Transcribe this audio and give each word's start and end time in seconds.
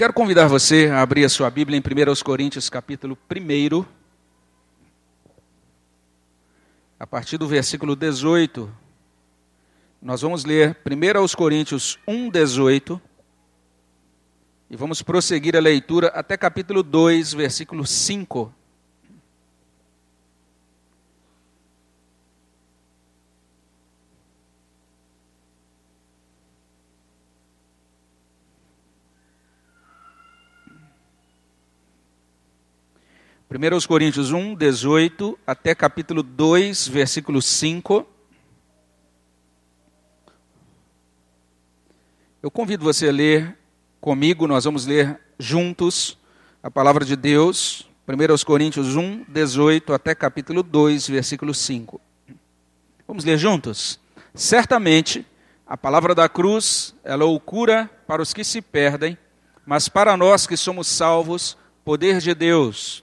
quero 0.00 0.14
convidar 0.14 0.46
você 0.46 0.86
a 0.86 1.02
abrir 1.02 1.26
a 1.26 1.28
sua 1.28 1.50
Bíblia 1.50 1.76
em 1.76 1.82
1 1.82 2.24
Coríntios, 2.24 2.70
capítulo 2.70 3.18
1, 3.30 3.84
a 6.98 7.06
partir 7.06 7.36
do 7.36 7.46
versículo 7.46 7.94
18. 7.94 8.74
Nós 10.00 10.22
vamos 10.22 10.46
ler 10.46 10.74
1 10.86 11.36
Coríntios 11.36 11.98
1, 12.08 12.30
18. 12.30 12.98
E 14.70 14.74
vamos 14.74 15.02
prosseguir 15.02 15.54
a 15.54 15.60
leitura 15.60 16.06
até 16.14 16.34
capítulo 16.34 16.82
2, 16.82 17.34
versículo 17.34 17.86
5. 17.86 18.54
1 33.52 33.84
Coríntios 33.88 34.30
1, 34.30 34.54
18 34.54 35.36
até 35.44 35.74
capítulo 35.74 36.22
2, 36.22 36.86
versículo 36.86 37.42
5. 37.42 38.06
Eu 42.40 42.48
convido 42.48 42.84
você 42.84 43.08
a 43.08 43.12
ler 43.12 43.58
comigo, 44.00 44.46
nós 44.46 44.66
vamos 44.66 44.86
ler 44.86 45.18
juntos 45.36 46.16
a 46.62 46.70
palavra 46.70 47.04
de 47.04 47.16
Deus, 47.16 47.90
1 48.06 48.44
Coríntios 48.46 48.94
1, 48.94 49.24
18 49.26 49.94
até 49.94 50.14
capítulo 50.14 50.62
2, 50.62 51.08
versículo 51.08 51.52
5. 51.52 52.00
Vamos 53.04 53.24
ler 53.24 53.36
juntos? 53.36 53.98
Certamente, 54.32 55.26
a 55.66 55.76
palavra 55.76 56.14
da 56.14 56.28
cruz 56.28 56.94
é 57.02 57.16
loucura 57.16 57.90
para 58.06 58.22
os 58.22 58.32
que 58.32 58.44
se 58.44 58.62
perdem, 58.62 59.18
mas 59.66 59.88
para 59.88 60.16
nós 60.16 60.46
que 60.46 60.56
somos 60.56 60.86
salvos, 60.86 61.58
poder 61.84 62.20
de 62.20 62.32
Deus 62.32 63.02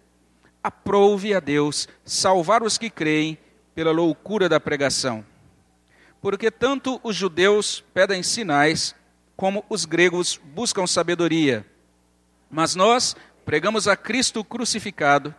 aprouve 0.63 1.33
a 1.33 1.39
Deus 1.39 1.87
salvar 2.05 2.63
os 2.63 2.77
que 2.77 2.89
creem 2.89 3.37
pela 3.73 3.91
loucura 3.91 4.47
da 4.47 4.59
pregação. 4.59 5.25
Porque 6.21 6.51
tanto 6.51 6.99
os 7.03 7.15
judeus 7.15 7.83
pedem 7.93 8.21
sinais, 8.21 8.95
como 9.35 9.65
os 9.69 9.85
gregos 9.85 10.39
buscam 10.43 10.85
sabedoria. 10.85 11.65
Mas 12.49 12.75
nós 12.75 13.15
pregamos 13.43 13.87
a 13.87 13.95
Cristo 13.95 14.43
crucificado, 14.43 15.33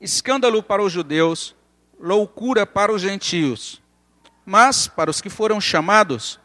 escândalo 0.00 0.62
para 0.62 0.82
os 0.82 0.90
judeus, 0.90 1.54
loucura 2.00 2.66
para 2.66 2.92
os 2.92 3.02
gentios. 3.02 3.82
Mas 4.46 4.88
para 4.88 5.10
os 5.10 5.20
que 5.20 5.28
foram 5.28 5.60
chamados, 5.60 6.40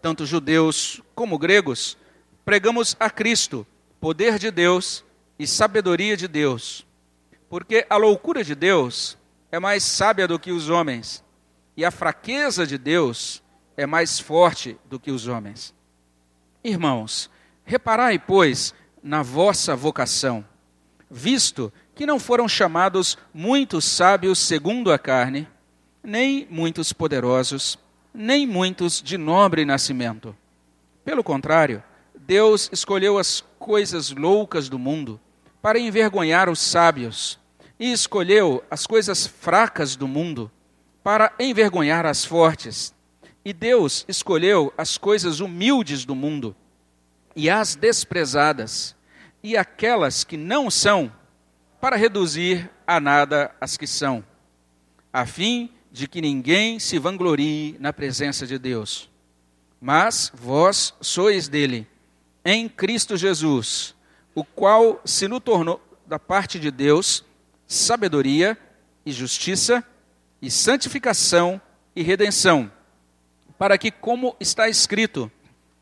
tanto 0.00 0.24
judeus 0.24 1.02
como 1.14 1.38
gregos, 1.38 1.98
pregamos 2.44 2.96
a 2.98 3.10
Cristo, 3.10 3.66
poder 4.00 4.38
de 4.38 4.50
Deus 4.50 5.04
e 5.38 5.46
sabedoria 5.46 6.16
de 6.16 6.26
Deus 6.26 6.85
porque 7.48 7.86
a 7.88 7.96
loucura 7.96 8.42
de 8.42 8.54
Deus 8.54 9.16
é 9.50 9.58
mais 9.58 9.82
sábia 9.84 10.26
do 10.26 10.38
que 10.38 10.50
os 10.50 10.68
homens, 10.68 11.24
e 11.76 11.84
a 11.84 11.90
fraqueza 11.90 12.66
de 12.66 12.76
Deus 12.76 13.42
é 13.76 13.86
mais 13.86 14.18
forte 14.18 14.78
do 14.86 14.98
que 14.98 15.10
os 15.10 15.28
homens. 15.28 15.74
Irmãos, 16.64 17.30
reparai, 17.64 18.18
pois, 18.18 18.74
na 19.02 19.22
vossa 19.22 19.76
vocação, 19.76 20.44
visto 21.10 21.72
que 21.94 22.06
não 22.06 22.18
foram 22.18 22.48
chamados 22.48 23.16
muitos 23.32 23.84
sábios 23.84 24.38
segundo 24.38 24.92
a 24.92 24.98
carne, 24.98 25.48
nem 26.02 26.46
muitos 26.50 26.92
poderosos, 26.92 27.78
nem 28.12 28.46
muitos 28.46 29.00
de 29.00 29.16
nobre 29.16 29.64
nascimento. 29.64 30.36
Pelo 31.04 31.22
contrário, 31.22 31.82
Deus 32.18 32.68
escolheu 32.72 33.18
as 33.18 33.44
coisas 33.58 34.10
loucas 34.10 34.68
do 34.68 34.78
mundo 34.78 35.20
para 35.66 35.80
envergonhar 35.80 36.48
os 36.48 36.60
sábios, 36.60 37.40
e 37.76 37.90
escolheu 37.90 38.62
as 38.70 38.86
coisas 38.86 39.26
fracas 39.26 39.96
do 39.96 40.06
mundo 40.06 40.48
para 41.02 41.32
envergonhar 41.40 42.06
as 42.06 42.24
fortes. 42.24 42.94
E 43.44 43.52
Deus 43.52 44.04
escolheu 44.06 44.72
as 44.78 44.96
coisas 44.96 45.40
humildes 45.40 46.04
do 46.04 46.14
mundo 46.14 46.54
e 47.34 47.50
as 47.50 47.74
desprezadas, 47.74 48.94
e 49.42 49.56
aquelas 49.56 50.22
que 50.22 50.36
não 50.36 50.70
são, 50.70 51.12
para 51.80 51.96
reduzir 51.96 52.70
a 52.86 53.00
nada 53.00 53.52
as 53.60 53.76
que 53.76 53.88
são, 53.88 54.24
a 55.12 55.26
fim 55.26 55.72
de 55.90 56.06
que 56.06 56.20
ninguém 56.20 56.78
se 56.78 56.96
vanglorie 56.96 57.76
na 57.80 57.92
presença 57.92 58.46
de 58.46 58.56
Deus. 58.56 59.10
Mas 59.80 60.30
vós 60.32 60.94
sois 61.00 61.48
dele, 61.48 61.88
em 62.44 62.68
Cristo 62.68 63.16
Jesus 63.16 63.95
o 64.36 64.44
qual 64.44 65.00
se 65.02 65.26
nos 65.26 65.40
tornou 65.40 65.80
da 66.06 66.18
parte 66.18 66.60
de 66.60 66.70
Deus 66.70 67.24
sabedoria 67.66 68.56
e 69.04 69.10
justiça 69.10 69.82
e 70.42 70.50
santificação 70.50 71.58
e 71.96 72.02
redenção, 72.02 72.70
para 73.58 73.78
que, 73.78 73.90
como 73.90 74.36
está 74.38 74.68
escrito, 74.68 75.32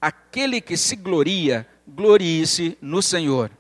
aquele 0.00 0.60
que 0.60 0.76
se 0.76 0.94
gloria, 0.94 1.66
glorie-se 1.87 2.78
no 2.81 3.03
Senhor. 3.03 3.50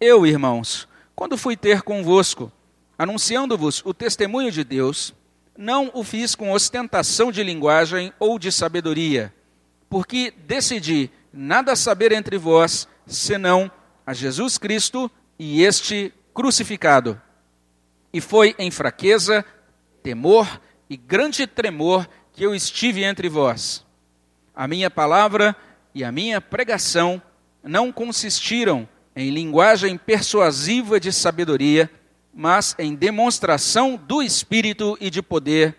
Eu, 0.00 0.26
irmãos, 0.26 0.88
quando 1.14 1.38
fui 1.38 1.56
ter 1.56 1.82
convosco, 1.82 2.50
anunciando-vos 2.98 3.82
o 3.86 3.94
testemunho 3.94 4.50
de 4.50 4.64
Deus, 4.64 5.14
não 5.56 5.92
o 5.94 6.02
fiz 6.02 6.34
com 6.34 6.50
ostentação 6.50 7.30
de 7.30 7.44
linguagem 7.44 8.12
ou 8.18 8.36
de 8.36 8.50
sabedoria, 8.50 9.32
porque 9.88 10.32
decidi 10.44 11.08
nada 11.32 11.76
saber 11.76 12.10
entre 12.10 12.36
vós, 12.36 12.88
senão 13.06 13.70
a 14.06 14.12
Jesus 14.12 14.58
Cristo 14.58 15.10
e 15.38 15.62
este 15.62 16.12
crucificado. 16.34 17.20
E 18.12 18.20
foi 18.20 18.54
em 18.58 18.70
fraqueza, 18.70 19.44
temor 20.02 20.60
e 20.88 20.96
grande 20.96 21.46
tremor 21.46 22.08
que 22.32 22.44
eu 22.44 22.54
estive 22.54 23.02
entre 23.04 23.28
vós. 23.28 23.84
A 24.54 24.68
minha 24.68 24.90
palavra 24.90 25.56
e 25.94 26.04
a 26.04 26.12
minha 26.12 26.40
pregação 26.40 27.20
não 27.62 27.92
consistiram 27.92 28.88
em 29.14 29.30
linguagem 29.30 29.96
persuasiva 29.96 30.98
de 30.98 31.12
sabedoria, 31.12 31.90
mas 32.34 32.74
em 32.78 32.94
demonstração 32.94 33.96
do 33.96 34.22
Espírito 34.22 34.96
e 35.00 35.10
de 35.10 35.22
poder, 35.22 35.76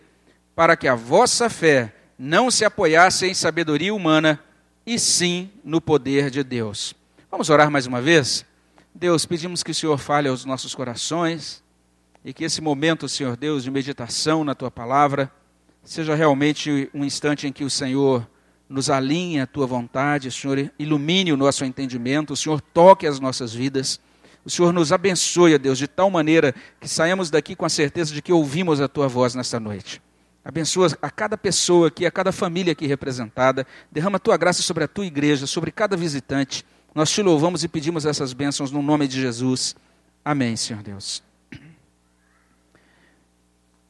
para 0.55 0.77
que 0.77 0.87
a 0.87 0.95
vossa 0.95 1.49
fé 1.49 1.93
não 2.17 2.51
se 2.51 2.63
apoiasse 2.63 3.25
em 3.25 3.33
sabedoria 3.33 3.93
humana, 3.93 4.39
e 4.85 4.99
sim 4.99 5.49
no 5.63 5.81
poder 5.81 6.29
de 6.29 6.43
Deus. 6.43 6.93
Vamos 7.33 7.49
orar 7.49 7.71
mais 7.71 7.87
uma 7.87 7.99
vez? 7.99 8.45
Deus, 8.93 9.25
pedimos 9.25 9.63
que 9.63 9.71
o 9.71 9.73
Senhor 9.73 9.97
fale 9.97 10.27
aos 10.27 10.45
nossos 10.45 10.75
corações 10.75 11.63
e 12.23 12.31
que 12.31 12.43
esse 12.43 12.61
momento, 12.61 13.09
Senhor 13.09 13.35
Deus, 13.35 13.63
de 13.63 13.71
meditação 13.71 14.43
na 14.43 14.53
tua 14.53 14.69
palavra, 14.69 15.31
seja 15.83 16.13
realmente 16.13 16.91
um 16.93 17.03
instante 17.03 17.47
em 17.47 17.51
que 17.51 17.63
o 17.63 17.71
Senhor 17.71 18.29
nos 18.69 18.87
alinhe 18.87 19.39
à 19.39 19.47
tua 19.47 19.65
vontade, 19.65 20.27
o 20.27 20.31
Senhor 20.31 20.71
ilumine 20.77 21.33
o 21.33 21.35
nosso 21.35 21.65
entendimento, 21.65 22.33
o 22.33 22.37
Senhor 22.37 22.61
toque 22.61 23.07
as 23.07 23.19
nossas 23.19 23.51
vidas. 23.51 23.99
O 24.45 24.49
Senhor 24.51 24.71
nos 24.71 24.91
abençoe, 24.91 25.57
Deus, 25.57 25.79
de 25.79 25.87
tal 25.87 26.11
maneira 26.11 26.53
que 26.79 26.87
saímos 26.87 27.31
daqui 27.31 27.55
com 27.55 27.65
a 27.65 27.69
certeza 27.69 28.13
de 28.13 28.21
que 28.21 28.31
ouvimos 28.31 28.79
a 28.79 28.87
tua 28.87 29.07
voz 29.07 29.33
nesta 29.33 29.59
noite. 29.59 29.99
Abençoa 30.45 30.89
a 31.01 31.09
cada 31.09 31.35
pessoa 31.35 31.87
aqui, 31.87 32.05
a 32.05 32.11
cada 32.11 32.31
família 32.31 32.73
aqui 32.73 32.85
representada. 32.85 33.65
Derrama 33.91 34.17
a 34.17 34.19
tua 34.19 34.37
graça 34.37 34.61
sobre 34.61 34.83
a 34.83 34.87
tua 34.87 35.07
igreja, 35.07 35.47
sobre 35.47 35.71
cada 35.71 35.97
visitante. 35.97 36.63
Nós 36.95 37.09
te 37.09 37.23
louvamos 37.23 37.63
e 37.63 37.67
pedimos 37.67 38.05
essas 38.05 38.33
bênçãos 38.33 38.69
no 38.69 38.83
nome 38.83 39.07
de 39.07 39.19
Jesus. 39.19 39.75
Amém, 40.23 40.55
Senhor 40.55 40.83
Deus. 40.83 41.23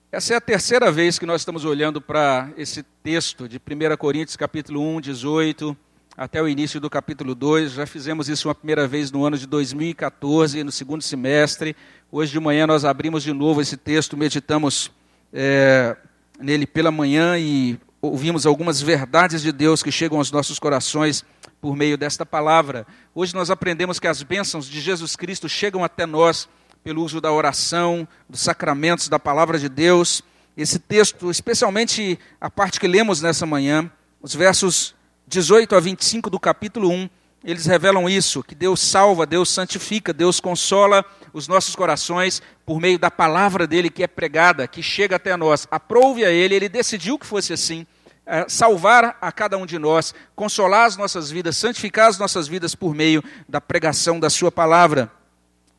Essa 0.09 0.35
é 0.35 0.38
a 0.38 0.41
terceira 0.41 0.89
vez 0.89 1.19
que 1.19 1.25
nós 1.25 1.41
estamos 1.41 1.65
olhando 1.65 2.00
para 2.00 2.50
esse 2.55 2.81
texto 3.03 3.50
de 3.50 3.57
1 3.57 3.97
Coríntios, 3.97 4.38
capítulo 4.38 4.79
1, 4.95 5.01
18, 5.01 5.75
até 6.15 6.41
o 6.41 6.47
início 6.47 6.79
do 6.79 6.89
capítulo 6.89 7.35
2. 7.35 7.73
Já 7.73 7.85
fizemos 7.85 8.29
isso 8.29 8.47
uma 8.47 8.55
primeira 8.55 8.88
vez 8.88 9.11
no 9.11 9.25
ano 9.25 9.38
de 9.38 9.47
2014, 9.47 10.63
no 10.63 10.71
segundo 10.71 11.01
semestre. 11.01 11.75
Hoje 12.09 12.31
de 12.31 12.39
manhã 12.39 12.65
nós 12.65 12.85
abrimos 12.85 13.21
de 13.21 13.33
novo 13.33 13.59
esse 13.59 13.75
texto, 13.75 14.15
meditamos 14.15 14.89
é, 15.33 15.97
nele 16.39 16.65
pela 16.65 16.89
manhã 16.89 17.38
e 17.38 17.77
ouvimos 18.01 18.45
algumas 18.45 18.81
verdades 18.81 19.41
de 19.41 19.51
Deus 19.51 19.83
que 19.83 19.91
chegam 19.91 20.19
aos 20.19 20.31
nossos 20.31 20.57
corações 20.57 21.25
por 21.63 21.77
meio 21.77 21.98
desta 21.98 22.25
palavra. 22.25 22.86
Hoje 23.15 23.33
nós 23.33 23.50
aprendemos 23.50 23.98
que 23.98 24.06
as 24.06 24.21
bênçãos 24.21 24.68
de 24.68 24.81
Jesus 24.81 25.15
Cristo 25.15 25.48
chegam 25.48 25.81
até 25.81 26.06
nós 26.06 26.50
pelo 26.83 27.01
uso 27.01 27.21
da 27.21 27.31
oração, 27.31 28.06
dos 28.27 28.42
sacramentos, 28.42 29.07
da 29.07 29.18
palavra 29.18 29.57
de 29.57 29.69
Deus. 29.69 30.21
Esse 30.57 30.77
texto, 30.77 31.31
especialmente 31.31 32.19
a 32.42 32.50
parte 32.50 32.81
que 32.81 32.86
lemos 32.86 33.21
nessa 33.21 33.45
manhã, 33.45 33.89
os 34.21 34.36
versos 34.36 34.94
18 35.25 35.74
a 35.74 35.80
25 35.80 36.30
do 36.30 36.38
capítulo 36.38 36.89
1, 36.89 37.10
eles 37.45 37.65
revelam 37.65 38.10
isso, 38.10 38.44
que 38.44 38.56
Deus 38.56 38.81
salva, 38.81 39.25
Deus 39.25 39.50
santifica, 39.50 40.12
Deus 40.12 40.42
consola 40.42 41.06
os 41.31 41.48
nossos 41.48 41.77
corações 41.77 42.42
por 42.65 42.81
meio 42.81 43.00
da 43.00 43.10
palavra 43.10 43.65
dele 43.65 43.89
que 43.89 44.04
é 44.04 44.07
pregada, 44.07 44.68
que 44.68 44.83
chega 44.83 45.15
até 45.15 45.38
nós. 45.38 45.65
Aprove 45.71 46.25
a 46.25 46.30
ele, 46.30 46.56
ele 46.56 46.68
decidiu 46.68 47.18
que 47.18 47.25
fosse 47.25 47.54
assim. 47.54 47.88
É, 48.25 48.46
salvar 48.48 49.18
a 49.20 49.31
cada 49.34 49.58
um 49.58 49.66
de 49.66 49.78
nós, 49.78 50.16
consolar 50.34 50.86
as 50.86 50.96
nossas 50.96 51.30
vidas, 51.30 51.58
santificar 51.58 52.08
as 52.08 52.18
nossas 52.18 52.48
vidas 52.48 52.74
por 52.74 52.96
meio 52.96 53.22
da 53.50 53.60
pregação 53.60 54.20
da 54.20 54.30
Sua 54.30 54.52
palavra. 54.52 55.12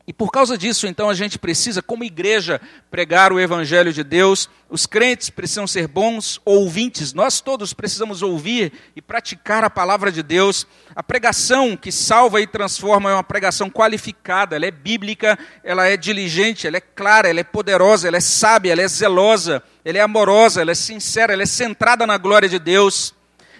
E 0.07 0.13
por 0.13 0.31
causa 0.31 0.55
disso, 0.55 0.85
então, 0.85 1.09
a 1.09 1.15
gente 1.15 1.39
precisa, 1.39 1.81
como 1.81 2.03
igreja, 2.03 2.61
pregar 2.91 3.33
o 3.33 3.39
Evangelho 3.39 3.91
de 3.91 4.03
Deus. 4.03 4.47
Os 4.69 4.85
crentes 4.85 5.31
precisam 5.31 5.65
ser 5.65 5.87
bons 5.87 6.39
ouvintes. 6.45 7.11
Nós 7.11 7.41
todos 7.41 7.73
precisamos 7.73 8.21
ouvir 8.21 8.71
e 8.95 9.01
praticar 9.01 9.63
a 9.63 9.69
palavra 9.69 10.11
de 10.11 10.21
Deus. 10.21 10.67
A 10.95 11.01
pregação 11.01 11.75
que 11.75 11.91
salva 11.91 12.39
e 12.39 12.45
transforma 12.45 13.09
é 13.09 13.13
uma 13.15 13.23
pregação 13.23 13.67
qualificada, 13.67 14.55
ela 14.55 14.67
é 14.67 14.71
bíblica, 14.71 15.39
ela 15.63 15.87
é 15.87 15.97
diligente, 15.97 16.67
ela 16.67 16.77
é 16.77 16.81
clara, 16.81 17.27
ela 17.27 17.39
é 17.39 17.43
poderosa, 17.43 18.07
ela 18.07 18.17
é 18.17 18.21
sábia, 18.21 18.73
ela 18.73 18.83
é 18.83 18.87
zelosa, 18.87 19.63
ela 19.83 19.97
é 19.97 20.01
amorosa, 20.01 20.61
ela 20.61 20.71
é 20.71 20.75
sincera, 20.75 21.33
ela 21.33 21.43
é 21.43 21.47
centrada 21.47 22.05
na 22.05 22.19
glória 22.19 22.47
de 22.47 22.59
Deus. 22.59 23.15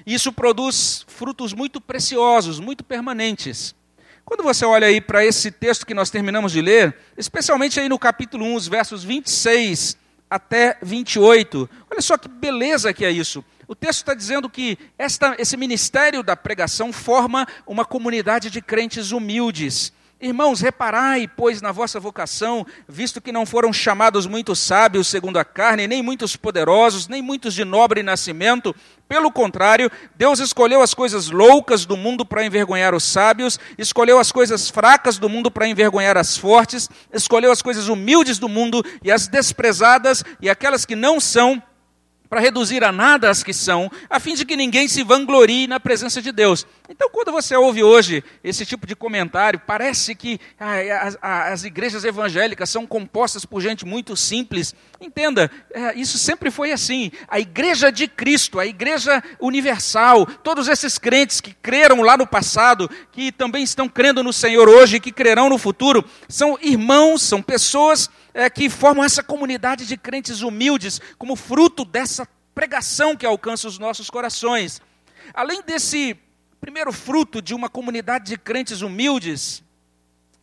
Isso 0.06 0.32
produz 0.32 1.04
frutos 1.08 1.54
muito 1.54 1.82
preciosos, 1.82 2.60
muito 2.60 2.84
permanentes. 2.84 3.74
Quando 4.26 4.42
você 4.42 4.66
olha 4.66 4.88
aí 4.88 5.00
para 5.00 5.24
esse 5.24 5.52
texto 5.52 5.86
que 5.86 5.94
nós 5.94 6.10
terminamos 6.10 6.52
de 6.52 6.60
ler, 6.60 6.98
especialmente 7.16 7.80
aí 7.80 7.88
no 7.88 8.00
capítulo 8.00 8.44
1, 8.44 8.56
os 8.56 8.68
versos 8.68 9.04
26 9.04 9.96
até 10.28 10.80
28, 10.82 11.70
olha 11.92 12.02
só 12.02 12.18
que 12.18 12.28
beleza 12.28 12.92
que 12.92 13.06
é 13.06 13.12
isso. 13.12 13.46
O 13.68 13.76
texto 13.76 14.00
está 14.00 14.16
dizendo 14.16 14.50
que 14.50 14.80
esta, 14.98 15.36
esse 15.38 15.56
ministério 15.56 16.24
da 16.24 16.36
pregação 16.36 16.92
forma 16.92 17.48
uma 17.68 17.86
comunidade 17.86 18.50
de 18.50 18.64
crentes 18.64 19.12
humildes 19.12 19.94
Irmãos, 20.20 20.62
reparai, 20.62 21.28
pois, 21.28 21.62
na 21.62 21.74
vossa 21.74 22.00
vocação, 22.00 22.66
visto 22.88 23.20
que 23.20 23.34
não 23.34 23.46
foram 23.46 23.74
chamados 23.74 24.26
muitos 24.26 24.60
sábios 24.60 25.08
segundo 25.08 25.38
a 25.38 25.44
carne, 25.44 25.88
nem 25.88 26.02
muitos 26.02 26.38
poderosos, 26.38 27.10
nem 27.10 27.22
muitos 27.22 27.54
de 27.54 27.66
nobre 27.66 28.02
nascimento. 28.02 28.74
Pelo 29.10 29.30
contrário, 29.30 29.92
Deus 30.16 30.40
escolheu 30.40 30.82
as 30.82 30.94
coisas 30.94 31.30
loucas 31.30 31.86
do 31.86 31.98
mundo 31.98 32.26
para 32.26 32.46
envergonhar 32.46 32.96
os 32.96 33.04
sábios, 33.04 33.60
escolheu 33.78 34.18
as 34.18 34.32
coisas 34.32 34.70
fracas 34.70 35.18
do 35.18 35.28
mundo 35.28 35.52
para 35.52 35.68
envergonhar 35.68 36.18
as 36.18 36.38
fortes, 36.38 36.90
escolheu 37.14 37.52
as 37.52 37.62
coisas 37.62 37.90
humildes 37.90 38.40
do 38.40 38.48
mundo 38.48 38.82
e 39.04 39.12
as 39.12 39.28
desprezadas 39.28 40.24
e 40.40 40.50
aquelas 40.50 40.86
que 40.86 40.96
não 40.96 41.20
são 41.20 41.62
para 42.30 42.40
reduzir 42.40 42.84
a 42.84 42.92
nada 42.92 43.30
as 43.30 43.44
que 43.44 43.54
são, 43.54 43.92
a 44.10 44.20
fim 44.20 44.34
de 44.34 44.46
que 44.46 44.56
ninguém 44.56 44.88
se 44.88 45.04
vanglorie 45.04 45.68
na 45.68 45.80
presença 45.80 46.22
de 46.22 46.32
Deus. 46.32 46.66
Então, 46.90 47.10
quando 47.10 47.32
você 47.32 47.56
ouve 47.56 47.84
hoje 47.84 48.24
esse 48.44 48.66
tipo 48.66 48.86
de 48.86 48.96
comentário, 48.96 49.60
parece 49.66 50.14
que 50.16 50.40
as, 50.60 51.18
as 51.22 51.64
igrejas 51.64 52.04
evangélicas 52.04 52.70
são 52.70 52.86
compostas 52.86 53.46
por 53.46 53.62
gente 53.62 53.86
muito 53.86 54.16
simples. 54.16 54.76
Entenda, 55.00 55.50
é, 55.74 55.96
isso 55.96 56.18
sempre 56.18 56.52
foi 56.52 56.72
assim. 56.72 57.12
A 57.28 57.40
igreja 57.40 57.92
de 57.92 58.08
Cristo, 58.08 58.60
a 58.60 58.66
igreja 58.66 59.24
universal, 59.40 60.26
todos 60.26 60.68
esses 60.68 60.98
crentes 60.98 61.42
que 61.42 61.54
creram 61.54 62.02
lá 62.02 62.18
no 62.18 62.28
passado, 62.28 62.90
que 63.12 63.32
também 63.32 63.64
estão 63.64 63.90
crendo 63.90 64.24
no 64.24 64.34
Senhor 64.34 64.70
hoje, 64.70 65.00
que 65.00 65.12
crerão 65.12 65.50
no 65.50 65.58
futuro, 65.58 66.06
são 66.30 66.58
irmãos, 66.62 67.22
são 67.22 67.42
pessoas 67.42 68.10
é, 68.36 68.50
que 68.50 68.70
formam 68.70 69.02
essa 69.02 69.24
comunidade 69.24 69.88
de 69.88 69.96
crentes 69.96 70.42
humildes, 70.42 71.00
como 71.18 71.38
fruto 71.38 71.86
dessa 71.86 72.28
pregação 72.54 73.16
que 73.16 73.26
alcança 73.26 73.66
os 73.66 73.80
nossos 73.80 74.10
corações. 74.10 74.82
Além 75.34 75.62
desse 75.62 76.20
primeiro 76.60 76.92
fruto 76.92 77.42
de 77.42 77.54
uma 77.56 77.70
comunidade 77.70 78.26
de 78.26 78.38
crentes 78.38 78.82
humildes, 78.82 79.64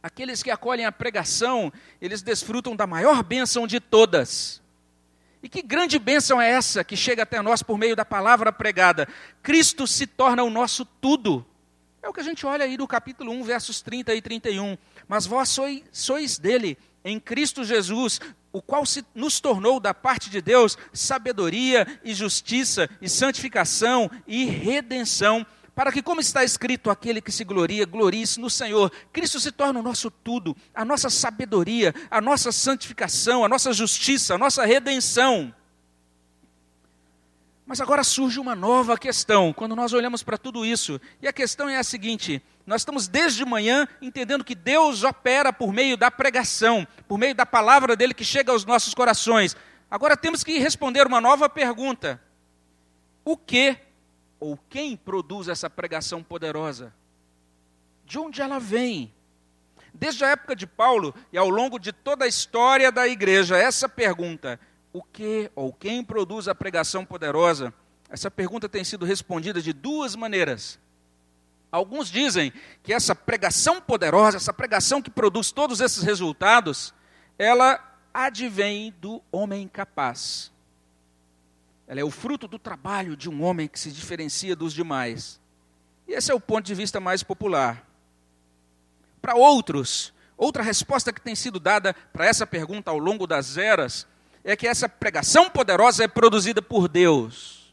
aqueles 0.02 0.42
que 0.42 0.50
acolhem 0.50 0.86
a 0.86 0.90
pregação, 0.90 1.70
eles 2.00 2.22
desfrutam 2.22 2.74
da 2.74 2.86
maior 2.86 3.22
bênção 3.22 3.66
de 3.66 3.78
todas. 3.78 4.62
E 5.42 5.48
que 5.48 5.60
grande 5.60 5.98
bênção 5.98 6.40
é 6.40 6.50
essa 6.50 6.82
que 6.82 6.96
chega 6.96 7.24
até 7.24 7.42
nós 7.42 7.62
por 7.62 7.76
meio 7.76 7.94
da 7.94 8.06
palavra 8.06 8.50
pregada? 8.50 9.06
Cristo 9.42 9.86
se 9.86 10.06
torna 10.06 10.42
o 10.42 10.50
nosso 10.50 10.86
tudo. 10.86 11.44
É 12.02 12.08
o 12.08 12.12
que 12.12 12.20
a 12.20 12.24
gente 12.24 12.46
olha 12.46 12.64
aí 12.64 12.78
no 12.78 12.88
capítulo 12.88 13.32
1, 13.32 13.42
versos 13.42 13.82
30 13.82 14.14
e 14.14 14.22
31. 14.22 14.78
Mas 15.06 15.26
vós 15.26 15.50
sois, 15.50 15.82
sois 15.92 16.38
dele, 16.38 16.78
em 17.04 17.18
Cristo 17.18 17.64
Jesus, 17.64 18.20
o 18.52 18.60
qual 18.60 18.84
se, 18.84 19.04
nos 19.14 19.40
tornou 19.40 19.80
da 19.80 19.94
parte 19.94 20.30
de 20.30 20.40
Deus 20.40 20.76
sabedoria 20.92 21.86
e 22.04 22.14
justiça 22.14 22.88
e 23.00 23.08
santificação 23.08 24.10
e 24.26 24.44
redenção, 24.44 25.46
para 25.74 25.90
que, 25.90 26.02
como 26.02 26.20
está 26.20 26.44
escrito, 26.44 26.90
aquele 26.90 27.20
que 27.20 27.32
se 27.32 27.44
gloria, 27.44 27.86
glorie-se 27.86 28.38
no 28.38 28.50
Senhor. 28.50 28.92
Cristo 29.12 29.40
se 29.40 29.50
torna 29.50 29.80
o 29.80 29.82
nosso 29.82 30.10
tudo, 30.10 30.54
a 30.74 30.84
nossa 30.84 31.08
sabedoria, 31.08 31.94
a 32.10 32.20
nossa 32.20 32.52
santificação, 32.52 33.44
a 33.44 33.48
nossa 33.48 33.72
justiça, 33.72 34.34
a 34.34 34.38
nossa 34.38 34.66
redenção. 34.66 35.52
Mas 37.72 37.80
agora 37.80 38.04
surge 38.04 38.38
uma 38.38 38.54
nova 38.54 38.98
questão, 38.98 39.50
quando 39.50 39.74
nós 39.74 39.94
olhamos 39.94 40.22
para 40.22 40.36
tudo 40.36 40.62
isso, 40.62 41.00
e 41.22 41.26
a 41.26 41.32
questão 41.32 41.70
é 41.70 41.78
a 41.78 41.82
seguinte: 41.82 42.42
nós 42.66 42.82
estamos 42.82 43.08
desde 43.08 43.46
manhã 43.46 43.88
entendendo 44.02 44.44
que 44.44 44.54
Deus 44.54 45.02
opera 45.04 45.54
por 45.54 45.72
meio 45.72 45.96
da 45.96 46.10
pregação, 46.10 46.86
por 47.08 47.16
meio 47.16 47.34
da 47.34 47.46
palavra 47.46 47.96
dele 47.96 48.12
que 48.12 48.26
chega 48.26 48.52
aos 48.52 48.66
nossos 48.66 48.92
corações. 48.92 49.56
Agora 49.90 50.18
temos 50.18 50.44
que 50.44 50.58
responder 50.58 51.06
uma 51.06 51.18
nova 51.18 51.48
pergunta: 51.48 52.22
o 53.24 53.38
que 53.38 53.74
ou 54.38 54.58
quem 54.68 54.94
produz 54.94 55.48
essa 55.48 55.70
pregação 55.70 56.22
poderosa? 56.22 56.92
De 58.04 58.18
onde 58.18 58.42
ela 58.42 58.60
vem? 58.60 59.14
Desde 59.94 60.26
a 60.26 60.28
época 60.28 60.54
de 60.54 60.66
Paulo 60.66 61.14
e 61.32 61.38
ao 61.38 61.48
longo 61.48 61.78
de 61.78 61.90
toda 61.90 62.26
a 62.26 62.28
história 62.28 62.92
da 62.92 63.08
igreja, 63.08 63.56
essa 63.56 63.88
pergunta, 63.88 64.60
o 64.92 65.02
que 65.02 65.50
ou 65.54 65.72
quem 65.72 66.04
produz 66.04 66.48
a 66.48 66.54
pregação 66.54 67.04
poderosa? 67.04 67.72
Essa 68.10 68.30
pergunta 68.30 68.68
tem 68.68 68.84
sido 68.84 69.06
respondida 69.06 69.62
de 69.62 69.72
duas 69.72 70.14
maneiras. 70.14 70.78
Alguns 71.70 72.10
dizem 72.10 72.52
que 72.82 72.92
essa 72.92 73.14
pregação 73.14 73.80
poderosa, 73.80 74.36
essa 74.36 74.52
pregação 74.52 75.00
que 75.00 75.10
produz 75.10 75.50
todos 75.50 75.80
esses 75.80 76.02
resultados, 76.02 76.92
ela 77.38 77.80
advém 78.12 78.94
do 79.00 79.22
homem 79.32 79.66
capaz. 79.66 80.52
Ela 81.86 82.00
é 82.00 82.04
o 82.04 82.10
fruto 82.10 82.46
do 82.46 82.58
trabalho 82.58 83.16
de 83.16 83.30
um 83.30 83.42
homem 83.42 83.66
que 83.66 83.80
se 83.80 83.90
diferencia 83.90 84.54
dos 84.54 84.74
demais. 84.74 85.40
E 86.06 86.12
esse 86.12 86.30
é 86.30 86.34
o 86.34 86.40
ponto 86.40 86.66
de 86.66 86.74
vista 86.74 87.00
mais 87.00 87.22
popular. 87.22 87.86
Para 89.22 89.34
outros, 89.34 90.12
outra 90.36 90.62
resposta 90.62 91.12
que 91.12 91.20
tem 91.20 91.34
sido 91.34 91.58
dada 91.58 91.94
para 92.12 92.26
essa 92.26 92.46
pergunta 92.46 92.90
ao 92.90 92.98
longo 92.98 93.26
das 93.26 93.56
eras 93.56 94.06
é 94.44 94.56
que 94.56 94.66
essa 94.66 94.88
pregação 94.88 95.48
poderosa 95.48 96.04
é 96.04 96.08
produzida 96.08 96.60
por 96.60 96.88
Deus. 96.88 97.72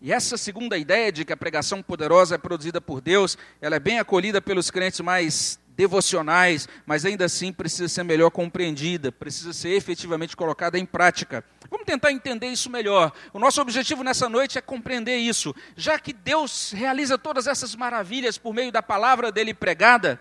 E 0.00 0.12
essa 0.12 0.36
segunda 0.36 0.76
ideia 0.76 1.10
de 1.10 1.24
que 1.24 1.32
a 1.32 1.36
pregação 1.36 1.82
poderosa 1.82 2.34
é 2.34 2.38
produzida 2.38 2.80
por 2.80 3.00
Deus, 3.00 3.38
ela 3.60 3.76
é 3.76 3.80
bem 3.80 3.98
acolhida 3.98 4.40
pelos 4.42 4.70
crentes 4.70 5.00
mais 5.00 5.58
devocionais, 5.76 6.68
mas 6.86 7.04
ainda 7.04 7.26
assim 7.26 7.52
precisa 7.52 7.88
ser 7.88 8.02
melhor 8.02 8.30
compreendida, 8.30 9.12
precisa 9.12 9.52
ser 9.52 9.70
efetivamente 9.70 10.36
colocada 10.36 10.78
em 10.78 10.86
prática. 10.86 11.44
Vamos 11.70 11.84
tentar 11.84 12.12
entender 12.12 12.46
isso 12.46 12.70
melhor. 12.70 13.12
O 13.32 13.38
nosso 13.38 13.60
objetivo 13.60 14.02
nessa 14.02 14.28
noite 14.28 14.56
é 14.58 14.60
compreender 14.60 15.16
isso. 15.16 15.54
Já 15.76 15.98
que 15.98 16.12
Deus 16.12 16.72
realiza 16.72 17.18
todas 17.18 17.46
essas 17.46 17.74
maravilhas 17.74 18.38
por 18.38 18.54
meio 18.54 18.72
da 18.72 18.82
palavra 18.82 19.30
dele 19.30 19.52
pregada, 19.52 20.20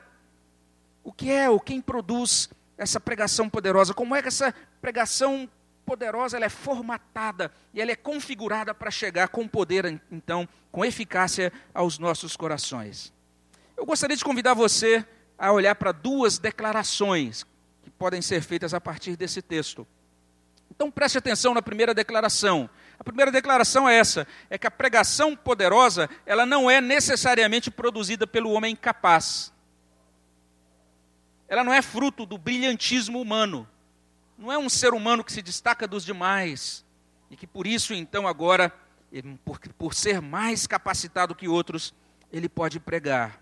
o 1.04 1.14
que 1.14 1.32
é, 1.32 1.50
o 1.50 1.60
quem 1.60 1.80
produz 1.80 2.50
essa 2.78 3.00
pregação 3.00 3.50
poderosa? 3.50 3.94
Como 3.94 4.16
é 4.16 4.22
que 4.22 4.28
essa 4.28 4.54
pregação 4.82 5.50
poderosa, 5.86 6.36
ela 6.36 6.46
é 6.46 6.50
formatada 6.50 7.52
e 7.74 7.80
ela 7.80 7.92
é 7.92 7.96
configurada 7.96 8.74
para 8.74 8.90
chegar 8.90 9.28
com 9.28 9.48
poder, 9.48 10.02
então, 10.12 10.50
com 10.72 10.84
eficácia 10.84 11.54
aos 11.74 12.00
nossos 12.00 12.36
corações. 12.36 13.14
Eu 13.78 13.86
gostaria 13.86 14.18
de 14.18 14.24
convidar 14.24 14.54
você 14.54 15.06
a 15.38 15.52
olhar 15.52 15.76
para 15.76 15.92
duas 15.92 16.40
declarações 16.40 17.46
que 17.84 17.90
podem 17.92 18.22
ser 18.22 18.42
feitas 18.42 18.74
a 18.74 18.82
partir 18.82 19.16
desse 19.16 19.42
texto. 19.42 19.86
Então 20.72 20.90
preste 20.90 21.18
atenção 21.18 21.54
na 21.54 21.62
primeira 21.62 21.94
declaração. 21.94 22.70
A 23.00 23.04
primeira 23.04 23.32
declaração 23.32 23.88
é 23.88 23.96
essa: 23.96 24.28
é 24.50 24.58
que 24.58 24.68
a 24.68 24.72
pregação 24.72 25.36
poderosa, 25.36 26.10
ela 26.26 26.46
não 26.46 26.70
é 26.70 26.82
necessariamente 26.82 27.70
produzida 27.70 28.26
pelo 28.26 28.52
homem 28.52 28.76
capaz. 28.76 29.54
Ela 31.48 31.64
não 31.64 31.74
é 31.74 31.82
fruto 31.82 32.26
do 32.26 32.38
brilhantismo 32.38 33.22
humano 33.22 33.68
não 34.38 34.52
é 34.52 34.58
um 34.58 34.70
ser 34.70 34.94
humano 34.94 35.24
que 35.24 35.32
se 35.32 35.42
destaca 35.42 35.88
dos 35.88 36.04
demais 36.04 36.84
e 37.30 37.36
que 37.36 37.48
por 37.48 37.66
isso, 37.66 37.94
então, 37.94 38.28
agora, 38.28 38.74
por, 39.44 39.60
por 39.78 39.94
ser 39.94 40.22
mais 40.22 40.68
capacitado 40.68 41.34
que 41.34 41.48
outros, 41.48 41.94
ele 42.32 42.50
pode 42.50 42.80
pregar. 42.80 43.42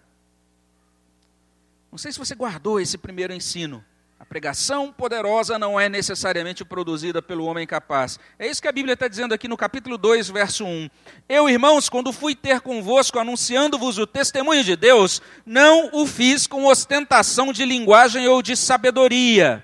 Não 1.92 1.98
sei 1.98 2.12
se 2.12 2.20
você 2.20 2.36
guardou 2.36 2.80
esse 2.80 2.98
primeiro 2.98 3.34
ensino. 3.34 3.84
A 4.24 4.26
pregação 4.26 4.90
poderosa 4.90 5.60
não 5.60 5.78
é 5.78 5.90
necessariamente 5.90 6.64
produzida 6.64 7.22
pelo 7.22 7.44
homem 7.44 7.68
capaz. 7.68 8.18
É 8.40 8.48
isso 8.48 8.62
que 8.62 8.70
a 8.70 8.72
Bíblia 8.72 8.94
está 8.94 9.10
dizendo 9.10 9.34
aqui 9.34 9.50
no 9.50 9.58
capítulo 9.58 9.98
2, 9.98 10.30
verso 10.30 10.64
1. 10.64 10.90
Eu, 11.28 11.50
irmãos, 11.50 11.90
quando 11.90 12.14
fui 12.14 12.34
ter 12.34 12.62
convosco 12.62 13.20
anunciando-vos 13.20 13.98
o 13.98 14.08
testemunho 14.08 14.64
de 14.64 14.78
Deus, 14.78 15.22
não 15.46 15.90
o 15.92 16.08
fiz 16.08 16.48
com 16.48 16.66
ostentação 16.68 17.52
de 17.52 17.66
linguagem 17.66 18.26
ou 18.26 18.42
de 18.42 18.56
sabedoria. 18.56 19.62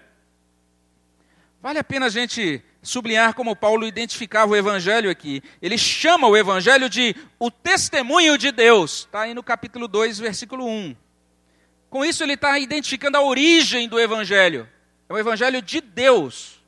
Vale 1.62 1.80
a 1.80 1.84
pena 1.84 2.08
a 2.08 2.10
gente 2.10 2.62
sublinhar 2.84 3.36
como 3.36 3.56
Paulo 3.56 3.88
identificava 3.88 4.52
o 4.52 4.58
evangelho 4.58 5.10
aqui. 5.10 5.42
Ele 5.62 5.78
chama 5.78 6.28
o 6.28 6.36
evangelho 6.36 6.90
de 6.90 7.16
o 7.40 7.50
testemunho 7.50 8.38
de 8.38 8.52
Deus. 8.52 9.06
Está 9.06 9.22
aí 9.22 9.34
no 9.34 9.42
capítulo 9.42 9.88
2, 9.88 10.20
versículo 10.20 10.68
1. 10.68 10.98
Com 11.90 12.06
isso, 12.06 12.24
ele 12.24 12.34
está 12.34 12.58
identificando 12.60 13.18
a 13.18 13.22
origem 13.22 13.88
do 13.88 14.00
Evangelho. 14.00 14.68
É 15.08 15.14
o 15.14 15.18
Evangelho 15.18 15.62
de 15.62 15.82
Deus. 15.82 16.60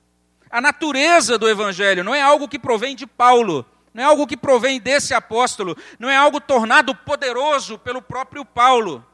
A 0.49 0.59
natureza 0.59 1.37
do 1.37 1.47
Evangelho 1.47 2.03
não 2.03 2.13
é 2.13 2.21
algo 2.21 2.47
que 2.47 2.57
provém 2.57 2.95
de 2.95 3.05
Paulo, 3.05 3.65
não 3.93 4.03
é 4.03 4.05
algo 4.05 4.25
que 4.25 4.35
provém 4.35 4.79
desse 4.79 5.13
apóstolo, 5.13 5.77
não 5.99 6.09
é 6.09 6.17
algo 6.17 6.41
tornado 6.41 6.93
poderoso 6.95 7.77
pelo 7.77 8.01
próprio 8.01 8.43
Paulo. 8.43 9.05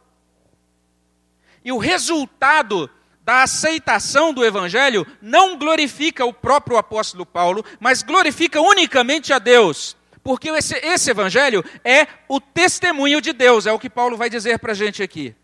E 1.64 1.72
o 1.72 1.78
resultado 1.78 2.90
da 3.22 3.44
aceitação 3.44 4.34
do 4.34 4.46
Evangelho 4.46 5.06
não 5.22 5.58
glorifica 5.58 6.26
o 6.26 6.34
próprio 6.34 6.78
apóstolo 6.78 7.26
Paulo, 7.26 7.66
mas 7.80 8.02
glorifica 8.02 8.62
unicamente 8.62 9.34
a 9.34 9.40
Deus. 9.40 9.98
Porque 10.24 10.50
esse, 10.50 10.76
esse 10.78 11.12
Evangelho 11.12 11.64
é 11.84 12.08
o 12.30 12.40
testemunho 12.40 13.20
de 13.20 13.34
Deus, 13.34 13.66
é 13.66 13.74
o 13.74 13.80
que 13.80 13.90
Paulo 13.90 14.16
vai 14.16 14.30
dizer 14.30 14.60
para 14.60 14.72
a 14.72 14.76
gente 14.76 15.04
aqui. 15.04 15.36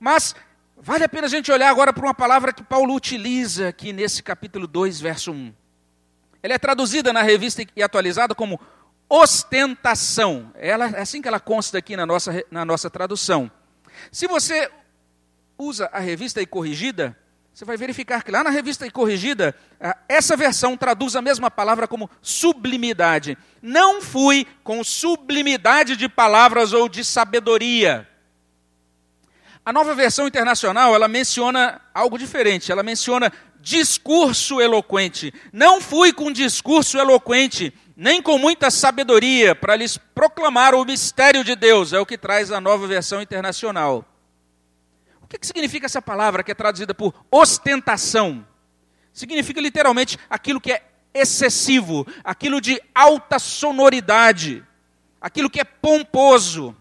Mas 0.00 0.34
vale 0.78 1.04
a 1.04 1.08
pena 1.08 1.26
a 1.26 1.30
gente 1.30 1.52
olhar 1.52 1.68
agora 1.68 1.92
para 1.92 2.06
uma 2.06 2.14
palavra 2.14 2.54
que 2.54 2.62
Paulo 2.62 2.94
utiliza 2.94 3.68
aqui 3.68 3.92
nesse 3.92 4.22
capítulo 4.22 4.66
2, 4.66 4.98
verso 4.98 5.30
1. 5.30 5.52
Ela 6.42 6.54
é 6.54 6.58
traduzida 6.58 7.12
na 7.12 7.20
revista 7.20 7.62
e 7.76 7.82
atualizada 7.82 8.34
como 8.34 8.58
ostentação. 9.06 10.50
Ela, 10.54 10.86
é 10.86 11.02
assim 11.02 11.20
que 11.20 11.28
ela 11.28 11.38
consta 11.38 11.76
aqui 11.76 11.96
na 11.96 12.06
nossa, 12.06 12.42
na 12.50 12.64
nossa 12.64 12.88
tradução. 12.88 13.50
Se 14.10 14.26
você 14.26 14.70
usa 15.58 15.90
a 15.92 15.98
revista 15.98 16.40
e 16.40 16.46
corrigida, 16.46 17.14
você 17.52 17.66
vai 17.66 17.76
verificar 17.76 18.24
que 18.24 18.30
lá 18.30 18.42
na 18.42 18.48
revista 18.48 18.86
e 18.86 18.90
corrigida, 18.90 19.54
essa 20.08 20.34
versão 20.34 20.78
traduz 20.78 21.14
a 21.14 21.20
mesma 21.20 21.50
palavra 21.50 21.86
como 21.86 22.08
sublimidade. 22.22 23.36
Não 23.60 24.00
fui 24.00 24.46
com 24.64 24.82
sublimidade 24.82 25.94
de 25.94 26.08
palavras 26.08 26.72
ou 26.72 26.88
de 26.88 27.04
sabedoria. 27.04 28.09
A 29.70 29.72
nova 29.72 29.94
versão 29.94 30.26
internacional, 30.26 30.96
ela 30.96 31.06
menciona 31.06 31.80
algo 31.94 32.18
diferente. 32.18 32.72
Ela 32.72 32.82
menciona 32.82 33.32
discurso 33.60 34.60
eloquente. 34.60 35.32
Não 35.52 35.80
fui 35.80 36.12
com 36.12 36.32
discurso 36.32 36.98
eloquente, 36.98 37.72
nem 37.94 38.20
com 38.20 38.36
muita 38.36 38.68
sabedoria, 38.68 39.54
para 39.54 39.76
lhes 39.76 39.96
proclamar 39.96 40.74
o 40.74 40.84
mistério 40.84 41.44
de 41.44 41.54
Deus. 41.54 41.92
É 41.92 42.00
o 42.00 42.04
que 42.04 42.18
traz 42.18 42.50
a 42.50 42.60
nova 42.60 42.84
versão 42.88 43.22
internacional. 43.22 44.04
O 45.22 45.28
que, 45.28 45.38
que 45.38 45.46
significa 45.46 45.86
essa 45.86 46.02
palavra 46.02 46.42
que 46.42 46.50
é 46.50 46.54
traduzida 46.56 46.92
por 46.92 47.14
ostentação? 47.30 48.44
Significa 49.12 49.60
literalmente 49.60 50.18
aquilo 50.28 50.60
que 50.60 50.72
é 50.72 50.82
excessivo, 51.14 52.04
aquilo 52.24 52.60
de 52.60 52.82
alta 52.92 53.38
sonoridade, 53.38 54.64
aquilo 55.20 55.48
que 55.48 55.60
é 55.60 55.64
pomposo, 55.64 56.74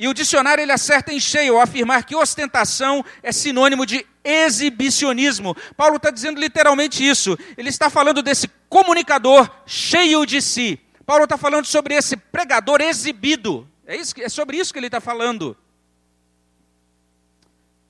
e 0.00 0.08
o 0.08 0.14
dicionário 0.14 0.62
ele 0.62 0.72
acerta 0.72 1.12
em 1.12 1.20
cheio 1.20 1.56
ao 1.56 1.60
afirmar 1.60 2.04
que 2.04 2.16
ostentação 2.16 3.04
é 3.22 3.30
sinônimo 3.30 3.84
de 3.84 4.06
exibicionismo. 4.24 5.54
Paulo 5.76 5.96
está 5.96 6.10
dizendo 6.10 6.40
literalmente 6.40 7.06
isso. 7.06 7.36
Ele 7.54 7.68
está 7.68 7.90
falando 7.90 8.22
desse 8.22 8.48
comunicador 8.66 9.50
cheio 9.66 10.24
de 10.24 10.40
si. 10.40 10.80
Paulo 11.04 11.24
está 11.24 11.36
falando 11.36 11.66
sobre 11.66 11.94
esse 11.94 12.16
pregador 12.16 12.80
exibido. 12.80 13.68
É, 13.86 13.94
isso, 13.94 14.14
é 14.18 14.30
sobre 14.30 14.56
isso 14.56 14.72
que 14.72 14.78
ele 14.78 14.86
está 14.86 15.02
falando. 15.02 15.54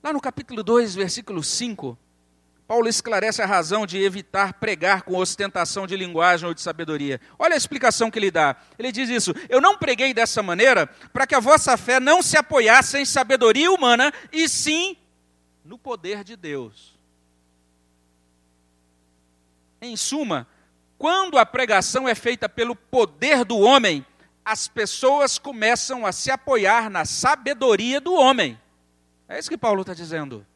Lá 0.03 0.13
no 0.13 0.21
capítulo 0.21 0.65
2, 0.65 0.97
versículo 0.97 1.45
5, 1.45 1.97
Paulo 2.71 2.89
esclarece 2.89 3.43
a 3.43 3.47
razão 3.47 3.85
de 3.85 4.01
evitar 4.01 4.53
pregar 4.53 5.03
com 5.03 5.17
ostentação 5.17 5.89
de 5.89 5.97
linguagem 5.97 6.47
ou 6.47 6.55
de 6.55 6.61
sabedoria. 6.61 7.21
Olha 7.37 7.55
a 7.55 7.57
explicação 7.57 8.09
que 8.09 8.17
ele 8.17 8.31
dá. 8.31 8.55
Ele 8.79 8.93
diz 8.93 9.11
isso: 9.11 9.35
Eu 9.49 9.61
não 9.61 9.77
preguei 9.77 10.15
dessa 10.15 10.41
maneira 10.41 10.87
para 11.13 11.27
que 11.27 11.35
a 11.35 11.41
vossa 11.41 11.77
fé 11.77 11.99
não 11.99 12.23
se 12.23 12.37
apoiasse 12.37 12.97
em 12.97 13.05
sabedoria 13.05 13.73
humana, 13.73 14.13
e 14.31 14.49
sim 14.49 14.97
no 15.65 15.77
poder 15.77 16.23
de 16.23 16.37
Deus. 16.37 16.97
Em 19.83 19.97
suma, 19.97 20.47
quando 20.97 21.39
a 21.39 21.45
pregação 21.45 22.09
é 22.09 22.15
feita 22.15 22.49
pelo 22.49 22.77
poder 22.77 23.45
do 23.45 23.59
homem, 23.59 24.07
as 24.45 24.69
pessoas 24.69 25.41
começam 25.41 26.07
a 26.07 26.13
se 26.13 26.31
apoiar 26.31 26.89
na 26.89 27.05
sabedoria 27.05 28.01
do 28.01 28.15
homem. 28.15 28.57
É 29.29 29.41
isso 29.41 29.51
que 29.51 29.59
Paulo 29.59 29.81
está 29.81 29.93
dizendo. 29.93 30.47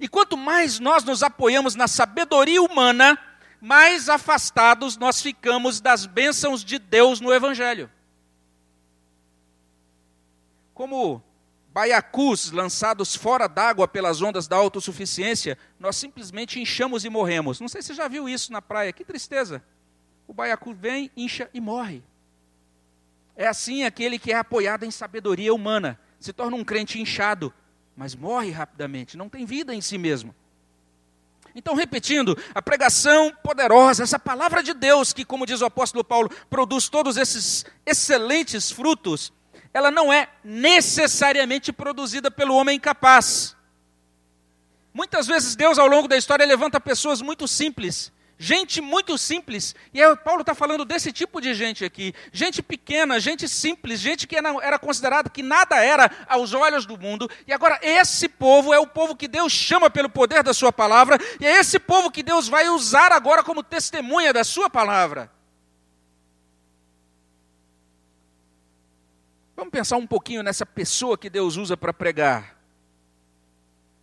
E 0.00 0.08
quanto 0.08 0.36
mais 0.36 0.78
nós 0.78 1.04
nos 1.04 1.22
apoiamos 1.22 1.74
na 1.74 1.88
sabedoria 1.88 2.62
humana, 2.62 3.18
mais 3.60 4.08
afastados 4.08 4.96
nós 4.96 5.22
ficamos 5.22 5.80
das 5.80 6.06
bênçãos 6.06 6.64
de 6.64 6.78
Deus 6.78 7.20
no 7.20 7.32
Evangelho. 7.32 7.90
Como 10.74 11.22
baiacus 11.72 12.50
lançados 12.50 13.14
fora 13.14 13.46
d'água 13.46 13.88
pelas 13.88 14.20
ondas 14.20 14.46
da 14.46 14.56
autossuficiência, 14.56 15.56
nós 15.78 15.96
simplesmente 15.96 16.60
inchamos 16.60 17.04
e 17.04 17.08
morremos. 17.08 17.60
Não 17.60 17.68
sei 17.68 17.80
se 17.80 17.88
você 17.88 17.94
já 17.94 18.08
viu 18.08 18.28
isso 18.28 18.52
na 18.52 18.60
praia, 18.60 18.92
que 18.92 19.04
tristeza. 19.04 19.62
O 20.26 20.34
baiacu 20.34 20.74
vem, 20.74 21.10
incha 21.16 21.48
e 21.54 21.60
morre. 21.60 22.02
É 23.34 23.46
assim 23.46 23.84
aquele 23.84 24.18
que 24.18 24.32
é 24.32 24.36
apoiado 24.36 24.84
em 24.84 24.90
sabedoria 24.90 25.54
humana, 25.54 25.98
se 26.20 26.32
torna 26.32 26.56
um 26.56 26.64
crente 26.64 27.00
inchado, 27.00 27.52
mas 27.96 28.14
morre 28.14 28.50
rapidamente, 28.50 29.16
não 29.16 29.28
tem 29.28 29.44
vida 29.44 29.74
em 29.74 29.80
si 29.80 29.98
mesmo. 29.98 30.34
Então, 31.54 31.74
repetindo, 31.74 32.36
a 32.54 32.62
pregação 32.62 33.32
poderosa, 33.42 34.02
essa 34.02 34.18
palavra 34.18 34.62
de 34.62 34.72
Deus, 34.72 35.12
que, 35.12 35.24
como 35.24 35.44
diz 35.44 35.60
o 35.60 35.66
apóstolo 35.66 36.02
Paulo, 36.02 36.30
produz 36.48 36.88
todos 36.88 37.16
esses 37.16 37.66
excelentes 37.84 38.70
frutos, 38.70 39.32
ela 39.74 39.90
não 39.90 40.12
é 40.12 40.28
necessariamente 40.42 41.72
produzida 41.72 42.30
pelo 42.30 42.54
homem 42.54 42.80
capaz. 42.80 43.54
Muitas 44.94 45.26
vezes 45.26 45.56
Deus, 45.56 45.78
ao 45.78 45.86
longo 45.86 46.08
da 46.08 46.16
história, 46.16 46.46
levanta 46.46 46.80
pessoas 46.80 47.20
muito 47.20 47.48
simples, 47.48 48.12
Gente 48.44 48.80
muito 48.80 49.16
simples, 49.16 49.72
e 49.94 50.02
aí 50.02 50.16
Paulo 50.16 50.40
está 50.40 50.52
falando 50.52 50.84
desse 50.84 51.12
tipo 51.12 51.40
de 51.40 51.54
gente 51.54 51.84
aqui. 51.84 52.12
Gente 52.32 52.60
pequena, 52.60 53.20
gente 53.20 53.48
simples, 53.48 54.00
gente 54.00 54.26
que 54.26 54.34
era 54.34 54.80
considerada 54.80 55.30
que 55.30 55.44
nada 55.44 55.76
era 55.76 56.10
aos 56.26 56.52
olhos 56.52 56.84
do 56.84 56.98
mundo. 56.98 57.30
E 57.46 57.52
agora 57.52 57.78
esse 57.80 58.28
povo 58.28 58.74
é 58.74 58.80
o 58.80 58.86
povo 58.86 59.14
que 59.14 59.28
Deus 59.28 59.52
chama 59.52 59.88
pelo 59.88 60.10
poder 60.10 60.42
da 60.42 60.52
sua 60.52 60.72
palavra, 60.72 61.20
e 61.38 61.46
é 61.46 61.60
esse 61.60 61.78
povo 61.78 62.10
que 62.10 62.20
Deus 62.20 62.48
vai 62.48 62.68
usar 62.68 63.12
agora 63.12 63.44
como 63.44 63.62
testemunha 63.62 64.32
da 64.32 64.42
sua 64.42 64.68
palavra. 64.68 65.30
Vamos 69.54 69.70
pensar 69.70 69.98
um 69.98 70.06
pouquinho 70.06 70.42
nessa 70.42 70.66
pessoa 70.66 71.16
que 71.16 71.30
Deus 71.30 71.56
usa 71.56 71.76
para 71.76 71.92
pregar. 71.92 72.58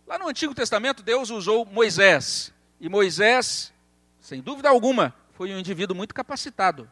Lá 0.06 0.18
no 0.18 0.28
Antigo 0.28 0.54
Testamento, 0.54 1.02
Deus 1.02 1.28
usou 1.28 1.66
Moisés. 1.66 2.54
E 2.80 2.88
Moisés 2.88 3.70
sem 4.20 4.40
dúvida 4.40 4.68
alguma, 4.68 5.14
foi 5.32 5.52
um 5.52 5.58
indivíduo 5.58 5.96
muito 5.96 6.14
capacitado. 6.14 6.88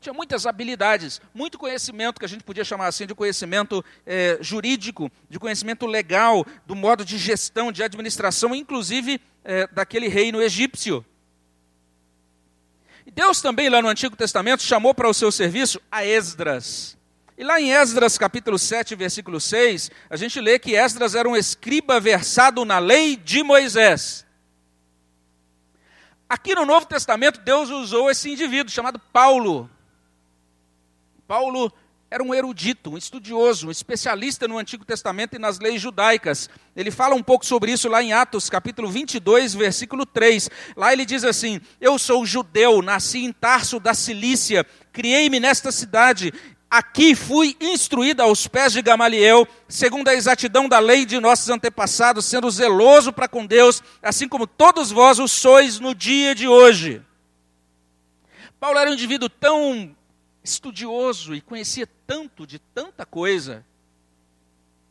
Tinha 0.00 0.12
muitas 0.12 0.46
habilidades, 0.46 1.20
muito 1.32 1.56
conhecimento, 1.56 2.18
que 2.18 2.24
a 2.24 2.28
gente 2.28 2.42
podia 2.42 2.64
chamar 2.64 2.88
assim 2.88 3.06
de 3.06 3.14
conhecimento 3.14 3.84
é, 4.04 4.36
jurídico, 4.40 5.08
de 5.30 5.38
conhecimento 5.38 5.86
legal, 5.86 6.44
do 6.66 6.74
modo 6.74 7.04
de 7.04 7.16
gestão, 7.16 7.70
de 7.70 7.84
administração, 7.84 8.52
inclusive 8.52 9.20
é, 9.44 9.68
daquele 9.68 10.08
reino 10.08 10.42
egípcio. 10.42 11.06
E 13.06 13.12
Deus 13.12 13.40
também, 13.40 13.68
lá 13.68 13.80
no 13.80 13.88
Antigo 13.88 14.16
Testamento, 14.16 14.64
chamou 14.64 14.92
para 14.92 15.08
o 15.08 15.14
seu 15.14 15.30
serviço 15.30 15.80
a 15.90 16.04
Esdras. 16.04 16.98
E 17.38 17.44
lá 17.44 17.60
em 17.60 17.72
Esdras 17.72 18.18
capítulo 18.18 18.58
7, 18.58 18.96
versículo 18.96 19.40
6, 19.40 19.90
a 20.10 20.16
gente 20.16 20.40
lê 20.40 20.58
que 20.58 20.74
Esdras 20.76 21.14
era 21.14 21.28
um 21.28 21.36
escriba 21.36 22.00
versado 22.00 22.64
na 22.64 22.80
lei 22.80 23.16
de 23.16 23.44
Moisés. 23.44 24.26
Aqui 26.32 26.54
no 26.54 26.64
Novo 26.64 26.86
Testamento, 26.86 27.40
Deus 27.40 27.68
usou 27.68 28.10
esse 28.10 28.30
indivíduo 28.30 28.72
chamado 28.72 28.98
Paulo. 28.98 29.68
Paulo 31.28 31.70
era 32.10 32.22
um 32.22 32.32
erudito, 32.32 32.92
um 32.92 32.96
estudioso, 32.96 33.68
um 33.68 33.70
especialista 33.70 34.48
no 34.48 34.56
Antigo 34.56 34.82
Testamento 34.82 35.36
e 35.36 35.38
nas 35.38 35.58
leis 35.58 35.78
judaicas. 35.78 36.48
Ele 36.74 36.90
fala 36.90 37.14
um 37.14 37.22
pouco 37.22 37.44
sobre 37.44 37.70
isso 37.70 37.86
lá 37.86 38.02
em 38.02 38.14
Atos, 38.14 38.48
capítulo 38.48 38.88
22, 38.90 39.52
versículo 39.52 40.06
3. 40.06 40.48
Lá 40.74 40.90
ele 40.90 41.04
diz 41.04 41.22
assim: 41.22 41.60
Eu 41.78 41.98
sou 41.98 42.24
judeu, 42.24 42.80
nasci 42.80 43.24
em 43.24 43.30
Tarso 43.30 43.78
da 43.78 43.92
Cilícia, 43.92 44.64
criei-me 44.90 45.38
nesta 45.38 45.70
cidade, 45.70 46.32
Aqui 46.72 47.14
fui 47.14 47.54
instruída 47.60 48.22
aos 48.22 48.48
pés 48.48 48.72
de 48.72 48.80
Gamaliel, 48.80 49.46
segundo 49.68 50.08
a 50.08 50.14
exatidão 50.14 50.66
da 50.66 50.78
lei 50.78 51.04
de 51.04 51.20
nossos 51.20 51.50
antepassados, 51.50 52.24
sendo 52.24 52.50
zeloso 52.50 53.12
para 53.12 53.28
com 53.28 53.44
Deus, 53.44 53.82
assim 54.00 54.26
como 54.26 54.46
todos 54.46 54.90
vós 54.90 55.18
o 55.18 55.28
sois 55.28 55.78
no 55.78 55.94
dia 55.94 56.34
de 56.34 56.48
hoje. 56.48 57.02
Paulo 58.58 58.78
era 58.78 58.88
um 58.88 58.94
indivíduo 58.94 59.28
tão 59.28 59.94
estudioso 60.42 61.34
e 61.34 61.42
conhecia 61.42 61.86
tanto 62.06 62.46
de 62.46 62.58
tanta 62.58 63.04
coisa, 63.04 63.66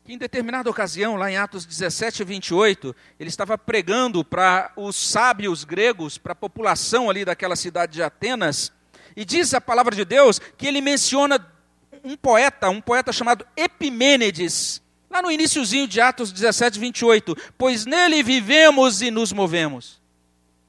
que 0.06 0.14
em 0.14 0.20
determinada 0.20 0.70
ocasião, 0.70 1.16
lá 1.16 1.32
em 1.32 1.38
Atos 1.38 1.66
17, 1.66 2.24
28, 2.24 2.96
ele 3.20 3.30
estava 3.30 3.58
pregando 3.58 4.24
para 4.24 4.72
os 4.76 4.96
sábios 4.96 5.64
gregos, 5.64 6.20
para 6.20 6.34
a 6.34 6.36
população 6.36 7.10
ali 7.10 7.26
daquela 7.26 7.56
cidade 7.56 7.94
de 7.94 8.04
Atenas, 8.04 8.72
e 9.16 9.26
diz 9.26 9.52
a 9.56 9.60
palavra 9.60 9.96
de 9.96 10.06
Deus 10.06 10.40
que 10.58 10.68
ele 10.68 10.80
menciona 10.80 11.40
um 12.04 12.16
poeta, 12.16 12.70
um 12.70 12.82
poeta 12.82 13.12
chamado 13.12 13.46
Epimênides, 13.56 14.82
lá 15.10 15.22
no 15.22 15.32
iníciozinho 15.32 15.88
de 15.88 16.00
Atos 16.00 16.32
17, 16.32 16.80
28, 16.80 17.36
pois 17.58 17.86
nele 17.86 18.24
vivemos 18.24 19.02
e 19.02 19.12
nos 19.12 19.32
movemos. 19.32 20.02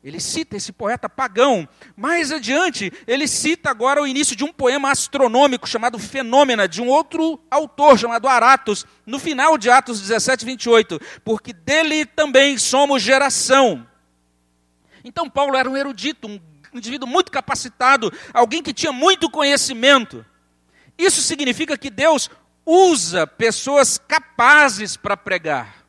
Ele 0.05 0.19
cita 0.19 0.57
esse 0.57 0.73
poeta 0.73 1.09
pagão. 1.09 1.69
Mais 1.97 2.33
adiante, 2.33 2.93
ele 3.07 3.29
cita 3.29 3.71
agora 3.71 4.03
o 4.03 4.07
início 4.07 4.35
de 4.35 4.43
um 4.43 4.53
poema 4.53 4.91
astronômico 4.91 5.69
chamado 5.69 5.97
Fenômena, 5.97 6.67
de 6.67 6.83
um 6.83 6.89
outro 6.89 7.41
autor 7.49 7.97
chamado 7.97 8.27
Aratos, 8.27 8.85
no 9.07 9.21
final 9.21 9.57
de 9.57 9.71
Atos 9.71 10.01
17, 10.01 10.45
28. 10.45 11.01
Porque 11.25 11.53
dele 11.53 12.05
também 12.05 12.59
somos 12.59 13.01
geração. 13.01 13.87
Então, 15.05 15.31
Paulo 15.31 15.57
era 15.57 15.71
um 15.71 15.77
erudito, 15.77 16.27
um 16.27 16.41
indivíduo 16.75 17.09
muito 17.09 17.31
capacitado, 17.31 18.13
alguém 18.35 18.61
que 18.61 18.75
tinha 18.75 18.93
muito 18.93 19.31
conhecimento. 19.31 20.27
Isso 20.97 21.23
significa 21.23 21.77
que 21.77 21.91
Deus 21.91 22.31
usa 22.65 23.27
pessoas 23.27 23.99
capazes 23.99 24.97
para 24.97 25.17
pregar. 25.17 25.83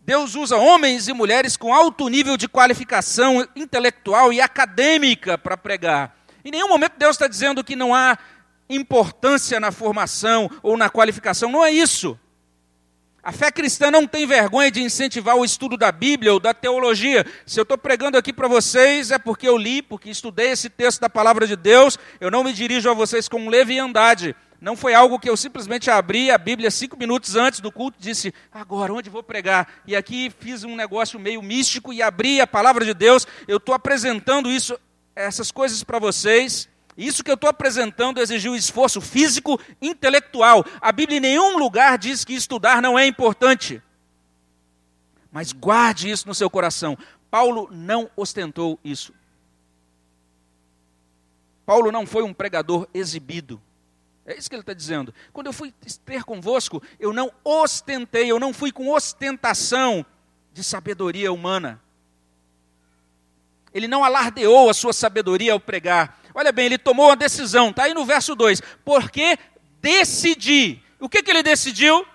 Deus 0.00 0.36
usa 0.36 0.56
homens 0.56 1.08
e 1.08 1.12
mulheres 1.12 1.56
com 1.56 1.74
alto 1.74 2.08
nível 2.08 2.36
de 2.36 2.48
qualificação 2.48 3.46
intelectual 3.56 4.32
e 4.32 4.40
acadêmica 4.40 5.36
para 5.36 5.56
pregar. 5.56 6.16
Em 6.44 6.50
nenhum 6.52 6.68
momento 6.68 6.94
Deus 6.96 7.16
está 7.16 7.26
dizendo 7.26 7.64
que 7.64 7.74
não 7.74 7.92
há 7.92 8.16
importância 8.70 9.58
na 9.58 9.72
formação 9.72 10.48
ou 10.62 10.76
na 10.76 10.88
qualificação. 10.88 11.50
Não 11.50 11.64
é 11.64 11.72
isso. 11.72 12.18
A 13.26 13.32
fé 13.32 13.50
cristã 13.50 13.90
não 13.90 14.06
tem 14.06 14.24
vergonha 14.24 14.70
de 14.70 14.80
incentivar 14.80 15.34
o 15.34 15.44
estudo 15.44 15.76
da 15.76 15.90
Bíblia 15.90 16.32
ou 16.32 16.38
da 16.38 16.54
teologia. 16.54 17.26
Se 17.44 17.58
eu 17.58 17.64
estou 17.64 17.76
pregando 17.76 18.16
aqui 18.16 18.32
para 18.32 18.46
vocês, 18.46 19.10
é 19.10 19.18
porque 19.18 19.48
eu 19.48 19.58
li, 19.58 19.82
porque 19.82 20.08
estudei 20.08 20.52
esse 20.52 20.70
texto 20.70 21.00
da 21.00 21.10
palavra 21.10 21.44
de 21.44 21.56
Deus. 21.56 21.98
Eu 22.20 22.30
não 22.30 22.44
me 22.44 22.52
dirijo 22.52 22.88
a 22.88 22.94
vocês 22.94 23.28
com 23.28 23.48
leviandade. 23.48 24.36
Não 24.60 24.76
foi 24.76 24.94
algo 24.94 25.18
que 25.18 25.28
eu 25.28 25.36
simplesmente 25.36 25.90
abri 25.90 26.30
a 26.30 26.38
Bíblia 26.38 26.70
cinco 26.70 26.96
minutos 26.96 27.34
antes 27.34 27.58
do 27.58 27.72
culto 27.72 27.98
e 27.98 28.04
disse, 28.04 28.32
agora 28.52 28.94
onde 28.94 29.10
vou 29.10 29.24
pregar? 29.24 29.82
E 29.88 29.96
aqui 29.96 30.32
fiz 30.38 30.62
um 30.62 30.76
negócio 30.76 31.18
meio 31.18 31.42
místico 31.42 31.92
e 31.92 32.00
abri 32.00 32.40
a 32.40 32.46
palavra 32.46 32.84
de 32.84 32.94
Deus. 32.94 33.26
Eu 33.48 33.56
estou 33.56 33.74
apresentando 33.74 34.48
isso, 34.48 34.78
essas 35.16 35.50
coisas 35.50 35.82
para 35.82 35.98
vocês 35.98 36.68
isso 36.96 37.22
que 37.22 37.30
eu 37.30 37.34
estou 37.34 37.50
apresentando 37.50 38.20
exigiu 38.20 38.56
esforço 38.56 39.00
físico, 39.00 39.60
intelectual. 39.82 40.64
A 40.80 40.90
Bíblia 40.90 41.18
em 41.18 41.20
nenhum 41.20 41.58
lugar 41.58 41.98
diz 41.98 42.24
que 42.24 42.32
estudar 42.32 42.80
não 42.80 42.98
é 42.98 43.06
importante. 43.06 43.82
Mas 45.30 45.52
guarde 45.52 46.10
isso 46.10 46.26
no 46.26 46.34
seu 46.34 46.48
coração. 46.48 46.96
Paulo 47.30 47.68
não 47.70 48.10
ostentou 48.16 48.78
isso. 48.82 49.12
Paulo 51.66 51.92
não 51.92 52.06
foi 52.06 52.22
um 52.22 52.32
pregador 52.32 52.88
exibido. 52.94 53.60
É 54.24 54.36
isso 54.36 54.48
que 54.48 54.54
ele 54.54 54.62
está 54.62 54.72
dizendo. 54.72 55.12
Quando 55.32 55.48
eu 55.48 55.52
fui 55.52 55.74
ter 56.04 56.24
convosco, 56.24 56.82
eu 56.98 57.12
não 57.12 57.30
ostentei, 57.44 58.30
eu 58.30 58.40
não 58.40 58.54
fui 58.54 58.72
com 58.72 58.88
ostentação 58.88 60.06
de 60.52 60.64
sabedoria 60.64 61.32
humana. 61.32 61.82
Ele 63.74 63.86
não 63.86 64.02
alardeou 64.02 64.70
a 64.70 64.74
sua 64.74 64.92
sabedoria 64.92 65.52
ao 65.52 65.60
pregar. 65.60 66.18
Olha 66.38 66.52
bem, 66.52 66.66
ele 66.66 66.76
tomou 66.76 67.06
uma 67.06 67.16
decisão, 67.16 67.70
está 67.70 67.84
aí 67.84 67.94
no 67.94 68.04
verso 68.04 68.34
2. 68.34 68.60
Porque 68.84 69.38
decidi. 69.80 70.82
O 71.00 71.08
que, 71.08 71.22
que 71.22 71.30
ele 71.30 71.42
decidiu? 71.42 72.06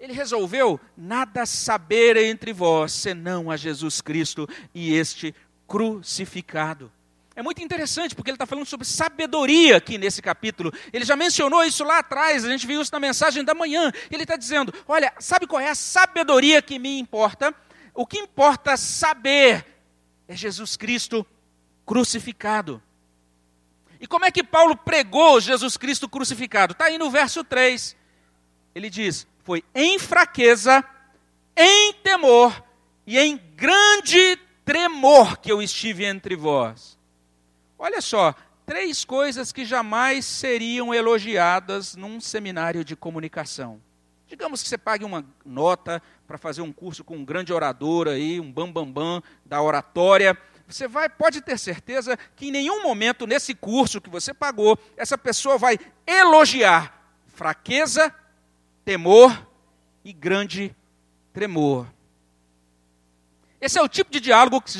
Ele 0.00 0.14
resolveu 0.14 0.80
nada 0.96 1.44
saber 1.44 2.16
entre 2.16 2.50
vós, 2.50 2.92
senão 2.92 3.50
a 3.50 3.58
Jesus 3.58 4.00
Cristo 4.00 4.48
e 4.74 4.94
este 4.94 5.34
crucificado. 5.66 6.90
É 7.36 7.42
muito 7.42 7.62
interessante, 7.62 8.14
porque 8.14 8.30
ele 8.30 8.36
está 8.36 8.46
falando 8.46 8.64
sobre 8.64 8.86
sabedoria 8.86 9.76
aqui 9.76 9.98
nesse 9.98 10.22
capítulo. 10.22 10.72
Ele 10.90 11.04
já 11.04 11.14
mencionou 11.14 11.62
isso 11.64 11.84
lá 11.84 11.98
atrás, 11.98 12.42
a 12.42 12.48
gente 12.48 12.66
viu 12.66 12.80
isso 12.80 12.90
na 12.90 12.98
mensagem 12.98 13.44
da 13.44 13.54
manhã. 13.54 13.92
Ele 14.10 14.22
está 14.22 14.36
dizendo: 14.36 14.72
olha, 14.88 15.12
sabe 15.18 15.46
qual 15.46 15.60
é 15.60 15.68
a 15.68 15.74
sabedoria 15.74 16.62
que 16.62 16.78
me 16.78 16.98
importa? 16.98 17.54
O 17.92 18.06
que 18.06 18.18
importa 18.18 18.78
saber 18.78 19.66
é 20.26 20.34
Jesus 20.34 20.74
Cristo 20.74 21.26
crucificado. 21.88 22.82
E 23.98 24.06
como 24.06 24.26
é 24.26 24.30
que 24.30 24.44
Paulo 24.44 24.76
pregou 24.76 25.40
Jesus 25.40 25.78
Cristo 25.78 26.06
crucificado? 26.06 26.72
Está 26.72 26.84
aí 26.84 26.98
no 26.98 27.10
verso 27.10 27.42
3. 27.42 27.96
Ele 28.74 28.90
diz: 28.90 29.26
Foi 29.42 29.64
em 29.74 29.98
fraqueza, 29.98 30.84
em 31.56 31.94
temor 31.94 32.62
e 33.06 33.18
em 33.18 33.38
grande 33.56 34.38
tremor 34.66 35.38
que 35.38 35.50
eu 35.50 35.62
estive 35.62 36.04
entre 36.04 36.36
vós. 36.36 36.98
Olha 37.78 38.02
só, 38.02 38.34
três 38.66 39.02
coisas 39.02 39.50
que 39.50 39.64
jamais 39.64 40.26
seriam 40.26 40.92
elogiadas 40.92 41.96
num 41.96 42.20
seminário 42.20 42.84
de 42.84 42.94
comunicação. 42.94 43.80
Digamos 44.26 44.62
que 44.62 44.68
você 44.68 44.76
pague 44.76 45.06
uma 45.06 45.24
nota 45.42 46.02
para 46.26 46.36
fazer 46.36 46.60
um 46.60 46.70
curso 46.70 47.02
com 47.02 47.16
um 47.16 47.24
grande 47.24 47.50
orador 47.50 48.08
aí, 48.08 48.38
um 48.38 48.52
bambambam 48.52 48.92
bam, 48.92 49.20
bam 49.20 49.22
da 49.46 49.62
oratória 49.62 50.36
você 50.68 50.86
vai, 50.86 51.08
pode 51.08 51.40
ter 51.40 51.58
certeza 51.58 52.18
que 52.36 52.48
em 52.48 52.50
nenhum 52.50 52.82
momento 52.82 53.26
nesse 53.26 53.54
curso 53.54 54.02
que 54.02 54.10
você 54.10 54.34
pagou, 54.34 54.78
essa 54.98 55.16
pessoa 55.16 55.56
vai 55.56 55.78
elogiar 56.06 57.10
fraqueza, 57.26 58.14
temor 58.84 59.48
e 60.04 60.12
grande 60.12 60.76
tremor. 61.32 61.86
Esse 63.58 63.78
é 63.78 63.82
o 63.82 63.88
tipo 63.88 64.10
de 64.10 64.20
diálogo 64.20 64.60
que 64.60 64.70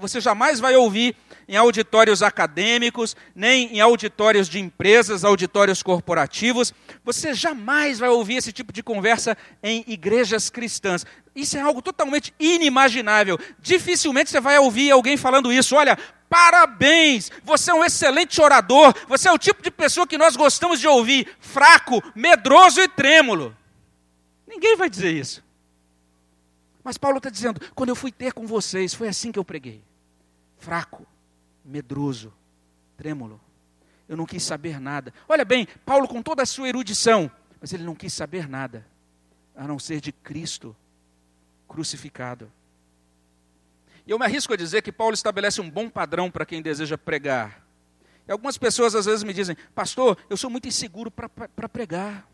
você 0.00 0.20
jamais 0.22 0.58
vai 0.58 0.74
ouvir 0.74 1.14
em 1.48 1.56
auditórios 1.56 2.22
acadêmicos, 2.22 3.16
nem 3.34 3.76
em 3.76 3.80
auditórios 3.80 4.48
de 4.48 4.58
empresas, 4.58 5.24
auditórios 5.24 5.82
corporativos. 5.82 6.72
Você 7.04 7.32
jamais 7.34 7.98
vai 7.98 8.08
ouvir 8.08 8.36
esse 8.36 8.52
tipo 8.52 8.72
de 8.72 8.82
conversa 8.82 9.36
em 9.62 9.84
igrejas 9.86 10.50
cristãs. 10.50 11.06
Isso 11.34 11.56
é 11.56 11.60
algo 11.60 11.80
totalmente 11.80 12.34
inimaginável. 12.38 13.38
Dificilmente 13.60 14.30
você 14.30 14.40
vai 14.40 14.58
ouvir 14.58 14.90
alguém 14.90 15.16
falando 15.16 15.52
isso. 15.52 15.76
Olha, 15.76 15.96
parabéns, 16.28 17.30
você 17.44 17.70
é 17.70 17.74
um 17.74 17.84
excelente 17.84 18.40
orador, 18.40 18.94
você 19.06 19.28
é 19.28 19.32
o 19.32 19.38
tipo 19.38 19.62
de 19.62 19.70
pessoa 19.70 20.06
que 20.06 20.18
nós 20.18 20.34
gostamos 20.34 20.80
de 20.80 20.88
ouvir, 20.88 21.28
fraco, 21.38 22.02
medroso 22.14 22.80
e 22.80 22.88
trêmulo. 22.88 23.56
Ninguém 24.46 24.76
vai 24.76 24.88
dizer 24.88 25.12
isso. 25.12 25.44
Mas 26.82 26.96
Paulo 26.96 27.18
está 27.18 27.28
dizendo: 27.28 27.60
quando 27.74 27.90
eu 27.90 27.96
fui 27.96 28.12
ter 28.12 28.32
com 28.32 28.46
vocês, 28.46 28.94
foi 28.94 29.08
assim 29.08 29.30
que 29.30 29.38
eu 29.38 29.44
preguei. 29.44 29.82
Fraco, 30.58 31.06
medroso, 31.66 32.32
trêmulo. 32.96 33.40
Eu 34.08 34.16
não 34.16 34.24
quis 34.24 34.42
saber 34.42 34.80
nada. 34.80 35.12
Olha 35.28 35.44
bem, 35.44 35.66
Paulo, 35.84 36.06
com 36.06 36.22
toda 36.22 36.42
a 36.42 36.46
sua 36.46 36.68
erudição, 36.68 37.30
mas 37.60 37.72
ele 37.72 37.82
não 37.82 37.94
quis 37.94 38.12
saber 38.12 38.48
nada, 38.48 38.86
a 39.54 39.66
não 39.66 39.78
ser 39.78 40.00
de 40.00 40.12
Cristo 40.12 40.76
crucificado. 41.68 42.50
E 44.06 44.10
eu 44.12 44.18
me 44.18 44.24
arrisco 44.24 44.52
a 44.52 44.56
dizer 44.56 44.82
que 44.82 44.92
Paulo 44.92 45.14
estabelece 45.14 45.60
um 45.60 45.68
bom 45.68 45.90
padrão 45.90 46.30
para 46.30 46.46
quem 46.46 46.62
deseja 46.62 46.96
pregar. 46.96 47.66
E 48.28 48.32
algumas 48.32 48.56
pessoas 48.56 48.94
às 48.94 49.06
vezes 49.06 49.24
me 49.24 49.32
dizem, 49.32 49.56
pastor, 49.74 50.16
eu 50.30 50.36
sou 50.36 50.48
muito 50.48 50.68
inseguro 50.68 51.10
para 51.10 51.68
pregar. 51.68 52.28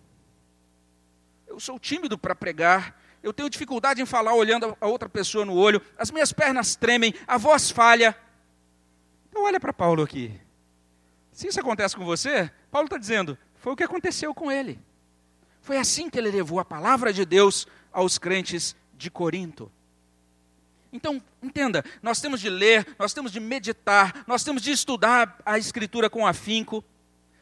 Eu 1.47 1.59
sou 1.59 1.79
tímido 1.79 2.18
para 2.18 2.35
pregar. 2.35 3.01
Eu 3.23 3.33
tenho 3.33 3.49
dificuldade 3.49 4.03
em 4.03 4.07
falar 4.07 4.35
olhando 4.35 4.77
a 4.81 4.87
outra 4.87 5.09
pessoa 5.09 5.45
no 5.45 5.55
olho. 5.55 5.81
As 5.97 6.11
minhas 6.11 6.33
pernas 6.33 6.77
tremem, 6.77 7.14
a 7.27 7.38
voz 7.38 7.71
falha. 7.71 8.16
Então 9.33 9.45
olha 9.45 9.59
para 9.59 9.73
Paulo 9.73 10.03
aqui. 10.03 10.31
Se 11.33 11.49
isso 11.49 11.59
acontece 11.59 11.97
com 11.97 12.05
você, 12.05 12.53
Paulo 12.71 12.85
está 12.85 12.99
dizendo, 12.99 13.38
foi 13.57 13.73
o 13.73 13.77
que 13.77 13.83
aconteceu 13.83 14.35
com 14.35 14.53
ele. 14.53 14.79
Foi 15.62 15.79
assim 15.79 16.11
que 16.11 16.18
ele 16.18 16.31
levou 16.31 16.61
a 16.61 16.64
palavra 16.66 17.14
de 17.14 17.25
Deus 17.25 17.66
aos 17.90 18.18
crentes 18.18 18.77
de 18.95 19.11
Corinto. 19.11 19.73
Então, 20.92 21.23
entenda, 21.42 21.83
nós 22.03 22.21
temos 22.21 22.42
de 22.42 22.51
ler, 22.51 22.87
nós 22.99 23.14
temos 23.14 23.33
de 23.33 23.40
meditar, 23.40 24.23
nós 24.27 24.45
temos 24.45 24.61
de 24.61 24.71
estudar 24.71 25.38
a 25.47 25.57
Escritura 25.57 26.11
com 26.11 26.27
afinco, 26.27 26.85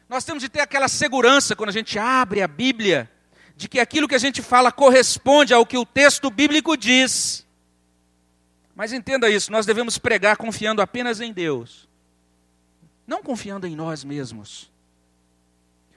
nós 0.07 0.23
temos 0.23 0.41
de 0.41 0.47
ter 0.47 0.61
aquela 0.61 0.87
segurança 0.87 1.57
quando 1.57 1.71
a 1.71 1.73
gente 1.73 1.99
abre 1.99 2.41
a 2.41 2.47
Bíblia, 2.47 3.11
de 3.57 3.67
que 3.67 3.81
aquilo 3.81 4.07
que 4.07 4.15
a 4.15 4.19
gente 4.19 4.41
fala 4.41 4.71
corresponde 4.71 5.53
ao 5.53 5.65
que 5.65 5.77
o 5.77 5.85
texto 5.85 6.29
bíblico 6.29 6.77
diz. 6.77 7.45
Mas 8.75 8.93
entenda 8.93 9.29
isso, 9.29 9.51
nós 9.51 9.65
devemos 9.65 9.97
pregar 9.97 10.37
confiando 10.37 10.81
apenas 10.81 11.19
em 11.19 11.33
Deus, 11.33 11.87
não 13.05 13.21
confiando 13.21 13.67
em 13.67 13.75
nós 13.75 14.03
mesmos. 14.03 14.71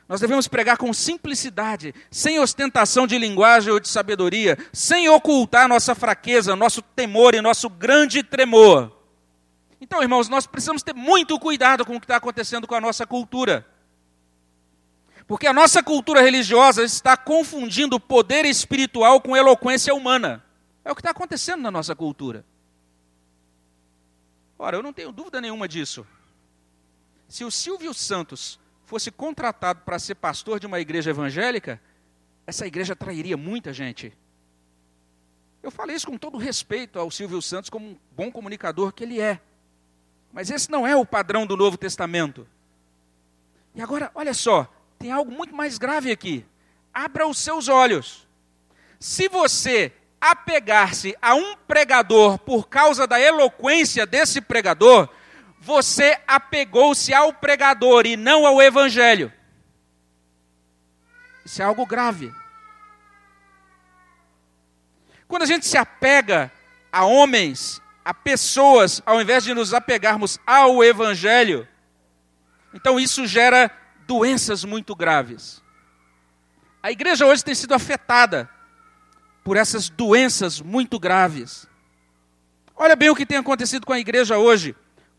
Nós 0.06 0.20
devemos 0.20 0.46
pregar 0.46 0.76
com 0.76 0.92
simplicidade, 0.92 1.94
sem 2.10 2.38
ostentação 2.38 3.06
de 3.06 3.16
linguagem 3.16 3.72
ou 3.72 3.80
de 3.80 3.88
sabedoria, 3.88 4.58
sem 4.72 5.08
ocultar 5.08 5.66
nossa 5.66 5.94
fraqueza, 5.94 6.54
nosso 6.54 6.82
temor 6.82 7.34
e 7.34 7.40
nosso 7.40 7.70
grande 7.70 8.22
tremor. 8.22 8.92
Então, 9.80 10.02
irmãos, 10.02 10.28
nós 10.28 10.46
precisamos 10.46 10.82
ter 10.82 10.94
muito 10.94 11.38
cuidado 11.38 11.84
com 11.86 11.96
o 11.96 12.00
que 12.00 12.04
está 12.04 12.16
acontecendo 12.16 12.66
com 12.66 12.74
a 12.74 12.80
nossa 12.80 13.06
cultura. 13.06 13.66
Porque 15.26 15.46
a 15.46 15.54
nossa 15.54 15.82
cultura 15.82 16.20
religiosa 16.20 16.84
está 16.84 17.16
confundindo 17.16 17.98
poder 17.98 18.44
espiritual 18.44 19.22
com 19.22 19.34
eloquência 19.34 19.94
humana. 19.94 20.44
É 20.84 20.92
o 20.92 20.94
que 20.94 21.00
está 21.00 21.10
acontecendo 21.10 21.62
na 21.62 21.70
nossa 21.70 21.96
cultura. 21.96 22.44
Ora, 24.64 24.78
eu 24.78 24.82
não 24.82 24.94
tenho 24.94 25.12
dúvida 25.12 25.42
nenhuma 25.42 25.68
disso. 25.68 26.06
Se 27.28 27.44
o 27.44 27.50
Silvio 27.50 27.92
Santos 27.92 28.58
fosse 28.86 29.10
contratado 29.10 29.82
para 29.82 29.98
ser 29.98 30.14
pastor 30.14 30.58
de 30.58 30.66
uma 30.66 30.80
igreja 30.80 31.10
evangélica, 31.10 31.78
essa 32.46 32.66
igreja 32.66 32.94
atrairia 32.94 33.36
muita 33.36 33.74
gente. 33.74 34.16
Eu 35.62 35.70
falei 35.70 35.94
isso 35.94 36.06
com 36.06 36.16
todo 36.16 36.38
respeito 36.38 36.98
ao 36.98 37.10
Silvio 37.10 37.42
Santos, 37.42 37.68
como 37.68 37.90
um 37.90 37.98
bom 38.16 38.32
comunicador 38.32 38.90
que 38.94 39.04
ele 39.04 39.20
é. 39.20 39.38
Mas 40.32 40.50
esse 40.50 40.70
não 40.70 40.86
é 40.86 40.96
o 40.96 41.04
padrão 41.04 41.46
do 41.46 41.58
Novo 41.58 41.76
Testamento. 41.76 42.48
E 43.74 43.82
agora, 43.82 44.10
olha 44.14 44.32
só, 44.32 44.66
tem 44.98 45.12
algo 45.12 45.30
muito 45.30 45.54
mais 45.54 45.76
grave 45.76 46.10
aqui. 46.10 46.42
Abra 46.90 47.28
os 47.28 47.36
seus 47.36 47.68
olhos. 47.68 48.26
Se 48.98 49.28
você 49.28 49.92
apegar-se 50.24 51.14
a 51.20 51.34
um 51.34 51.54
pregador 51.54 52.38
por 52.38 52.66
causa 52.66 53.06
da 53.06 53.20
eloquência 53.20 54.06
desse 54.06 54.40
pregador, 54.40 55.06
você 55.60 56.18
apegou-se 56.26 57.12
ao 57.12 57.30
pregador 57.34 58.06
e 58.06 58.16
não 58.16 58.46
ao 58.46 58.62
evangelho. 58.62 59.30
Isso 61.44 61.60
é 61.60 61.64
algo 61.66 61.84
grave. 61.84 62.32
Quando 65.28 65.42
a 65.42 65.46
gente 65.46 65.66
se 65.66 65.76
apega 65.76 66.50
a 66.90 67.04
homens, 67.04 67.82
a 68.02 68.14
pessoas, 68.14 69.02
ao 69.04 69.20
invés 69.20 69.44
de 69.44 69.52
nos 69.52 69.74
apegarmos 69.74 70.38
ao 70.46 70.82
evangelho, 70.82 71.68
então 72.72 72.98
isso 72.98 73.26
gera 73.26 73.70
doenças 74.06 74.64
muito 74.64 74.94
graves. 74.94 75.62
A 76.82 76.90
igreja 76.90 77.26
hoje 77.26 77.44
tem 77.44 77.54
sido 77.54 77.74
afetada 77.74 78.48
por 79.44 79.58
essas 79.58 79.90
doenças 79.90 80.60
muito 80.60 80.98
graves. 80.98 81.66
Olha 82.74 82.96
bem 82.96 83.10
o 83.10 83.14
que 83.14 83.26
tem 83.26 83.36
acontecido 83.36 83.86
com 83.86 83.92
a 83.92 84.00
igreja 84.00 84.38
hoje 84.38 84.74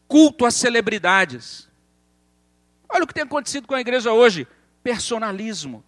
culto 0.08 0.46
às 0.46 0.56
celebridades. 0.56 1.70
Olha 2.90 3.04
o 3.04 3.08
que 3.08 3.14
tem 3.14 3.24
acontecido 3.24 3.68
com 3.68 3.76
a 3.76 3.82
igreja 3.82 4.12
hoje: 4.12 4.48
personalismo. 4.84 5.84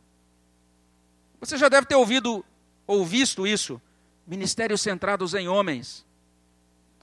Você 1.39 1.57
já 1.57 1.69
deve 1.69 1.87
ter 1.87 1.95
ouvido 1.95 2.43
ou 2.85 3.05
visto 3.05 3.45
isso. 3.45 3.81
Ministérios 4.25 4.81
centrados 4.81 5.33
em 5.33 5.47
homens. 5.47 6.05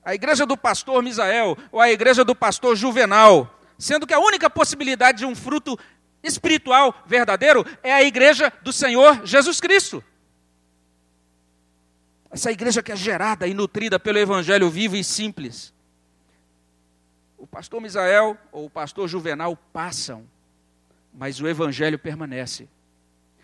A 0.04 0.14
igreja 0.14 0.44
do 0.44 0.56
pastor 0.56 1.02
Misael 1.02 1.56
ou 1.72 1.80
a 1.80 1.90
igreja 1.90 2.24
do 2.24 2.34
pastor 2.34 2.76
Juvenal, 2.76 3.58
sendo 3.78 4.06
que 4.06 4.12
a 4.12 4.18
única 4.18 4.50
possibilidade 4.50 5.18
de 5.18 5.24
um 5.24 5.34
fruto 5.34 5.78
espiritual 6.22 6.94
verdadeiro 7.06 7.64
é 7.82 7.92
a 7.92 8.02
igreja 8.02 8.52
do 8.62 8.72
Senhor 8.72 9.24
Jesus 9.24 9.60
Cristo. 9.60 10.04
Essa 12.34 12.52
igreja 12.52 12.82
que 12.82 12.92
é 12.92 12.96
gerada 12.96 13.46
e 13.46 13.54
nutrida 13.54 13.98
pelo 13.98 14.18
evangelho 14.18 14.68
vivo 14.68 14.96
e 14.96 15.02
simples 15.02 15.72
o 17.44 17.46
pastor 17.46 17.78
Misael 17.78 18.38
ou 18.50 18.64
o 18.64 18.70
pastor 18.70 19.06
Juvenal 19.06 19.54
passam, 19.70 20.24
mas 21.12 21.42
o 21.42 21.46
evangelho 21.46 21.98
permanece. 21.98 22.66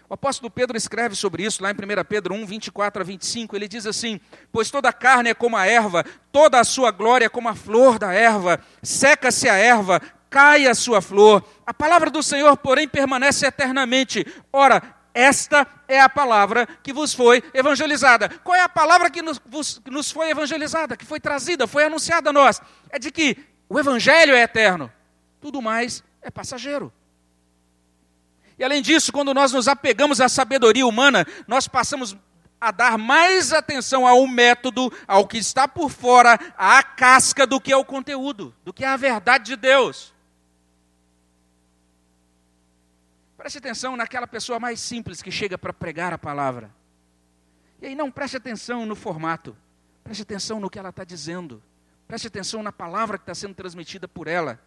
O 0.08 0.14
apóstolo 0.14 0.50
Pedro 0.50 0.74
escreve 0.74 1.14
sobre 1.14 1.42
isso 1.42 1.62
lá 1.62 1.70
em 1.70 1.74
1 1.74 2.04
Pedro 2.08 2.34
1, 2.34 2.46
24 2.46 3.02
a 3.02 3.04
25. 3.04 3.54
Ele 3.54 3.68
diz 3.68 3.84
assim: 3.84 4.18
Pois 4.50 4.70
toda 4.70 4.88
a 4.88 4.92
carne 4.92 5.28
é 5.28 5.34
como 5.34 5.54
a 5.54 5.66
erva, 5.66 6.02
toda 6.32 6.58
a 6.58 6.64
sua 6.64 6.90
glória 6.90 7.26
é 7.26 7.28
como 7.28 7.50
a 7.50 7.54
flor 7.54 7.98
da 7.98 8.10
erva, 8.10 8.58
seca-se 8.82 9.50
a 9.50 9.54
erva, 9.54 10.00
cai 10.30 10.66
a 10.66 10.74
sua 10.74 11.02
flor. 11.02 11.46
A 11.66 11.74
palavra 11.74 12.10
do 12.10 12.22
Senhor, 12.22 12.56
porém, 12.56 12.88
permanece 12.88 13.44
eternamente. 13.44 14.26
Ora, 14.50 14.96
esta 15.20 15.66
é 15.86 16.00
a 16.00 16.08
palavra 16.08 16.66
que 16.82 16.92
vos 16.92 17.12
foi 17.12 17.42
evangelizada. 17.52 18.28
Qual 18.42 18.56
é 18.56 18.62
a 18.62 18.68
palavra 18.68 19.10
que 19.10 19.20
nos, 19.20 19.40
vos, 19.44 19.80
nos 19.86 20.10
foi 20.10 20.30
evangelizada, 20.30 20.96
que 20.96 21.04
foi 21.04 21.20
trazida, 21.20 21.66
foi 21.66 21.84
anunciada 21.84 22.30
a 22.30 22.32
nós? 22.32 22.60
É 22.88 22.98
de 22.98 23.10
que 23.10 23.36
o 23.68 23.78
Evangelho 23.78 24.34
é 24.34 24.42
eterno, 24.42 24.90
tudo 25.40 25.62
mais 25.62 26.02
é 26.20 26.30
passageiro. 26.30 26.92
E 28.58 28.64
além 28.64 28.82
disso, 28.82 29.12
quando 29.12 29.32
nós 29.32 29.52
nos 29.52 29.68
apegamos 29.68 30.20
à 30.20 30.28
sabedoria 30.28 30.86
humana, 30.86 31.26
nós 31.46 31.68
passamos 31.68 32.16
a 32.60 32.70
dar 32.70 32.98
mais 32.98 33.52
atenção 33.52 34.06
ao 34.06 34.26
método, 34.26 34.92
ao 35.06 35.26
que 35.26 35.38
está 35.38 35.68
por 35.68 35.88
fora, 35.88 36.38
à 36.58 36.82
casca, 36.82 37.46
do 37.46 37.60
que 37.60 37.72
ao 37.72 37.84
conteúdo, 37.84 38.54
do 38.64 38.72
que 38.72 38.84
à 38.84 38.96
verdade 38.96 39.44
de 39.44 39.56
Deus. 39.56 40.12
Preste 43.40 43.56
atenção 43.56 43.96
naquela 43.96 44.26
pessoa 44.26 44.60
mais 44.60 44.78
simples 44.78 45.22
que 45.22 45.30
chega 45.30 45.56
para 45.56 45.72
pregar 45.72 46.12
a 46.12 46.18
palavra. 46.18 46.70
E 47.80 47.86
aí 47.86 47.94
não 47.94 48.10
preste 48.10 48.36
atenção 48.36 48.84
no 48.84 48.94
formato, 48.94 49.56
preste 50.04 50.20
atenção 50.20 50.60
no 50.60 50.68
que 50.68 50.78
ela 50.78 50.90
está 50.90 51.04
dizendo. 51.04 51.62
Preste 52.06 52.26
atenção 52.26 52.62
na 52.62 52.70
palavra 52.70 53.16
que 53.16 53.22
está 53.22 53.34
sendo 53.34 53.54
transmitida 53.54 54.06
por 54.06 54.28
ela. 54.28 54.60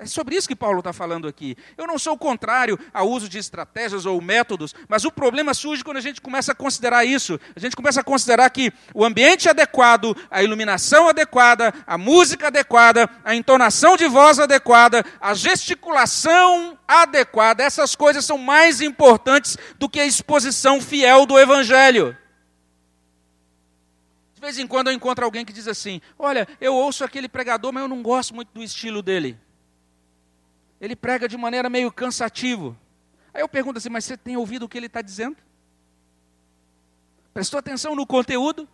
É 0.00 0.06
sobre 0.06 0.34
isso 0.34 0.48
que 0.48 0.56
Paulo 0.56 0.78
está 0.78 0.94
falando 0.94 1.28
aqui. 1.28 1.54
Eu 1.76 1.86
não 1.86 1.98
sou 1.98 2.16
contrário 2.16 2.78
ao 2.90 3.06
uso 3.06 3.28
de 3.28 3.36
estratégias 3.36 4.06
ou 4.06 4.18
métodos, 4.18 4.74
mas 4.88 5.04
o 5.04 5.12
problema 5.12 5.52
surge 5.52 5.84
quando 5.84 5.98
a 5.98 6.00
gente 6.00 6.22
começa 6.22 6.52
a 6.52 6.54
considerar 6.54 7.04
isso. 7.04 7.38
A 7.54 7.60
gente 7.60 7.76
começa 7.76 8.00
a 8.00 8.04
considerar 8.04 8.48
que 8.48 8.72
o 8.94 9.04
ambiente 9.04 9.46
adequado, 9.46 10.16
a 10.30 10.42
iluminação 10.42 11.06
adequada, 11.06 11.74
a 11.86 11.98
música 11.98 12.46
adequada, 12.46 13.10
a 13.22 13.34
entonação 13.34 13.94
de 13.94 14.08
voz 14.08 14.38
adequada, 14.38 15.04
a 15.20 15.34
gesticulação 15.34 16.78
adequada, 16.88 17.62
essas 17.62 17.94
coisas 17.94 18.24
são 18.24 18.38
mais 18.38 18.80
importantes 18.80 19.58
do 19.78 19.86
que 19.86 20.00
a 20.00 20.06
exposição 20.06 20.80
fiel 20.80 21.26
do 21.26 21.38
Evangelho. 21.38 22.16
De 24.32 24.40
vez 24.40 24.58
em 24.58 24.66
quando 24.66 24.86
eu 24.86 24.94
encontro 24.94 25.26
alguém 25.26 25.44
que 25.44 25.52
diz 25.52 25.68
assim: 25.68 26.00
Olha, 26.18 26.48
eu 26.58 26.74
ouço 26.74 27.04
aquele 27.04 27.28
pregador, 27.28 27.70
mas 27.70 27.82
eu 27.82 27.88
não 27.88 28.02
gosto 28.02 28.34
muito 28.34 28.48
do 28.54 28.62
estilo 28.62 29.02
dele. 29.02 29.38
Ele 30.80 30.96
prega 30.96 31.28
de 31.28 31.36
maneira 31.36 31.68
meio 31.68 31.92
cansativo. 31.92 32.76
Aí 33.34 33.42
eu 33.42 33.48
pergunto 33.48 33.78
assim: 33.78 33.90
Mas 33.90 34.04
você 34.04 34.16
tem 34.16 34.36
ouvido 34.36 34.64
o 34.64 34.68
que 34.68 34.78
ele 34.78 34.86
está 34.86 35.02
dizendo? 35.02 35.36
Prestou 37.34 37.58
atenção 37.58 37.94
no 37.94 38.06
conteúdo? 38.06 38.68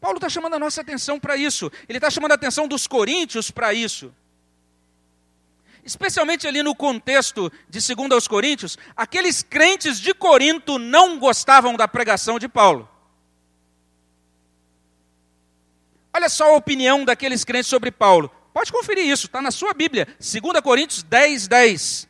Paulo 0.00 0.18
está 0.18 0.28
chamando 0.28 0.54
a 0.54 0.58
nossa 0.58 0.80
atenção 0.80 1.18
para 1.18 1.36
isso. 1.36 1.70
Ele 1.88 1.98
está 1.98 2.10
chamando 2.10 2.32
a 2.32 2.34
atenção 2.34 2.68
dos 2.68 2.86
coríntios 2.86 3.50
para 3.50 3.72
isso. 3.72 4.12
Especialmente 5.84 6.46
ali 6.46 6.62
no 6.62 6.74
contexto 6.74 7.50
de 7.68 7.94
2 7.94 8.12
aos 8.12 8.28
Coríntios, 8.28 8.76
aqueles 8.94 9.42
crentes 9.42 9.98
de 9.98 10.12
Corinto 10.12 10.78
não 10.78 11.18
gostavam 11.18 11.76
da 11.76 11.88
pregação 11.88 12.38
de 12.38 12.46
Paulo. 12.46 12.88
Olha 16.12 16.28
só 16.28 16.52
a 16.52 16.56
opinião 16.56 17.04
daqueles 17.04 17.42
crentes 17.42 17.70
sobre 17.70 17.90
Paulo. 17.90 18.30
Pode 18.58 18.72
conferir 18.72 19.06
isso, 19.06 19.26
está 19.26 19.40
na 19.40 19.52
sua 19.52 19.72
Bíblia, 19.72 20.08
2 20.18 20.60
Coríntios 20.64 21.04
10, 21.04 21.46
10. 21.46 22.08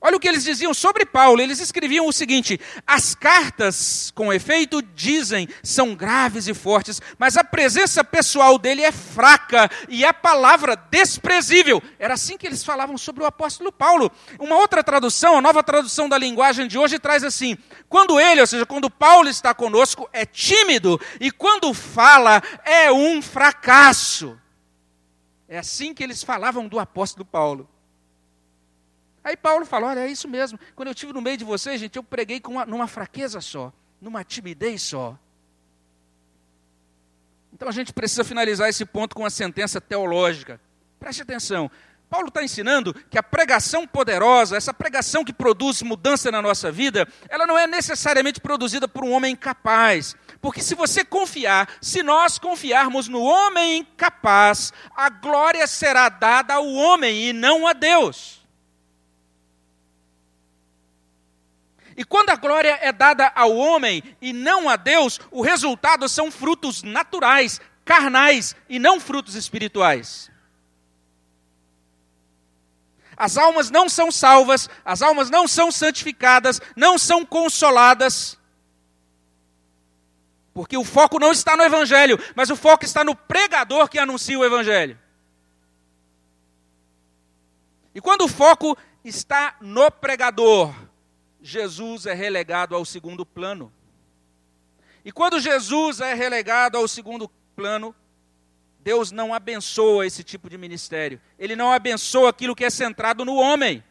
Olha 0.00 0.16
o 0.16 0.20
que 0.20 0.28
eles 0.28 0.44
diziam 0.44 0.72
sobre 0.72 1.04
Paulo. 1.04 1.42
Eles 1.42 1.58
escreviam 1.58 2.06
o 2.06 2.12
seguinte: 2.12 2.60
as 2.86 3.16
cartas, 3.16 4.12
com 4.14 4.32
efeito, 4.32 4.80
dizem, 4.80 5.48
são 5.60 5.92
graves 5.92 6.46
e 6.46 6.54
fortes, 6.54 7.02
mas 7.18 7.36
a 7.36 7.42
presença 7.42 8.04
pessoal 8.04 8.60
dele 8.60 8.82
é 8.82 8.92
fraca 8.92 9.68
e 9.88 10.04
a 10.04 10.14
palavra 10.14 10.76
desprezível. 10.88 11.82
Era 11.98 12.14
assim 12.14 12.38
que 12.38 12.46
eles 12.46 12.62
falavam 12.62 12.96
sobre 12.96 13.24
o 13.24 13.26
apóstolo 13.26 13.72
Paulo. 13.72 14.08
Uma 14.38 14.54
outra 14.54 14.84
tradução, 14.84 15.36
a 15.36 15.42
nova 15.42 15.64
tradução 15.64 16.08
da 16.08 16.16
linguagem 16.16 16.68
de 16.68 16.78
hoje, 16.78 17.00
traz 17.00 17.24
assim: 17.24 17.58
quando 17.88 18.20
ele, 18.20 18.40
ou 18.40 18.46
seja, 18.46 18.64
quando 18.64 18.88
Paulo 18.88 19.28
está 19.28 19.52
conosco, 19.52 20.08
é 20.12 20.24
tímido, 20.24 21.00
e 21.18 21.32
quando 21.32 21.74
fala, 21.74 22.40
é 22.64 22.92
um 22.92 23.20
fracasso. 23.20 24.38
É 25.52 25.58
assim 25.58 25.92
que 25.92 26.02
eles 26.02 26.24
falavam 26.24 26.66
do 26.66 26.78
apóstolo 26.78 27.26
Paulo. 27.26 27.68
Aí 29.22 29.36
Paulo 29.36 29.66
fala: 29.66 29.88
olha, 29.88 30.00
é 30.00 30.10
isso 30.10 30.26
mesmo. 30.26 30.58
Quando 30.74 30.88
eu 30.88 30.92
estive 30.92 31.12
no 31.12 31.20
meio 31.20 31.36
de 31.36 31.44
vocês, 31.44 31.78
gente, 31.78 31.94
eu 31.96 32.02
preguei 32.02 32.40
com 32.40 32.52
uma, 32.52 32.64
numa 32.64 32.86
fraqueza 32.86 33.38
só, 33.38 33.70
numa 34.00 34.24
timidez 34.24 34.80
só. 34.80 35.14
Então 37.52 37.68
a 37.68 37.70
gente 37.70 37.92
precisa 37.92 38.24
finalizar 38.24 38.66
esse 38.70 38.86
ponto 38.86 39.14
com 39.14 39.24
uma 39.24 39.28
sentença 39.28 39.78
teológica. 39.78 40.58
Preste 40.98 41.20
atenção. 41.20 41.70
Paulo 42.12 42.28
está 42.28 42.44
ensinando 42.44 42.92
que 43.08 43.16
a 43.16 43.22
pregação 43.22 43.86
poderosa, 43.86 44.54
essa 44.54 44.74
pregação 44.74 45.24
que 45.24 45.32
produz 45.32 45.80
mudança 45.80 46.30
na 46.30 46.42
nossa 46.42 46.70
vida, 46.70 47.08
ela 47.26 47.46
não 47.46 47.58
é 47.58 47.66
necessariamente 47.66 48.38
produzida 48.38 48.86
por 48.86 49.02
um 49.02 49.12
homem 49.12 49.34
capaz. 49.34 50.14
Porque 50.38 50.60
se 50.60 50.74
você 50.74 51.06
confiar, 51.06 51.66
se 51.80 52.02
nós 52.02 52.38
confiarmos 52.38 53.08
no 53.08 53.22
homem 53.22 53.88
capaz, 53.96 54.74
a 54.94 55.08
glória 55.08 55.66
será 55.66 56.10
dada 56.10 56.52
ao 56.52 56.66
homem 56.66 57.30
e 57.30 57.32
não 57.32 57.66
a 57.66 57.72
Deus. 57.72 58.42
E 61.96 62.04
quando 62.04 62.28
a 62.28 62.36
glória 62.36 62.78
é 62.82 62.92
dada 62.92 63.32
ao 63.34 63.56
homem 63.56 64.02
e 64.20 64.34
não 64.34 64.68
a 64.68 64.76
Deus, 64.76 65.18
o 65.30 65.40
resultado 65.40 66.06
são 66.10 66.30
frutos 66.30 66.82
naturais, 66.82 67.58
carnais 67.86 68.54
e 68.68 68.78
não 68.78 69.00
frutos 69.00 69.34
espirituais. 69.34 70.30
As 73.16 73.36
almas 73.36 73.70
não 73.70 73.88
são 73.88 74.10
salvas, 74.10 74.68
as 74.84 75.02
almas 75.02 75.30
não 75.30 75.46
são 75.46 75.70
santificadas, 75.70 76.60
não 76.76 76.98
são 76.98 77.24
consoladas. 77.24 78.38
Porque 80.54 80.76
o 80.76 80.84
foco 80.84 81.18
não 81.18 81.32
está 81.32 81.56
no 81.56 81.62
Evangelho, 81.62 82.18
mas 82.34 82.50
o 82.50 82.56
foco 82.56 82.84
está 82.84 83.02
no 83.02 83.14
pregador 83.14 83.88
que 83.88 83.98
anuncia 83.98 84.38
o 84.38 84.44
Evangelho. 84.44 84.98
E 87.94 88.00
quando 88.00 88.22
o 88.22 88.28
foco 88.28 88.76
está 89.04 89.56
no 89.60 89.90
pregador, 89.90 90.74
Jesus 91.40 92.06
é 92.06 92.14
relegado 92.14 92.74
ao 92.74 92.84
segundo 92.84 93.24
plano. 93.26 93.72
E 95.04 95.10
quando 95.10 95.40
Jesus 95.40 96.00
é 96.00 96.14
relegado 96.14 96.78
ao 96.78 96.86
segundo 96.86 97.28
plano, 97.56 97.94
Deus 98.82 99.12
não 99.12 99.32
abençoa 99.32 100.06
esse 100.06 100.24
tipo 100.24 100.50
de 100.50 100.58
ministério. 100.58 101.20
Ele 101.38 101.54
não 101.54 101.72
abençoa 101.72 102.30
aquilo 102.30 102.54
que 102.54 102.64
é 102.64 102.70
centrado 102.70 103.24
no 103.24 103.36
homem. 103.36 103.82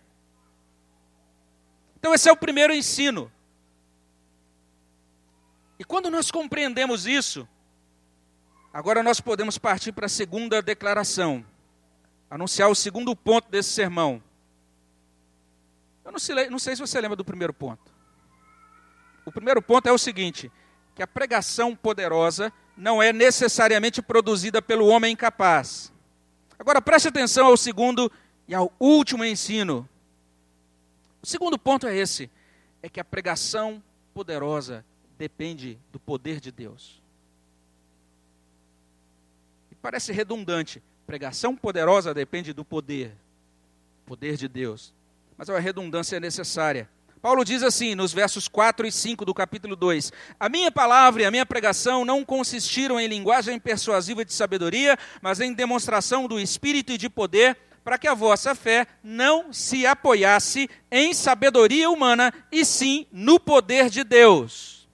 Então, 1.97 2.13
esse 2.13 2.27
é 2.27 2.32
o 2.32 2.38
primeiro 2.38 2.73
ensino. 2.73 3.32
E 5.80 5.84
quando 5.84 6.12
nós 6.12 6.30
compreendemos 6.30 7.08
isso, 7.08 7.47
agora 8.73 9.01
nós 9.01 9.21
podemos 9.21 9.58
partir 9.58 9.91
para 9.91 10.08
a 10.08 10.10
segunda 10.10 10.62
declaração, 10.62 11.45
anunciar 12.30 12.69
o 12.69 12.75
segundo 12.75 13.15
ponto 13.15 13.49
desse 13.49 13.69
sermão. 13.69 14.21
Eu 16.04 16.12
não 16.12 16.19
sei, 16.19 16.49
não 16.49 16.60
sei 16.60 16.75
se 16.75 16.82
você 16.82 16.99
lembra 16.99 17.15
do 17.15 17.23
primeiro 17.23 17.54
ponto. 17.54 17.91
O 19.25 19.32
primeiro 19.32 19.62
ponto 19.62 19.88
é 19.88 19.91
o 19.91 19.97
seguinte: 19.97 20.51
que 20.93 21.01
a 21.01 21.08
pregação 21.08 21.75
poderosa 21.75 22.51
não 22.75 23.01
é 23.01 23.12
necessariamente 23.13 24.01
produzida 24.01 24.62
pelo 24.62 24.88
homem 24.88 25.13
incapaz. 25.13 25.91
Agora 26.57 26.81
preste 26.81 27.07
atenção 27.07 27.47
ao 27.47 27.57
segundo 27.57 28.12
e 28.47 28.55
ao 28.55 28.71
último 28.79 29.25
ensino. 29.25 29.88
O 31.21 31.27
segundo 31.27 31.57
ponto 31.57 31.88
é 31.88 31.95
esse: 31.95 32.29
é 32.81 32.89
que 32.89 32.99
a 32.99 33.05
pregação 33.05 33.81
poderosa 34.13 34.86
depende 35.17 35.77
do 35.91 35.99
poder 35.99 36.39
de 36.39 36.51
Deus. 36.51 37.01
E 39.71 39.75
parece 39.75 40.12
redundante. 40.12 40.81
Pregação 41.05 41.55
poderosa 41.55 42.13
depende 42.13 42.53
do 42.53 42.63
poder, 42.63 43.12
poder 44.05 44.38
de 44.38 44.47
Deus 44.47 44.93
mas 45.41 45.49
a 45.49 45.57
redundância 45.57 46.17
é 46.17 46.19
necessária. 46.19 46.88
Paulo 47.21 47.45
diz 47.45 47.62
assim, 47.62 47.93
nos 47.93 48.12
versos 48.12 48.47
4 48.47 48.88
e 48.88 48.91
5 48.91 49.23
do 49.23 49.34
capítulo 49.34 49.75
2: 49.75 50.12
A 50.39 50.49
minha 50.49 50.71
palavra 50.71 51.21
e 51.21 51.25
a 51.25 51.31
minha 51.31 51.45
pregação 51.45 52.03
não 52.03 52.25
consistiram 52.25 52.99
em 52.99 53.07
linguagem 53.07 53.60
persuasiva 53.60 54.25
de 54.25 54.34
sabedoria, 54.34 54.97
mas 55.21 55.39
em 55.39 55.53
demonstração 55.53 56.27
do 56.27 56.39
espírito 56.39 56.91
e 56.91 56.97
de 56.97 57.07
poder, 57.07 57.55
para 57.84 57.99
que 57.99 58.07
a 58.07 58.15
vossa 58.15 58.55
fé 58.55 58.88
não 59.03 59.53
se 59.53 59.86
apoiasse 59.86 60.67
em 60.91 61.13
sabedoria 61.13 61.91
humana, 61.91 62.34
e 62.51 62.65
sim 62.65 63.05
no 63.12 63.39
poder 63.39 63.89
de 63.89 64.03
Deus. 64.03 64.89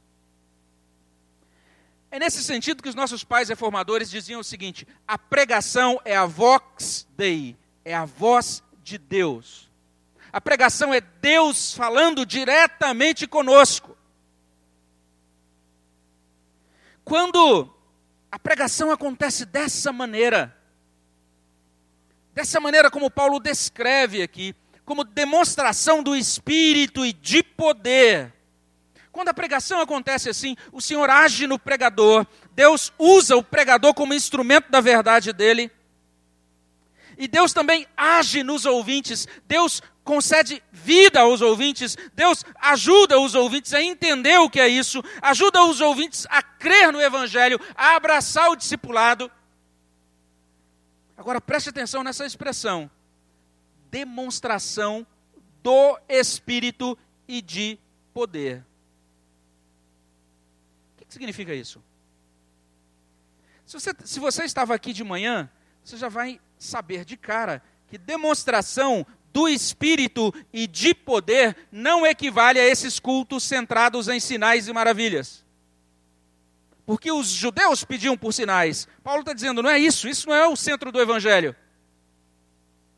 É 2.11 2.19
nesse 2.19 2.43
sentido 2.43 2.83
que 2.83 2.89
os 2.89 2.95
nossos 2.95 3.23
pais 3.23 3.47
reformadores 3.47 4.09
diziam 4.09 4.41
o 4.41 4.43
seguinte: 4.43 4.85
a 5.07 5.17
pregação 5.17 5.97
é 6.03 6.17
a 6.17 6.25
vox 6.25 7.07
dei, 7.15 7.55
é 7.85 7.95
a 7.95 8.03
voz 8.03 8.61
de 8.83 8.97
Deus. 8.97 9.66
A 10.38 10.39
pregação 10.39 10.93
é 10.93 11.02
Deus 11.02 11.73
falando 11.73 12.23
diretamente 12.23 13.26
conosco. 13.26 13.97
Quando 17.04 17.67
a 18.32 18.38
pregação 18.38 18.91
acontece 18.91 19.47
dessa 19.47 19.91
maneira, 19.91 20.56
dessa 22.36 22.60
maneira 22.60 22.91
como 22.91 23.10
Paulo 23.10 23.39
descreve 23.39 24.21
aqui, 24.21 24.56
como 24.86 25.04
demonstração 25.04 26.04
do 26.04 26.15
espírito 26.15 27.04
e 27.04 27.13
de 27.13 27.41
poder. 27.41 28.32
Quando 29.12 29.30
a 29.30 29.34
pregação 29.34 29.82
acontece 29.82 30.30
assim, 30.30 30.56
o 30.71 30.80
Senhor 30.80 31.10
age 31.10 31.47
no 31.47 31.58
pregador, 31.58 32.28
Deus 32.52 32.93
usa 33.00 33.36
o 33.36 33.41
pregador 33.41 33.91
como 33.95 34.13
instrumento 34.13 34.69
da 34.69 34.82
verdade 34.82 35.34
dele. 35.34 35.71
E 37.17 37.27
Deus 37.27 37.53
também 37.53 37.87
age 37.95 38.43
nos 38.43 38.65
ouvintes. 38.65 39.27
Deus 39.47 39.81
concede 40.07 40.63
vida 40.71 41.19
aos 41.19 41.41
ouvintes, 41.41 41.97
Deus 42.13 42.45
ajuda 42.55 43.19
os 43.19 43.35
ouvintes 43.35 43.73
a 43.73 43.81
entender 43.81 44.37
o 44.37 44.49
que 44.49 44.57
é 44.57 44.67
isso, 44.67 45.03
ajuda 45.21 45.61
os 45.65 45.81
ouvintes 45.81 46.25
a 46.29 46.41
crer 46.41 46.93
no 46.93 47.01
Evangelho, 47.01 47.59
a 47.75 47.97
abraçar 47.97 48.49
o 48.49 48.55
discipulado. 48.55 49.29
Agora 51.17 51.41
preste 51.41 51.69
atenção 51.69 52.03
nessa 52.03 52.25
expressão: 52.25 52.89
demonstração 53.91 55.05
do 55.61 55.99
Espírito 56.07 56.97
e 57.27 57.41
de 57.41 57.77
poder. 58.13 58.65
O 60.95 61.05
que 61.05 61.13
significa 61.13 61.53
isso? 61.53 61.83
Se 63.65 63.77
você, 63.77 63.93
se 64.05 64.19
você 64.21 64.45
estava 64.45 64.73
aqui 64.73 64.93
de 64.93 65.03
manhã, 65.03 65.49
você 65.83 65.97
já 65.97 66.07
vai 66.07 66.39
saber 66.57 67.05
de 67.05 67.15
cara 67.17 67.61
que 67.87 67.97
demonstração 67.97 69.05
do 69.31 69.47
Espírito 69.47 70.33
e 70.51 70.65
de 70.67 70.93
poder 70.93 71.55
não 71.71 72.05
equivale 72.05 72.59
a 72.59 72.65
esses 72.65 72.99
cultos 72.99 73.43
centrados 73.43 74.07
em 74.07 74.19
sinais 74.19 74.67
e 74.67 74.73
maravilhas. 74.73 75.45
Porque 76.85 77.11
os 77.11 77.27
judeus 77.27 77.83
pediam 77.83 78.17
por 78.17 78.33
sinais. 78.33 78.87
Paulo 79.03 79.19
está 79.19 79.33
dizendo, 79.33 79.61
não 79.61 79.69
é 79.69 79.77
isso, 79.77 80.07
isso 80.07 80.27
não 80.27 80.35
é 80.35 80.47
o 80.47 80.55
centro 80.55 80.91
do 80.91 81.01
Evangelho. 81.01 81.55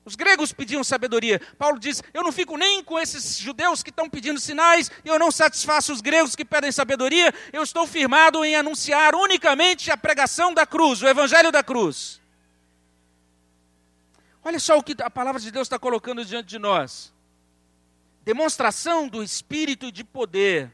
Os 0.06 0.16
gregos 0.16 0.52
pediam 0.54 0.84
sabedoria. 0.84 1.40
Paulo 1.58 1.78
diz: 1.78 2.02
Eu 2.14 2.24
não 2.24 2.32
fico 2.32 2.58
nem 2.58 2.84
com 2.84 2.98
esses 2.98 3.38
judeus 3.38 3.84
que 3.84 3.92
estão 3.92 4.10
pedindo 4.10 4.40
sinais, 4.40 4.90
eu 5.06 5.20
não 5.20 5.30
satisfaço 5.30 5.94
os 5.94 6.02
gregos 6.02 6.36
que 6.36 6.44
pedem 6.44 6.72
sabedoria. 6.72 7.32
Eu 7.54 7.62
estou 7.62 7.86
firmado 7.86 8.44
em 8.44 8.56
anunciar 8.56 9.14
unicamente 9.14 9.92
a 9.92 9.98
pregação 9.98 10.52
da 10.52 10.66
cruz, 10.66 11.04
o 11.04 11.08
evangelho 11.08 11.52
da 11.52 11.62
cruz. 11.62 12.20
Olha 14.44 14.60
só 14.60 14.78
o 14.78 14.84
que 14.84 14.96
a 15.02 15.10
palavra 15.10 15.40
de 15.40 15.52
Deus 15.52 15.66
está 15.66 15.78
colocando 15.78 16.24
diante 16.24 16.48
de 16.48 16.60
nós: 16.60 17.14
demonstração 18.24 19.08
do 19.08 19.22
espírito 19.24 19.92
de 19.92 20.04
poder. 20.04 20.74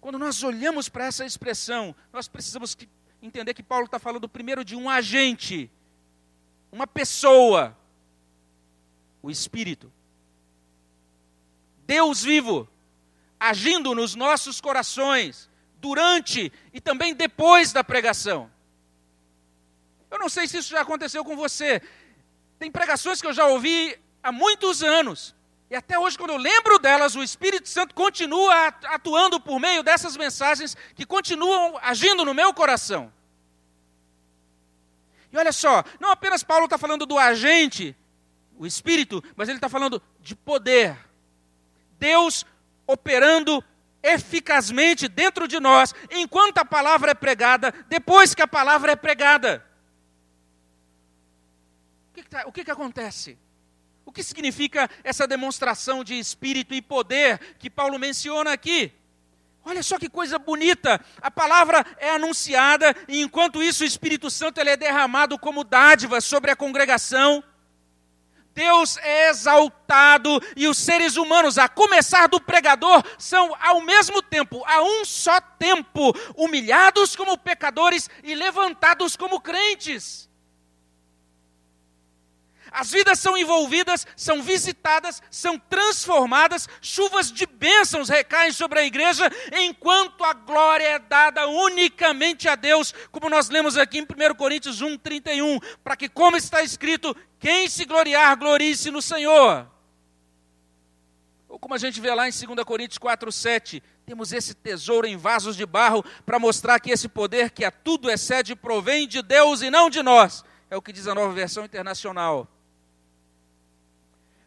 Quando 0.00 0.18
nós 0.18 0.42
olhamos 0.42 0.88
para 0.88 1.06
essa 1.06 1.24
expressão, 1.24 1.94
nós 2.12 2.26
precisamos 2.26 2.76
entender 3.22 3.54
que 3.54 3.62
Paulo 3.62 3.86
está 3.86 4.00
falando 4.00 4.28
primeiro 4.28 4.64
de 4.64 4.74
um 4.74 4.90
agente, 4.90 5.70
uma 6.72 6.86
pessoa, 6.86 7.76
o 9.22 9.30
Espírito. 9.30 9.92
Deus 11.86 12.22
vivo, 12.22 12.68
agindo 13.38 13.94
nos 13.94 14.14
nossos 14.14 14.60
corações, 14.60 15.48
durante 15.76 16.52
e 16.72 16.80
também 16.80 17.14
depois 17.14 17.72
da 17.72 17.84
pregação. 17.84 18.50
Eu 20.10 20.18
não 20.18 20.28
sei 20.28 20.48
se 20.48 20.58
isso 20.58 20.70
já 20.70 20.80
aconteceu 20.80 21.24
com 21.24 21.36
você. 21.36 21.80
Tem 22.62 22.70
pregações 22.70 23.20
que 23.20 23.26
eu 23.26 23.32
já 23.32 23.44
ouvi 23.46 23.98
há 24.22 24.30
muitos 24.30 24.84
anos. 24.84 25.34
E 25.68 25.74
até 25.74 25.98
hoje, 25.98 26.16
quando 26.16 26.30
eu 26.30 26.36
lembro 26.36 26.78
delas, 26.78 27.16
o 27.16 27.22
Espírito 27.24 27.68
Santo 27.68 27.92
continua 27.92 28.68
atuando 28.84 29.40
por 29.40 29.58
meio 29.58 29.82
dessas 29.82 30.16
mensagens 30.16 30.76
que 30.94 31.04
continuam 31.04 31.76
agindo 31.82 32.24
no 32.24 32.32
meu 32.32 32.54
coração. 32.54 33.12
E 35.32 35.36
olha 35.36 35.50
só, 35.50 35.82
não 35.98 36.12
apenas 36.12 36.44
Paulo 36.44 36.66
está 36.66 36.78
falando 36.78 37.04
do 37.04 37.18
agente, 37.18 37.96
o 38.56 38.64
Espírito, 38.64 39.24
mas 39.34 39.48
ele 39.48 39.58
está 39.58 39.68
falando 39.68 40.00
de 40.20 40.36
poder. 40.36 40.96
Deus 41.98 42.46
operando 42.86 43.60
eficazmente 44.04 45.08
dentro 45.08 45.48
de 45.48 45.58
nós, 45.58 45.92
enquanto 46.12 46.58
a 46.58 46.64
palavra 46.64 47.10
é 47.10 47.14
pregada, 47.14 47.74
depois 47.88 48.36
que 48.36 48.42
a 48.42 48.46
palavra 48.46 48.92
é 48.92 48.96
pregada. 48.96 49.71
O 52.12 52.14
que, 52.14 52.22
que, 52.22 52.36
o 52.44 52.52
que, 52.52 52.64
que 52.64 52.70
acontece? 52.70 53.38
O 54.04 54.12
que 54.12 54.22
significa 54.22 54.90
essa 55.02 55.26
demonstração 55.26 56.04
de 56.04 56.18
espírito 56.18 56.74
e 56.74 56.82
poder 56.82 57.56
que 57.58 57.70
Paulo 57.70 57.98
menciona 57.98 58.52
aqui? 58.52 58.92
Olha 59.64 59.82
só 59.82 59.98
que 59.98 60.10
coisa 60.10 60.38
bonita! 60.38 61.02
A 61.22 61.30
palavra 61.30 61.86
é 61.96 62.10
anunciada 62.10 62.94
e 63.08 63.22
enquanto 63.22 63.62
isso 63.62 63.82
o 63.82 63.86
Espírito 63.86 64.30
Santo 64.30 64.60
ele 64.60 64.68
é 64.68 64.76
derramado 64.76 65.38
como 65.38 65.64
dádiva 65.64 66.20
sobre 66.20 66.50
a 66.50 66.56
congregação. 66.56 67.42
Deus 68.54 68.98
é 68.98 69.30
exaltado 69.30 70.38
e 70.54 70.68
os 70.68 70.76
seres 70.76 71.16
humanos, 71.16 71.56
a 71.56 71.66
começar 71.66 72.26
do 72.26 72.38
pregador, 72.38 73.02
são 73.16 73.56
ao 73.58 73.80
mesmo 73.80 74.20
tempo, 74.20 74.62
a 74.66 74.82
um 74.82 75.02
só 75.06 75.40
tempo, 75.40 76.12
humilhados 76.36 77.16
como 77.16 77.38
pecadores 77.38 78.10
e 78.22 78.34
levantados 78.34 79.16
como 79.16 79.40
crentes. 79.40 80.30
As 82.72 82.90
vidas 82.90 83.18
são 83.18 83.36
envolvidas, 83.36 84.06
são 84.16 84.42
visitadas, 84.42 85.22
são 85.30 85.58
transformadas, 85.58 86.66
chuvas 86.80 87.30
de 87.30 87.44
bênçãos 87.44 88.08
recaem 88.08 88.50
sobre 88.50 88.78
a 88.80 88.84
igreja, 88.84 89.30
enquanto 89.52 90.24
a 90.24 90.32
glória 90.32 90.86
é 90.86 90.98
dada 90.98 91.46
unicamente 91.46 92.48
a 92.48 92.54
Deus, 92.54 92.94
como 93.10 93.28
nós 93.28 93.50
lemos 93.50 93.76
aqui 93.76 93.98
em 93.98 94.02
1 94.02 94.34
Coríntios 94.34 94.80
1, 94.80 94.96
31, 94.96 95.58
para 95.84 95.96
que, 95.96 96.08
como 96.08 96.36
está 96.36 96.62
escrito, 96.62 97.14
quem 97.38 97.68
se 97.68 97.84
gloriar, 97.84 98.38
glorie-se 98.38 98.90
no 98.90 99.02
Senhor. 99.02 99.70
Ou 101.46 101.58
como 101.58 101.74
a 101.74 101.78
gente 101.78 102.00
vê 102.00 102.14
lá 102.14 102.26
em 102.26 102.32
2 102.32 102.64
Coríntios 102.64 102.96
4, 102.96 103.30
7, 103.30 103.82
temos 104.06 104.32
esse 104.32 104.54
tesouro 104.54 105.06
em 105.06 105.18
vasos 105.18 105.56
de 105.56 105.66
barro 105.66 106.02
para 106.24 106.38
mostrar 106.38 106.80
que 106.80 106.90
esse 106.90 107.06
poder 107.06 107.50
que 107.50 107.66
a 107.66 107.70
tudo 107.70 108.10
excede 108.10 108.56
provém 108.56 109.06
de 109.06 109.20
Deus 109.20 109.60
e 109.60 109.70
não 109.70 109.90
de 109.90 110.02
nós. 110.02 110.42
É 110.70 110.76
o 110.76 110.80
que 110.80 110.90
diz 110.90 111.06
a 111.06 111.14
nova 111.14 111.34
versão 111.34 111.66
internacional. 111.66 112.48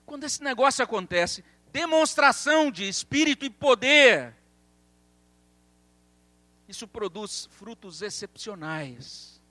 Quando 0.05 0.23
esse 0.23 0.43
negócio 0.43 0.83
acontece, 0.83 1.43
demonstração 1.71 2.71
de 2.71 2.87
espírito 2.87 3.45
e 3.45 3.49
poder, 3.49 4.35
isso 6.67 6.87
produz 6.87 7.47
frutos 7.51 8.01
excepcionais. 8.01 9.41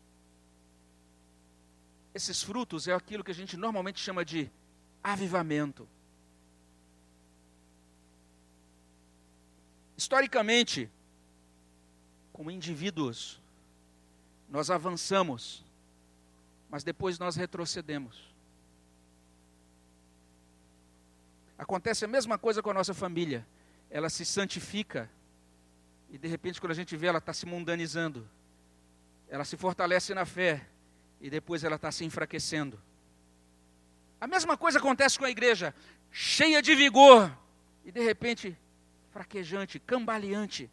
Esses 2.12 2.42
frutos 2.42 2.86
é 2.86 2.92
aquilo 2.92 3.24
que 3.24 3.30
a 3.30 3.34
gente 3.34 3.56
normalmente 3.56 4.00
chama 4.00 4.24
de 4.24 4.50
avivamento. 5.02 5.88
Historicamente, 9.96 10.90
como 12.32 12.50
indivíduos, 12.50 13.40
nós 14.48 14.70
avançamos, 14.70 15.64
mas 16.68 16.82
depois 16.82 17.18
nós 17.18 17.36
retrocedemos. 17.36 18.33
Acontece 21.58 22.04
a 22.04 22.08
mesma 22.08 22.38
coisa 22.38 22.62
com 22.62 22.70
a 22.70 22.74
nossa 22.74 22.94
família. 22.94 23.46
Ela 23.90 24.10
se 24.10 24.24
santifica 24.24 25.10
e 26.14 26.18
de 26.18 26.28
repente, 26.28 26.60
quando 26.60 26.70
a 26.70 26.76
gente 26.76 26.96
vê, 26.96 27.08
ela 27.08 27.18
está 27.18 27.32
se 27.32 27.44
mundanizando. 27.44 28.24
Ela 29.28 29.44
se 29.44 29.56
fortalece 29.56 30.14
na 30.14 30.24
fé 30.24 30.64
e 31.20 31.28
depois 31.28 31.64
ela 31.64 31.74
está 31.74 31.90
se 31.90 32.04
enfraquecendo. 32.04 32.80
A 34.20 34.26
mesma 34.28 34.56
coisa 34.56 34.78
acontece 34.78 35.18
com 35.18 35.24
a 35.24 35.30
igreja, 35.30 35.74
cheia 36.12 36.62
de 36.62 36.72
vigor 36.74 37.36
e 37.84 37.90
de 37.90 38.00
repente 38.00 38.56
fraquejante, 39.10 39.80
cambaleante. 39.80 40.70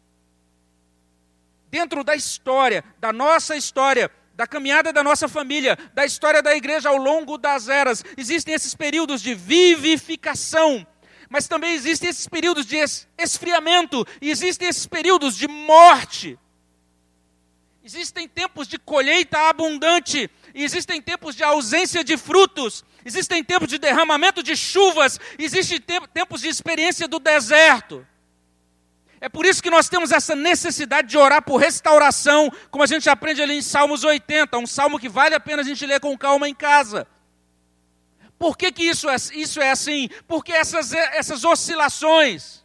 Dentro 1.68 2.04
da 2.04 2.14
história, 2.14 2.84
da 3.00 3.12
nossa 3.12 3.56
história, 3.56 4.10
da 4.34 4.46
caminhada 4.46 4.92
da 4.92 5.02
nossa 5.02 5.28
família, 5.28 5.78
da 5.94 6.04
história 6.04 6.42
da 6.42 6.54
igreja 6.54 6.88
ao 6.88 6.96
longo 6.96 7.36
das 7.36 7.68
eras, 7.68 8.04
existem 8.16 8.54
esses 8.54 8.74
períodos 8.74 9.20
de 9.20 9.34
vivificação, 9.34 10.86
mas 11.28 11.48
também 11.48 11.74
existem 11.74 12.08
esses 12.08 12.28
períodos 12.28 12.66
de 12.66 12.76
esfriamento, 13.18 14.06
e 14.20 14.30
existem 14.30 14.68
esses 14.68 14.86
períodos 14.86 15.36
de 15.36 15.48
morte. 15.48 16.38
Existem 17.84 18.28
tempos 18.28 18.68
de 18.68 18.78
colheita 18.78 19.48
abundante, 19.48 20.30
e 20.54 20.62
existem 20.62 21.00
tempos 21.00 21.34
de 21.34 21.42
ausência 21.42 22.04
de 22.04 22.16
frutos, 22.16 22.84
existem 23.04 23.42
tempos 23.42 23.68
de 23.68 23.78
derramamento 23.78 24.42
de 24.42 24.56
chuvas, 24.56 25.18
existem 25.38 25.80
tempos 26.12 26.42
de 26.42 26.48
experiência 26.48 27.08
do 27.08 27.18
deserto. 27.18 28.06
É 29.22 29.28
por 29.28 29.46
isso 29.46 29.62
que 29.62 29.70
nós 29.70 29.88
temos 29.88 30.10
essa 30.10 30.34
necessidade 30.34 31.06
de 31.06 31.16
orar 31.16 31.40
por 31.40 31.56
restauração, 31.56 32.50
como 32.72 32.82
a 32.82 32.88
gente 32.88 33.08
aprende 33.08 33.40
ali 33.40 33.54
em 33.54 33.62
Salmos 33.62 34.02
80, 34.02 34.58
um 34.58 34.66
salmo 34.66 34.98
que 34.98 35.08
vale 35.08 35.32
a 35.36 35.38
pena 35.38 35.62
a 35.62 35.64
gente 35.64 35.86
ler 35.86 36.00
com 36.00 36.18
calma 36.18 36.48
em 36.48 36.54
casa. 36.54 37.06
Por 38.36 38.58
que, 38.58 38.72
que 38.72 38.82
isso, 38.82 39.08
é, 39.08 39.14
isso 39.34 39.60
é 39.60 39.70
assim? 39.70 40.08
Porque 40.26 40.52
essas, 40.52 40.92
essas 40.92 41.44
oscilações. 41.44 42.64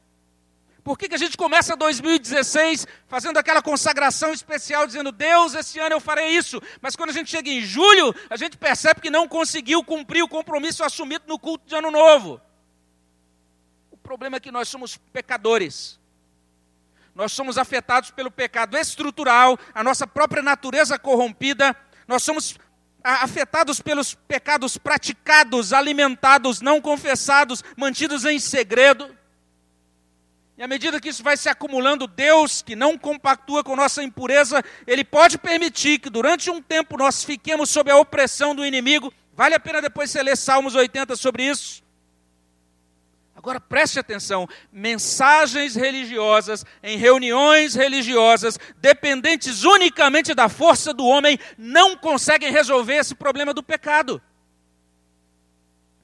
Por 0.84 0.98
que, 0.98 1.08
que 1.08 1.14
a 1.14 1.20
gente 1.20 1.38
começa 1.38 1.76
2016 1.76 2.88
fazendo 3.08 3.38
aquela 3.38 3.62
consagração 3.62 4.34
especial, 4.34 4.88
dizendo, 4.88 5.12
Deus, 5.12 5.54
esse 5.54 5.78
ano 5.78 5.94
eu 5.94 6.00
farei 6.00 6.30
isso, 6.30 6.60
mas 6.82 6.96
quando 6.96 7.12
a 7.12 7.14
gente 7.14 7.30
chega 7.30 7.52
em 7.52 7.62
julho, 7.62 8.16
a 8.32 8.36
gente 8.36 8.58
percebe 8.58 9.00
que 9.00 9.12
não 9.12 9.28
conseguiu 9.28 9.84
cumprir 9.84 10.24
o 10.24 10.28
compromisso 10.28 10.84
assumido 10.84 11.26
no 11.28 11.38
culto 11.38 11.68
de 11.68 11.76
Ano 11.76 11.92
Novo. 11.92 12.42
O 13.92 13.98
problema 13.98 14.38
é 14.38 14.40
que 14.40 14.52
nós 14.52 14.68
somos 14.68 14.98
pecadores 15.14 15.97
nós 17.18 17.32
somos 17.32 17.58
afetados 17.58 18.12
pelo 18.12 18.30
pecado 18.30 18.78
estrutural, 18.78 19.58
a 19.74 19.84
nossa 19.84 20.06
própria 20.06 20.44
natureza 20.44 21.00
corrompida, 21.00 21.76
nós 22.08 22.22
somos 22.22 22.60
afetados 23.04 23.82
pelos 23.82 24.14
pecados 24.14 24.78
praticados, 24.78 25.74
alimentados, 25.74 26.62
não 26.62 26.80
confessados, 26.80 27.64
mantidos 27.76 28.24
em 28.24 28.38
segredo. 28.38 29.18
E 30.60 30.62
à 30.62 30.68
medida 30.68 31.02
que 31.02 31.10
isso 31.10 31.24
vai 31.24 31.36
se 31.36 31.50
acumulando, 31.50 32.06
Deus, 32.06 32.62
que 32.62 32.76
não 32.76 32.96
compactua 32.96 33.64
com 33.64 33.76
nossa 33.76 34.04
impureza, 34.04 34.64
Ele 34.86 35.04
pode 35.04 35.40
permitir 35.40 35.98
que 35.98 36.12
durante 36.12 36.52
um 36.52 36.62
tempo 36.62 36.98
nós 36.98 37.24
fiquemos 37.24 37.72
sob 37.72 37.90
a 37.90 37.98
opressão 37.98 38.54
do 38.54 38.64
inimigo. 38.64 39.12
Vale 39.34 39.56
a 39.56 39.60
pena 39.60 39.82
depois 39.82 40.12
você 40.12 40.22
ler 40.22 40.38
Salmos 40.38 40.76
80 40.76 41.16
sobre 41.16 41.50
isso. 41.50 41.82
Agora 43.38 43.62
preste 43.62 44.00
atenção: 44.00 44.50
mensagens 44.72 45.76
religiosas 45.76 46.66
em 46.82 46.98
reuniões 46.98 47.76
religiosas, 47.76 48.58
dependentes 48.78 49.64
unicamente 49.64 50.34
da 50.34 50.50
força 50.50 50.92
do 50.92 51.06
homem, 51.06 51.38
não 51.56 51.96
conseguem 51.96 52.52
resolver 52.52 52.96
esse 52.96 53.14
problema 53.14 53.54
do 53.54 53.62
pecado. 53.62 54.20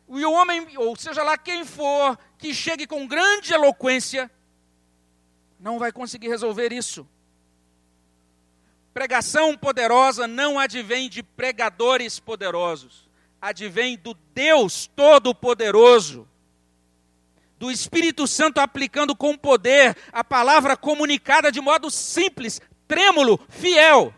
E 0.07 0.23
o 0.23 0.31
homem, 0.31 0.77
ou 0.77 0.95
seja 0.95 1.23
lá 1.23 1.35
quem 1.35 1.65
for, 1.65 2.15
que 2.37 2.53
chegue 2.53 2.85
com 2.85 3.07
grande 3.07 3.51
eloquência, 3.51 4.29
não 5.59 5.79
vai 5.79 5.91
conseguir 5.91 6.27
resolver 6.27 6.71
isso. 6.71 7.07
Pregação 8.93 9.57
poderosa 9.57 10.27
não 10.27 10.59
advém 10.59 11.09
de 11.09 11.23
pregadores 11.23 12.19
poderosos, 12.19 13.09
advém 13.41 13.97
do 13.97 14.13
Deus 14.35 14.85
Todo-Poderoso 14.95 16.27
do 17.57 17.71
Espírito 17.71 18.27
Santo 18.27 18.59
aplicando 18.59 19.15
com 19.15 19.37
poder 19.37 19.95
a 20.11 20.23
palavra 20.23 20.75
comunicada 20.75 21.51
de 21.51 21.61
modo 21.61 21.89
simples, 21.89 22.61
trêmulo, 22.87 23.39
fiel. 23.49 24.13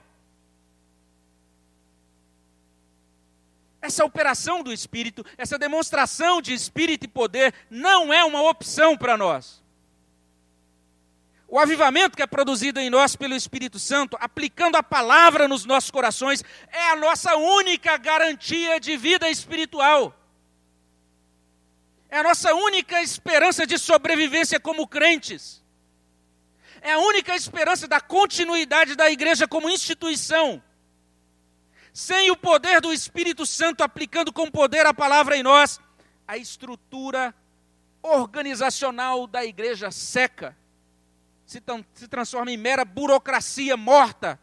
Essa 3.82 4.04
operação 4.04 4.64
do 4.64 4.74
Espírito, 4.74 5.24
essa 5.38 5.60
demonstração 5.60 6.42
de 6.42 6.54
Espírito 6.54 7.06
e 7.06 7.08
poder, 7.08 7.54
não 7.70 8.12
é 8.12 8.24
uma 8.24 8.42
opção 8.42 8.98
para 8.98 9.16
nós. 9.16 9.64
O 11.48 11.60
avivamento 11.60 12.18
que 12.18 12.24
é 12.24 12.28
produzido 12.28 12.80
em 12.80 12.90
nós 12.90 13.16
pelo 13.16 13.36
Espírito 13.36 13.78
Santo, 13.78 14.18
aplicando 14.20 14.76
a 14.76 14.84
palavra 14.84 15.48
nos 15.48 15.64
nossos 15.64 15.92
corações, 15.92 16.44
é 16.72 16.90
a 16.90 16.96
nossa 16.96 17.36
única 17.36 17.96
garantia 17.98 18.80
de 18.80 18.98
vida 18.98 19.30
espiritual. 19.30 20.14
É 22.16 22.20
a 22.20 22.24
nossa 22.24 22.54
única 22.54 23.02
esperança 23.02 23.68
de 23.68 23.78
sobrevivência 23.78 24.58
como 24.58 24.88
crentes. 24.88 25.62
É 26.82 26.94
a 26.94 27.00
única 27.00 27.36
esperança 27.36 27.90
da 27.90 28.00
continuidade 28.00 28.96
da 28.96 29.12
igreja 29.12 29.46
como 29.46 29.70
instituição. 29.70 30.64
Sem 31.94 32.32
o 32.32 32.38
poder 32.38 32.80
do 32.80 32.94
Espírito 32.94 33.46
Santo 33.46 33.84
aplicando 33.84 34.32
com 34.32 34.50
poder 34.50 34.86
a 34.86 34.94
palavra 34.94 35.36
em 35.36 35.44
nós, 35.44 35.78
a 36.26 36.38
estrutura 36.38 37.36
organizacional 38.02 39.28
da 39.28 39.44
igreja 39.44 39.92
seca, 39.92 40.56
se, 41.46 41.62
se 41.96 42.08
transforma 42.08 42.50
em 42.50 42.56
mera 42.56 42.86
burocracia 42.86 43.76
morta. 43.76 44.40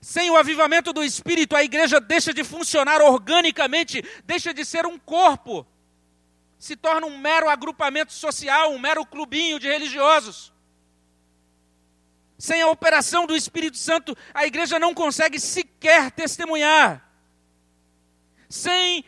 Sem 0.00 0.32
o 0.32 0.36
avivamento 0.36 0.92
do 0.92 1.04
Espírito, 1.04 1.54
a 1.54 1.62
igreja 1.62 2.00
deixa 2.00 2.34
de 2.34 2.42
funcionar 2.42 3.00
organicamente, 3.00 4.02
deixa 4.24 4.52
de 4.52 4.64
ser 4.64 4.84
um 4.84 4.98
corpo 4.98 5.64
se 6.58 6.76
torna 6.76 7.06
um 7.06 7.18
mero 7.18 7.48
agrupamento 7.48 8.12
social, 8.12 8.72
um 8.72 8.78
mero 8.78 9.04
clubinho 9.04 9.58
de 9.58 9.68
religiosos. 9.68 10.52
Sem 12.38 12.60
a 12.62 12.68
operação 12.68 13.26
do 13.26 13.36
Espírito 13.36 13.76
Santo, 13.76 14.16
a 14.34 14.46
igreja 14.46 14.78
não 14.78 14.94
consegue 14.94 15.38
sequer 15.38 16.10
testemunhar. 16.10 17.02
Sem 18.48 19.04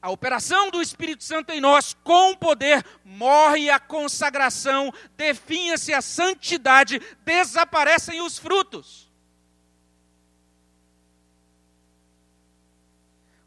a 0.00 0.10
operação 0.10 0.70
do 0.70 0.82
Espírito 0.82 1.22
Santo 1.22 1.50
em 1.50 1.60
nós, 1.60 1.94
com 2.02 2.34
poder, 2.34 2.84
morre 3.04 3.70
a 3.70 3.78
consagração, 3.78 4.92
definha-se 5.16 5.94
a 5.94 6.02
santidade, 6.02 7.00
desaparecem 7.24 8.20
os 8.20 8.36
frutos. 8.36 9.08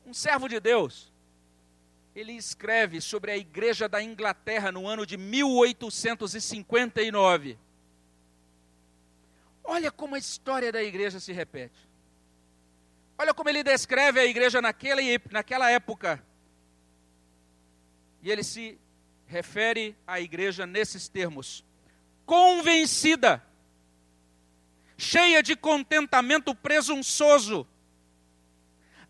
Um 0.05 0.13
servo 0.13 0.47
de 0.47 0.59
Deus 0.61 1.14
ele 2.15 2.31
escreve 2.31 3.01
sobre 3.01 3.31
a 3.31 3.37
igreja 3.37 3.89
da 3.89 4.01
Inglaterra 4.01 4.71
no 4.71 4.87
ano 4.87 5.05
de 5.05 5.17
1859. 5.17 7.59
Olha 9.63 9.91
como 9.91 10.15
a 10.15 10.17
história 10.17 10.71
da 10.71 10.81
igreja 10.81 11.19
se 11.19 11.33
repete. 11.33 11.75
Olha 13.17 13.33
como 13.33 13.49
ele 13.49 13.63
descreve 13.63 14.21
a 14.21 14.25
igreja 14.25 14.61
naquela, 14.61 15.01
naquela 15.29 15.69
época. 15.69 16.25
E 18.21 18.31
ele 18.31 18.43
se 18.43 18.79
refere 19.27 19.93
à 20.07 20.21
igreja 20.21 20.65
nesses 20.65 21.09
termos: 21.09 21.65
convencida, 22.25 23.45
cheia 24.97 25.43
de 25.43 25.55
contentamento 25.55 26.55
presunçoso, 26.55 27.67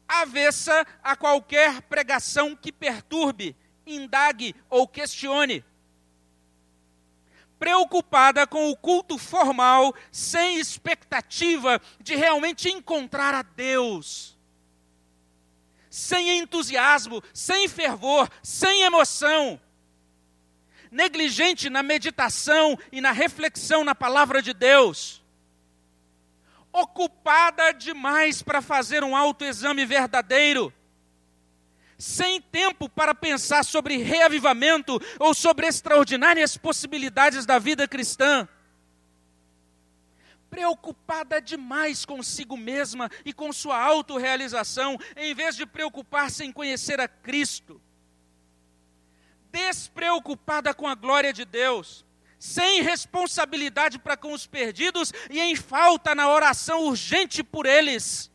avessa 0.07 0.85
a 1.03 1.15
qualquer 1.15 1.81
pregação 1.83 2.55
que 2.55 2.71
perturbe, 2.71 3.55
indague 3.85 4.55
ou 4.69 4.87
questione. 4.87 5.63
Preocupada 7.57 8.45
com 8.45 8.69
o 8.69 8.75
culto 8.75 9.17
formal, 9.17 9.93
sem 10.11 10.59
expectativa 10.59 11.81
de 11.99 12.15
realmente 12.15 12.69
encontrar 12.69 13.33
a 13.33 13.41
Deus. 13.41 14.37
Sem 15.89 16.37
entusiasmo, 16.37 17.23
sem 17.33 17.67
fervor, 17.67 18.29
sem 18.43 18.81
emoção. 18.83 19.59
Negligente 20.91 21.69
na 21.69 21.81
meditação 21.81 22.77
e 22.91 22.99
na 22.99 23.11
reflexão 23.11 23.83
na 23.83 23.95
palavra 23.95 24.41
de 24.41 24.53
Deus 24.53 25.24
ocupada 26.75 27.71
demais 27.71 28.41
para 28.41 28.61
fazer 28.61 29.01
um 29.01 29.15
autoexame 29.15 29.85
verdadeiro, 29.85 30.73
sem 31.97 32.41
tempo 32.41 32.89
para 32.89 33.15
pensar 33.15 33.63
sobre 33.63 33.95
reavivamento 33.97 34.99
ou 35.17 35.33
sobre 35.33 35.67
extraordinárias 35.67 36.57
possibilidades 36.57 37.45
da 37.45 37.57
vida 37.57 37.87
cristã. 37.87 38.47
Preocupada 40.49 41.41
demais 41.41 42.05
consigo 42.05 42.57
mesma 42.57 43.09
e 43.23 43.31
com 43.31 43.53
sua 43.53 43.81
autorrealização, 43.81 44.97
em 45.15 45.33
vez 45.33 45.55
de 45.55 45.65
preocupar-se 45.65 46.43
em 46.43 46.51
conhecer 46.51 46.99
a 46.99 47.07
Cristo. 47.07 47.81
Despreocupada 49.49 50.73
com 50.73 50.87
a 50.87 50.95
glória 50.95 51.31
de 51.31 51.45
Deus 51.45 52.04
sem 52.39 52.81
responsabilidade 52.81 53.97
para 53.99 54.17
com 54.17 54.33
os 54.33 54.45
perdidos 54.45 55.11
e 55.29 55.39
em 55.39 55.55
falta 55.55 56.13
na 56.13 56.29
oração 56.29 56.83
urgente 56.83 57.43
por 57.43 57.65
eles. 57.65 58.31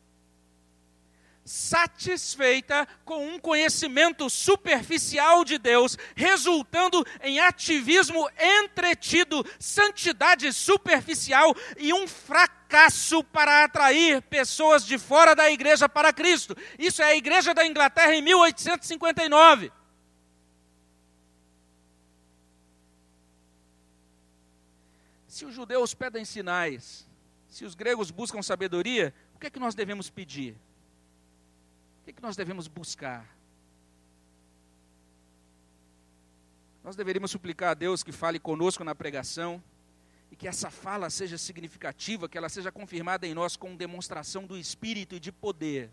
Satisfeita 1.45 2.87
com 3.05 3.27
um 3.27 3.39
conhecimento 3.39 4.31
superficial 4.31 5.45
de 5.45 5.59
Deus, 5.59 5.99
resultando 6.15 7.05
em 7.23 7.41
ativismo 7.41 8.29
entretido, 8.39 9.45
santidade 9.59 10.53
superficial 10.53 11.55
e 11.77 11.93
um 11.93 12.07
fracasso 12.07 13.25
para 13.25 13.65
atrair 13.65 14.23
pessoas 14.23 14.87
de 14.87 14.97
fora 14.97 15.35
da 15.35 15.51
igreja 15.51 15.89
para 15.89 16.13
Cristo. 16.13 16.57
Isso 16.79 17.03
é 17.03 17.07
a 17.07 17.17
igreja 17.17 17.53
da 17.53 17.67
Inglaterra 17.67 18.15
em 18.15 18.23
1859. 18.23 19.73
Se 25.31 25.45
os 25.45 25.55
judeus 25.55 25.95
pedem 25.95 26.25
sinais, 26.25 27.09
se 27.47 27.65
os 27.65 27.77
gregos 27.77 28.11
buscam 28.11 28.43
sabedoria, 28.43 29.15
o 29.33 29.39
que 29.39 29.47
é 29.47 29.51
que 29.51 29.61
nós 29.61 29.77
devemos 29.77 30.11
pedir? 30.11 30.57
O 32.01 32.05
que 32.05 32.11
é 32.11 32.13
que 32.13 32.21
nós 32.21 32.35
devemos 32.35 32.67
buscar? 32.67 33.25
Nós 36.83 36.97
deveríamos 36.97 37.31
suplicar 37.31 37.71
a 37.71 37.75
Deus 37.75 38.03
que 38.03 38.11
fale 38.11 38.41
conosco 38.41 38.83
na 38.83 38.93
pregação 38.93 39.63
e 40.33 40.37
que 40.37 40.49
essa 40.49 40.69
fala 40.69 41.09
seja 41.09 41.39
significativa, 41.39 42.29
que 42.29 42.37
ela 42.37 42.49
seja 42.49 42.73
confirmada 42.73 43.25
em 43.25 43.33
nós 43.33 43.57
com 43.57 43.77
demonstração 43.77 44.49
do 44.49 44.59
Espírito 44.59 45.15
e 45.15 45.21
de 45.21 45.31
poder. 45.31 45.93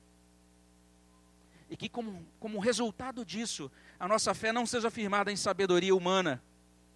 E 1.69 1.77
que, 1.77 1.87
como, 1.87 2.25
como 2.39 2.57
resultado 2.57 3.23
disso, 3.23 3.71
a 3.99 4.07
nossa 4.07 4.33
fé 4.33 4.51
não 4.51 4.65
seja 4.65 4.89
firmada 4.89 5.31
em 5.31 5.35
sabedoria 5.35 5.93
humana, 5.93 6.41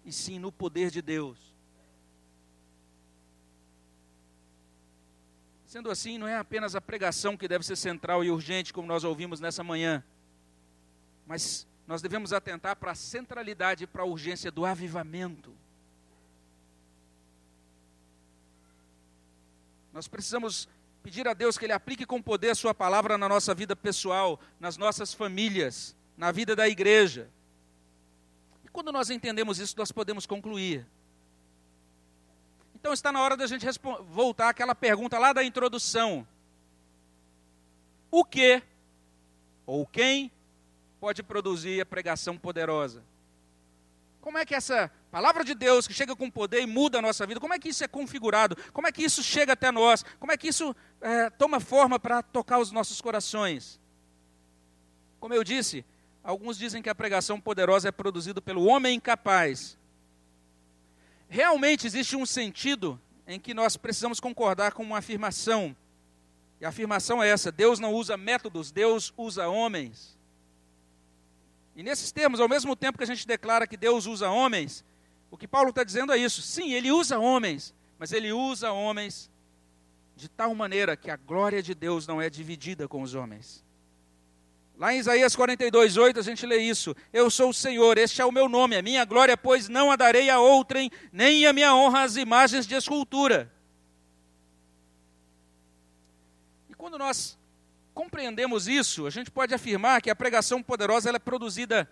e 0.04 0.10
sim 0.10 0.40
no 0.40 0.50
poder 0.50 0.90
de 0.90 1.00
Deus. 1.00 1.51
Sendo 5.72 5.90
assim, 5.90 6.18
não 6.18 6.28
é 6.28 6.36
apenas 6.36 6.76
a 6.76 6.82
pregação 6.82 7.34
que 7.34 7.48
deve 7.48 7.64
ser 7.64 7.76
central 7.76 8.22
e 8.22 8.30
urgente, 8.30 8.74
como 8.74 8.86
nós 8.86 9.04
ouvimos 9.04 9.40
nessa 9.40 9.64
manhã, 9.64 10.04
mas 11.26 11.66
nós 11.86 12.02
devemos 12.02 12.34
atentar 12.34 12.76
para 12.76 12.90
a 12.90 12.94
centralidade 12.94 13.84
e 13.84 13.86
para 13.86 14.02
a 14.02 14.04
urgência 14.04 14.52
do 14.52 14.66
avivamento. 14.66 15.50
Nós 19.94 20.06
precisamos 20.06 20.68
pedir 21.02 21.26
a 21.26 21.32
Deus 21.32 21.56
que 21.56 21.64
Ele 21.64 21.72
aplique 21.72 22.04
com 22.04 22.20
poder 22.20 22.50
a 22.50 22.54
Sua 22.54 22.74
palavra 22.74 23.16
na 23.16 23.26
nossa 23.26 23.54
vida 23.54 23.74
pessoal, 23.74 24.38
nas 24.60 24.76
nossas 24.76 25.14
famílias, 25.14 25.96
na 26.18 26.30
vida 26.30 26.54
da 26.54 26.68
igreja. 26.68 27.30
E 28.62 28.68
quando 28.68 28.92
nós 28.92 29.08
entendemos 29.08 29.58
isso, 29.58 29.74
nós 29.78 29.90
podemos 29.90 30.26
concluir 30.26 30.86
então 32.82 32.92
está 32.92 33.12
na 33.12 33.22
hora 33.22 33.36
da 33.36 33.46
gente 33.46 33.64
voltar 34.08 34.48
àquela 34.48 34.74
pergunta 34.74 35.16
lá 35.16 35.32
da 35.32 35.44
introdução. 35.44 36.26
O 38.10 38.24
que 38.24 38.60
ou 39.64 39.86
quem 39.86 40.32
pode 40.98 41.22
produzir 41.22 41.80
a 41.80 41.86
pregação 41.86 42.36
poderosa? 42.36 43.04
Como 44.20 44.36
é 44.36 44.44
que 44.44 44.52
essa 44.52 44.90
palavra 45.12 45.44
de 45.44 45.54
Deus 45.54 45.86
que 45.86 45.94
chega 45.94 46.16
com 46.16 46.28
poder 46.28 46.60
e 46.62 46.66
muda 46.66 46.98
a 46.98 47.02
nossa 47.02 47.24
vida, 47.24 47.38
como 47.38 47.54
é 47.54 47.58
que 47.60 47.68
isso 47.68 47.84
é 47.84 47.88
configurado? 47.88 48.56
Como 48.72 48.88
é 48.88 48.90
que 48.90 49.04
isso 49.04 49.22
chega 49.22 49.52
até 49.52 49.70
nós? 49.70 50.04
Como 50.18 50.32
é 50.32 50.36
que 50.36 50.48
isso 50.48 50.74
é, 51.00 51.30
toma 51.30 51.60
forma 51.60 52.00
para 52.00 52.20
tocar 52.20 52.58
os 52.58 52.72
nossos 52.72 53.00
corações? 53.00 53.80
Como 55.20 55.32
eu 55.32 55.44
disse, 55.44 55.84
alguns 56.24 56.58
dizem 56.58 56.82
que 56.82 56.90
a 56.90 56.94
pregação 56.96 57.40
poderosa 57.40 57.90
é 57.90 57.92
produzida 57.92 58.42
pelo 58.42 58.64
homem 58.64 58.96
incapaz, 58.96 59.78
realmente 61.32 61.86
existe 61.86 62.14
um 62.14 62.26
sentido 62.26 63.00
em 63.26 63.40
que 63.40 63.54
nós 63.54 63.74
precisamos 63.74 64.20
concordar 64.20 64.72
com 64.72 64.82
uma 64.82 64.98
afirmação. 64.98 65.74
E 66.60 66.66
a 66.66 66.68
afirmação 66.68 67.22
é 67.22 67.28
essa: 67.28 67.50
Deus 67.50 67.80
não 67.80 67.94
usa 67.94 68.16
métodos, 68.18 68.70
Deus 68.70 69.12
usa 69.16 69.48
homens. 69.48 70.16
E 71.74 71.82
nesses 71.82 72.12
termos, 72.12 72.38
ao 72.38 72.48
mesmo 72.48 72.76
tempo 72.76 72.98
que 72.98 73.04
a 73.04 73.06
gente 73.06 73.26
declara 73.26 73.66
que 73.66 73.78
Deus 73.78 74.04
usa 74.04 74.28
homens, 74.28 74.84
o 75.30 75.38
que 75.38 75.48
Paulo 75.48 75.70
está 75.70 75.82
dizendo 75.82 76.12
é 76.12 76.18
isso. 76.18 76.42
Sim, 76.42 76.74
ele 76.74 76.92
usa 76.92 77.18
homens, 77.18 77.74
mas 77.98 78.12
ele 78.12 78.30
usa 78.30 78.70
homens 78.70 79.30
de 80.14 80.28
tal 80.28 80.54
maneira 80.54 80.98
que 80.98 81.10
a 81.10 81.16
glória 81.16 81.62
de 81.62 81.74
Deus 81.74 82.06
não 82.06 82.20
é 82.20 82.28
dividida 82.28 82.86
com 82.86 83.00
os 83.00 83.14
homens. 83.14 83.64
Lá 84.82 84.92
em 84.92 84.98
Isaías 84.98 85.36
42, 85.36 85.96
8, 85.96 86.18
a 86.18 86.22
gente 86.24 86.44
lê 86.44 86.58
isso. 86.58 86.92
Eu 87.12 87.30
sou 87.30 87.50
o 87.50 87.54
Senhor, 87.54 87.96
este 87.96 88.20
é 88.20 88.24
o 88.24 88.32
meu 88.32 88.48
nome, 88.48 88.74
a 88.74 88.82
minha 88.82 89.04
glória, 89.04 89.36
pois 89.36 89.68
não 89.68 89.92
a 89.92 89.94
darei 89.94 90.28
a 90.28 90.40
outrem, 90.40 90.90
nem 91.12 91.46
a 91.46 91.52
minha 91.52 91.72
honra 91.72 92.02
às 92.02 92.16
imagens 92.16 92.66
de 92.66 92.74
escultura. 92.74 93.48
E 96.68 96.74
quando 96.74 96.98
nós 96.98 97.38
compreendemos 97.94 98.66
isso, 98.66 99.06
a 99.06 99.10
gente 99.10 99.30
pode 99.30 99.54
afirmar 99.54 100.02
que 100.02 100.10
a 100.10 100.16
pregação 100.16 100.60
poderosa 100.60 101.10
é 101.10 101.18
produzida 101.20 101.88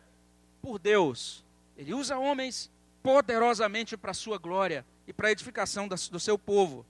por 0.61 0.76
Deus. 0.76 1.45
Ele 1.76 1.95
usa 1.95 2.18
homens 2.18 2.68
poderosamente 3.05 3.97
para 3.97 4.11
a 4.11 4.14
sua 4.14 4.36
glória 4.36 4.84
e 5.07 5.12
para 5.12 5.28
a 5.28 5.30
edificação 5.30 5.86
do 5.86 6.18
seu 6.18 6.36
povo. 6.36 6.84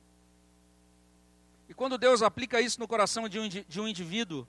E 1.68 1.74
quando 1.74 1.98
Deus 1.98 2.22
aplica 2.22 2.58
isso 2.58 2.80
no 2.80 2.88
coração 2.88 3.28
de 3.28 3.38
um 3.38 3.86
indivíduo, 3.86 4.48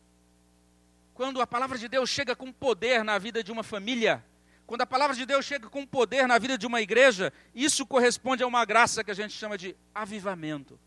quando 1.21 1.39
a 1.39 1.45
palavra 1.45 1.77
de 1.77 1.87
Deus 1.87 2.09
chega 2.09 2.35
com 2.35 2.51
poder 2.51 3.03
na 3.03 3.19
vida 3.19 3.43
de 3.43 3.51
uma 3.51 3.61
família, 3.61 4.25
quando 4.65 4.81
a 4.81 4.87
palavra 4.87 5.15
de 5.15 5.23
Deus 5.23 5.45
chega 5.45 5.69
com 5.69 5.85
poder 5.85 6.27
na 6.27 6.39
vida 6.39 6.57
de 6.57 6.65
uma 6.65 6.81
igreja, 6.81 7.31
isso 7.53 7.85
corresponde 7.85 8.41
a 8.41 8.47
uma 8.47 8.65
graça 8.65 9.03
que 9.03 9.11
a 9.11 9.13
gente 9.13 9.31
chama 9.31 9.55
de 9.55 9.75
avivamento. 9.93 10.79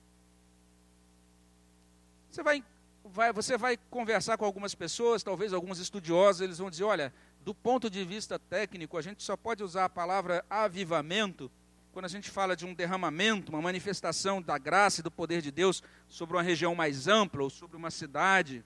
Você 2.29 2.43
vai, 2.43 2.65
vai, 3.05 3.33
você 3.33 3.57
vai 3.57 3.79
conversar 3.89 4.37
com 4.37 4.45
algumas 4.45 4.75
pessoas, 4.75 5.23
talvez 5.23 5.53
alguns 5.53 5.79
estudiosos, 5.79 6.41
eles 6.41 6.59
vão 6.59 6.69
dizer: 6.69 6.83
olha, 6.83 7.15
do 7.45 7.55
ponto 7.55 7.89
de 7.89 8.05
vista 8.05 8.37
técnico, 8.37 8.99
a 8.99 9.03
gente 9.03 9.23
só 9.23 9.37
pode 9.37 9.63
usar 9.63 9.85
a 9.85 9.89
palavra 9.89 10.45
avivamento 10.51 11.49
quando 11.93 12.07
a 12.07 12.09
gente 12.09 12.29
fala 12.29 12.57
de 12.57 12.67
um 12.67 12.75
derramamento, 12.75 13.53
uma 13.53 13.63
manifestação 13.63 14.43
da 14.43 14.59
graça 14.59 14.99
e 14.99 15.05
do 15.05 15.13
poder 15.13 15.41
de 15.41 15.53
Deus 15.53 15.81
sobre 16.09 16.37
uma 16.37 16.43
região 16.43 16.75
mais 16.75 17.07
ampla 17.07 17.45
ou 17.45 17.51
sobre 17.51 17.77
uma 17.77 17.93
cidade. 17.93 18.65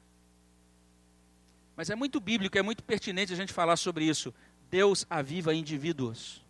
Mas 1.79 1.91
é 1.91 1.95
muito 1.95 2.19
bíblico, 2.19 2.59
é 2.59 2.63
muito 2.63 2.83
pertinente 2.83 3.33
a 3.33 3.37
gente 3.37 3.53
falar 3.53 3.77
sobre 3.77 4.05
isso. 4.05 4.35
Deus 4.69 5.07
aviva 5.09 5.55
indivíduos. 5.55 6.45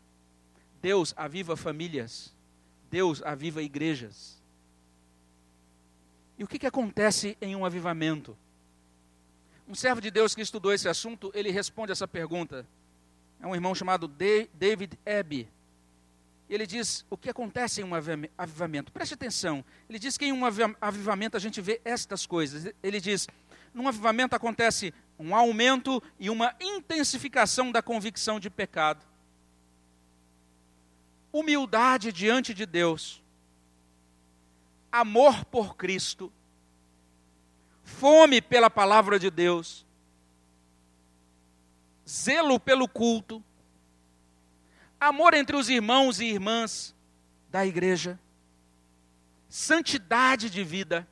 Deus 0.81 1.13
aviva 1.19 1.55
famílias. 1.55 2.35
Deus 2.91 3.23
aviva 3.23 3.63
igrejas. 3.63 4.43
E 6.39 6.45
o 6.45 6.49
que, 6.49 6.59
que 6.59 6.67
acontece 6.67 7.37
em 7.43 7.55
um 7.55 7.67
avivamento? 7.67 8.35
Um 9.69 9.75
servo 9.75 10.01
de 10.01 10.11
Deus 10.11 10.35
que 10.35 10.41
estudou 10.41 10.73
esse 10.73 10.89
assunto, 10.89 11.31
ele 11.35 11.51
responde 11.51 11.93
essa 11.93 12.09
pergunta. 12.09 12.67
É 13.39 13.47
um 13.47 13.55
irmão 13.55 13.75
chamado 13.75 14.09
David 14.09 14.99
Ebb. 15.05 15.47
ele 16.49 16.67
diz 16.67 17.05
o 17.11 17.19
que 17.19 17.29
acontece 17.29 17.83
em 17.83 17.85
um 17.85 17.93
avivamento. 17.95 18.91
Preste 18.91 19.13
atenção. 19.13 19.63
Ele 19.91 19.99
diz 19.99 20.17
que 20.17 20.25
em 20.25 20.33
um 20.33 20.47
avivamento 20.81 21.37
a 21.37 21.41
gente 21.41 21.61
vê 21.61 21.83
estas 21.85 22.25
coisas. 22.25 22.73
Ele 22.83 22.99
diz: 22.99 23.29
num 23.73 23.89
avivamento 23.89 24.35
acontece 24.35 24.93
um 25.19 25.35
aumento 25.35 26.03
e 26.19 26.31
uma 26.31 26.55
intensificação 26.61 27.73
da 27.73 27.83
convicção 27.83 28.39
de 28.39 28.49
pecado. 28.49 29.05
Humildade 31.33 32.13
diante 32.13 32.55
de 32.55 32.65
Deus. 32.65 33.23
Amor 34.91 35.45
por 35.45 35.77
Cristo. 35.77 36.33
Fome 37.83 38.41
pela 38.41 38.71
palavra 38.71 39.19
de 39.19 39.31
Deus. 39.31 39.85
Zelo 42.07 42.59
pelo 42.59 42.89
culto 42.89 43.43
amor 45.01 45.35
entre 45.35 45.57
os 45.57 45.69
irmãos 45.69 46.21
e 46.21 46.25
irmãs 46.27 46.95
da 47.51 47.65
igreja, 47.65 48.19
santidade 49.49 50.51
de 50.51 50.65
vida, 50.65 51.09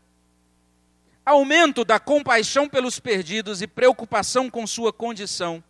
aumento 1.27 1.85
da 1.85 1.99
compaixão 1.99 2.69
pelos 2.69 3.01
perdidos 3.01 3.61
e 3.61 3.67
preocupação 3.67 4.49
com 4.49 4.65
sua 4.65 4.93
condição, 4.93 5.63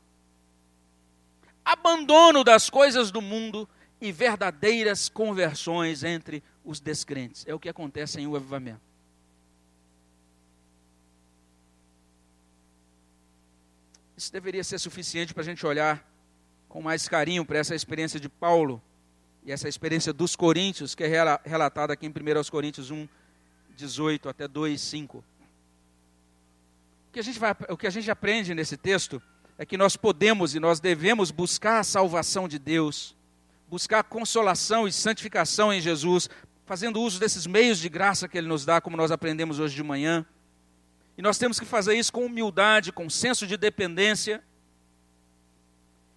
abandono 1.65 2.45
das 2.45 2.69
coisas 2.69 3.11
do 3.11 3.23
mundo 3.23 3.67
e 3.99 4.13
verdadeiras 4.13 5.09
conversões 5.09 6.05
entre 6.05 6.43
os 6.63 6.79
descrentes. 6.79 7.45
É 7.49 7.55
o 7.55 7.59
que 7.59 7.71
acontece 7.71 8.21
em 8.21 8.27
um 8.27 8.37
avivamento. 8.37 8.83
Isso 14.15 14.31
deveria 14.31 14.63
ser 14.63 14.79
suficiente 14.79 15.33
para 15.33 15.43
a 15.43 15.45
gente 15.45 15.67
olhar 15.67 16.07
com 16.69 16.83
mais 16.83 17.09
carinho 17.09 17.45
para 17.45 17.59
essa 17.59 17.75
experiência 17.75 18.21
de 18.21 18.29
Paulo 18.29 18.83
e 19.45 19.53
essa 19.53 19.69
experiência 19.69 20.13
dos 20.13 20.37
coríntios, 20.37 20.95
que 20.95 21.05
é 21.05 21.09
relatada 21.45 21.93
aqui 21.93 22.07
em 22.07 22.11
1 22.11 22.51
Coríntios 22.51 22.91
1, 22.91 23.09
18 23.77 24.29
até 24.29 24.49
2, 24.49 24.81
5. 24.81 25.25
Que, 27.17 27.21
a 27.21 27.23
gente 27.23 27.39
vai, 27.39 27.57
o 27.71 27.79
que 27.79 27.87
a 27.87 27.91
gente 27.91 28.11
aprende 28.11 28.53
nesse 28.53 28.77
texto 28.77 29.23
é 29.57 29.65
que 29.65 29.79
nós 29.79 29.97
podemos 29.97 30.55
e 30.55 30.61
nós 30.61 30.81
devemos 30.81 31.31
buscar 31.31 31.79
a 31.79 31.83
salvação 31.83 32.47
de 32.47 32.59
Deus, 32.59 33.17
buscar 33.71 34.03
consolação 34.05 34.87
e 34.87 34.93
santificação 34.93 35.73
em 35.73 35.81
Jesus, 35.81 36.29
fazendo 36.67 37.01
uso 37.01 37.19
desses 37.19 37.47
meios 37.47 37.79
de 37.79 37.89
graça 37.89 38.29
que 38.29 38.37
Ele 38.37 38.47
nos 38.47 38.67
dá, 38.67 38.83
como 38.83 38.99
nós 38.99 39.11
aprendemos 39.11 39.59
hoje 39.59 39.75
de 39.75 39.83
manhã. 39.83 40.27
E 41.17 41.23
nós 41.23 41.39
temos 41.39 41.59
que 41.59 41.65
fazer 41.65 41.95
isso 41.97 42.13
com 42.13 42.27
humildade, 42.27 42.93
com 42.93 43.09
senso 43.09 43.47
de 43.47 43.57
dependência 43.57 44.45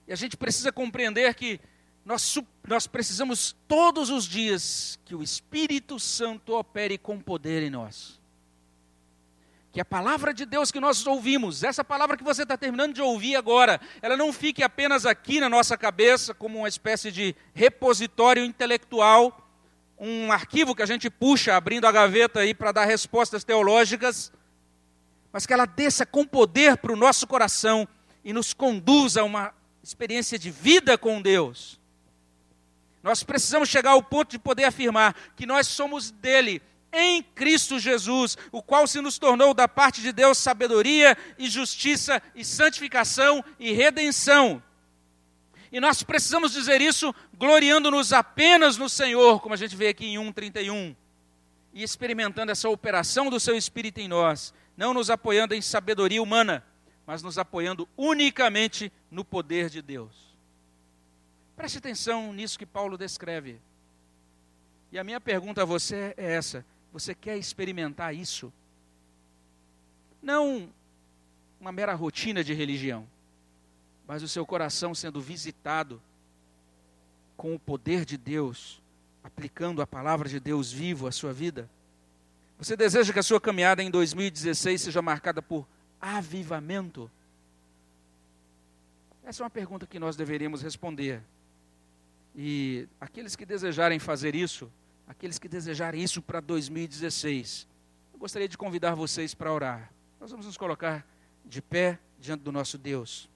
e 0.06 0.12
a 0.12 0.18
gente 0.18 0.36
precisa 0.36 0.70
compreender 0.70 1.34
que 1.34 1.62
nós, 2.04 2.38
nós 2.68 2.88
precisamos 2.88 3.56
todos 3.70 4.10
os 4.10 4.26
dias 4.26 5.00
que 5.06 5.16
o 5.16 5.24
Espírito 5.24 5.98
Santo 5.98 6.58
opere 6.58 6.98
com 6.98 7.22
poder 7.22 7.64
em 7.64 7.70
nós. 7.70 8.19
Que 9.72 9.80
a 9.80 9.86
palavra 9.86 10.34
de 10.34 10.46
Deus 10.46 10.72
que 10.72 10.80
nós 10.80 11.06
ouvimos, 11.06 11.64
essa 11.64 11.84
palavra 11.84 12.18
que 12.18 12.24
você 12.24 12.42
está 12.42 12.58
terminando 12.58 12.94
de 12.94 13.02
ouvir 13.02 13.36
agora, 13.36 13.80
ela 14.02 14.18
não 14.18 14.34
fique 14.34 14.64
apenas 14.64 15.06
aqui 15.06 15.40
na 15.40 15.48
nossa 15.48 15.78
cabeça 15.78 16.34
como 16.34 16.60
uma 16.60 16.68
espécie 16.68 17.12
de 17.12 17.36
repositório 17.54 18.44
intelectual, 18.44 19.48
um 20.00 20.32
arquivo 20.32 20.74
que 20.74 20.82
a 20.82 20.88
gente 20.88 21.10
puxa 21.10 21.56
abrindo 21.56 21.86
a 21.86 21.92
gaveta 21.92 22.40
aí 22.40 22.54
para 22.54 22.72
dar 22.72 22.86
respostas 22.86 23.44
teológicas, 23.44 24.32
mas 25.32 25.46
que 25.46 25.54
ela 25.54 25.66
desça 25.66 26.06
com 26.06 26.26
poder 26.26 26.78
para 26.78 26.92
o 26.92 26.96
nosso 26.96 27.28
coração 27.28 27.88
e 28.24 28.34
nos 28.34 28.54
conduza 28.54 29.22
a 29.22 29.24
uma 29.24 29.54
experiência 29.84 30.40
de 30.40 30.50
vida 30.50 30.98
com 30.98 31.22
Deus. 31.22 31.80
Nós 33.04 33.24
precisamos 33.24 33.70
chegar 33.70 33.92
ao 33.92 34.04
ponto 34.04 34.32
de 34.32 34.40
poder 34.40 34.66
afirmar 34.66 35.16
que 35.36 35.46
nós 35.46 35.68
somos 35.68 36.12
dele, 36.12 36.62
em 36.92 37.22
Cristo 37.22 37.80
Jesus, 37.80 38.38
o 38.52 38.62
qual 38.62 38.88
se 38.88 39.02
nos 39.02 39.18
tornou 39.18 39.54
da 39.54 39.68
parte 39.68 40.02
de 40.02 40.12
Deus 40.12 40.38
sabedoria 40.38 41.18
e 41.38 41.50
justiça 41.50 42.22
e 42.36 42.44
santificação 42.44 43.44
e 43.60 43.72
redenção. 43.72 44.62
E 45.72 45.80
nós 45.80 46.02
precisamos 46.02 46.52
dizer 46.52 46.82
isso 46.82 47.14
gloriando-nos 47.38 48.12
apenas 48.12 48.78
no 48.78 48.90
Senhor, 48.90 49.40
como 49.40 49.54
a 49.54 49.58
gente 49.58 49.76
vê 49.76 49.90
aqui 49.90 50.06
em 50.06 50.18
1:31, 50.18 50.96
e 51.74 51.84
experimentando 51.84 52.52
essa 52.52 52.70
operação 52.70 53.30
do 53.30 53.40
seu 53.40 53.56
espírito 53.56 54.00
em 54.00 54.08
nós, 54.08 54.54
não 54.76 54.94
nos 54.94 55.10
apoiando 55.10 55.54
em 55.54 55.62
sabedoria 55.62 56.22
humana, 56.22 56.66
mas 57.06 57.22
nos 57.22 57.38
apoiando 57.38 57.88
unicamente 57.96 58.92
no 59.12 59.24
poder 59.24 59.70
de 59.70 59.82
Deus. 59.82 60.30
Preste 61.56 61.78
atenção 61.78 62.34
nisso 62.34 62.58
que 62.58 62.66
Paulo 62.66 62.98
descreve. 62.98 63.60
E 64.92 64.98
a 64.98 65.04
minha 65.04 65.20
pergunta 65.20 65.62
a 65.62 65.66
você 65.66 66.14
é 66.18 66.34
essa: 66.34 66.66
você 66.92 67.14
quer 67.14 67.38
experimentar 67.38 68.16
isso? 68.16 68.52
Não 70.22 70.70
uma 71.60 71.72
mera 71.72 71.94
rotina 71.94 72.44
de 72.44 72.54
religião, 72.54 73.08
mas 74.08 74.24
o 74.24 74.28
seu 74.28 74.46
coração 74.46 74.96
sendo 74.96 75.22
visitado 75.22 76.02
com 77.38 77.54
o 77.54 77.60
poder 77.60 78.06
de 78.06 78.18
Deus, 78.18 78.82
aplicando 79.24 79.82
a 79.82 79.88
palavra 79.88 80.28
de 80.28 80.40
Deus 80.40 80.72
vivo 80.72 81.08
à 81.08 81.12
sua 81.12 81.32
vida? 81.32 81.70
Você 82.58 82.76
deseja 82.76 83.14
que 83.14 83.20
a 83.20 83.24
sua 83.24 83.40
caminhada 83.40 83.82
em 83.82 83.90
2016 83.90 84.82
seja 84.82 85.02
marcada 85.02 85.42
por 85.42 85.66
avivamento? 86.02 87.10
Essa 89.24 89.44
é 89.44 89.46
uma 89.46 89.50
pergunta 89.50 89.86
que 89.86 90.00
nós 90.00 90.16
deveríamos 90.16 90.62
responder. 90.62 91.22
E 92.36 92.88
aqueles 93.00 93.36
que 93.36 93.46
desejarem 93.46 94.00
fazer 94.00 94.36
isso, 94.36 94.72
aqueles 95.10 95.40
que 95.40 95.50
desejarem 95.50 96.02
isso 96.02 96.22
para 96.22 96.40
2016, 96.40 97.68
eu 98.14 98.20
gostaria 98.20 98.48
de 98.48 98.58
convidar 98.58 98.94
vocês 98.94 99.34
para 99.34 99.52
orar. 99.52 99.92
Nós 100.22 100.30
vamos 100.30 100.46
nos 100.46 100.56
colocar 100.56 101.06
de 101.44 101.62
pé 101.62 102.00
diante 102.20 102.44
do 102.44 102.52
nosso 102.52 102.78
Deus. 102.78 103.28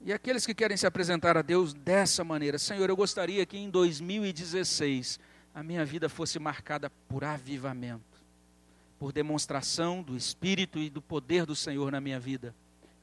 E 0.00 0.12
aqueles 0.12 0.46
que 0.46 0.54
querem 0.54 0.76
se 0.76 0.86
apresentar 0.86 1.36
a 1.36 1.42
Deus 1.42 1.74
dessa 1.74 2.24
maneira, 2.24 2.58
Senhor, 2.58 2.88
eu 2.88 2.96
gostaria 2.96 3.44
que 3.44 3.58
em 3.58 3.68
2016 3.68 5.20
a 5.52 5.62
minha 5.62 5.84
vida 5.84 6.08
fosse 6.08 6.38
marcada 6.38 6.88
por 7.08 7.24
avivamento, 7.24 8.24
por 8.98 9.12
demonstração 9.12 10.02
do 10.02 10.16
Espírito 10.16 10.78
e 10.78 10.88
do 10.88 11.02
poder 11.02 11.44
do 11.44 11.56
Senhor 11.56 11.90
na 11.90 12.00
minha 12.00 12.20
vida. 12.20 12.54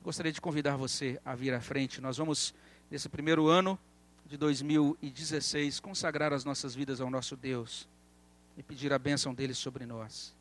Gostaria 0.01 0.31
de 0.31 0.41
convidar 0.41 0.77
você 0.77 1.19
a 1.25 1.35
vir 1.35 1.53
à 1.53 1.59
frente. 1.59 1.99
Nós 1.99 2.17
vamos, 2.17 2.53
nesse 2.93 3.09
primeiro 3.09 3.47
ano 3.47 3.79
de 4.23 4.37
2016, 4.37 5.79
consagrar 5.79 6.31
as 6.31 6.45
nossas 6.45 6.75
vidas 6.75 7.01
ao 7.01 7.09
nosso 7.09 7.35
Deus 7.35 7.89
e 8.55 8.61
pedir 8.61 8.93
a 8.93 8.99
bênção 8.99 9.33
dele 9.33 9.55
sobre 9.55 9.83
nós. 9.83 10.31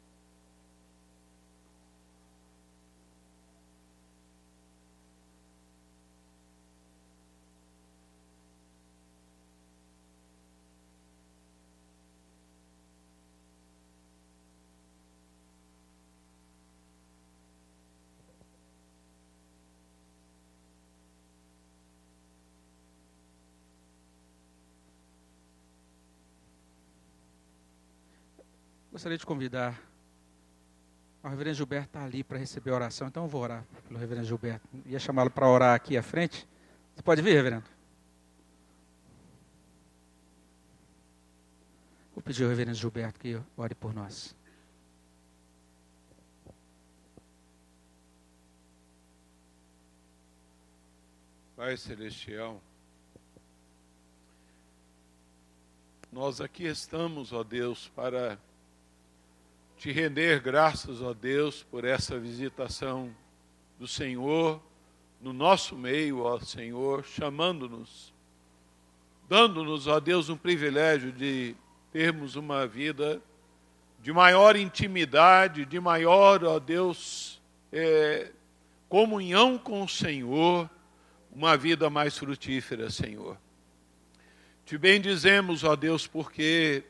Gostaria 29.03 29.18
de 29.18 29.26
convidar. 29.26 29.82
O 31.24 31.28
reverendo 31.28 31.57
Gilberto 31.57 31.88
está 31.88 32.05
ali 32.05 32.22
para 32.22 32.38
receber 32.38 32.70
a 32.70 32.74
oração, 32.76 33.09
então 33.09 33.24
eu 33.24 33.28
vou 33.28 33.42
orar 33.42 33.66
pelo 33.88 33.98
reverendo 33.98 34.28
Gilberto. 34.28 34.68
Ia 34.86 35.00
chamá-lo 35.00 35.28
para 35.28 35.48
orar 35.48 35.74
aqui 35.74 35.96
à 35.96 36.05
frente. 36.05 36.46
Você 36.94 37.03
pode 37.03 37.20
vir, 37.20 37.34
reverendo? 37.34 37.64
Vou 42.14 42.22
pedir 42.22 42.44
ao 42.44 42.50
reverendo 42.50 42.76
Gilberto 42.76 43.18
que 43.18 43.42
ore 43.57 43.74
por 43.74 43.92
nós. 43.92 44.36
Pai 51.57 51.76
Celestial, 51.76 52.62
nós 56.12 56.40
aqui 56.40 56.66
estamos, 56.68 57.32
ó 57.32 57.42
Deus, 57.42 57.88
para 57.96 58.38
te 59.82 59.90
render 59.90 60.38
graças 60.38 61.02
a 61.02 61.12
Deus 61.12 61.64
por 61.64 61.84
essa 61.84 62.16
visitação 62.16 63.12
do 63.80 63.88
Senhor 63.88 64.62
no 65.20 65.32
nosso 65.32 65.74
meio, 65.74 66.20
ó 66.20 66.38
Senhor, 66.38 67.04
chamando-nos, 67.04 68.14
dando-nos, 69.28 69.88
ó 69.88 69.98
Deus, 69.98 70.28
um 70.28 70.36
privilégio 70.36 71.10
de 71.10 71.56
termos 71.90 72.36
uma 72.36 72.64
vida 72.64 73.20
de 74.00 74.12
maior 74.12 74.54
intimidade, 74.54 75.64
de 75.64 75.80
maior, 75.80 76.44
ó 76.44 76.60
Deus, 76.60 77.42
é, 77.72 78.30
comunhão 78.88 79.58
com 79.58 79.82
o 79.82 79.88
Senhor, 79.88 80.70
uma 81.32 81.56
vida 81.56 81.90
mais 81.90 82.16
frutífera, 82.16 82.88
Senhor. 82.88 83.36
Te 84.64 84.78
bendizemos, 84.78 85.64
ó 85.64 85.74
Deus, 85.74 86.06
porque 86.06 86.84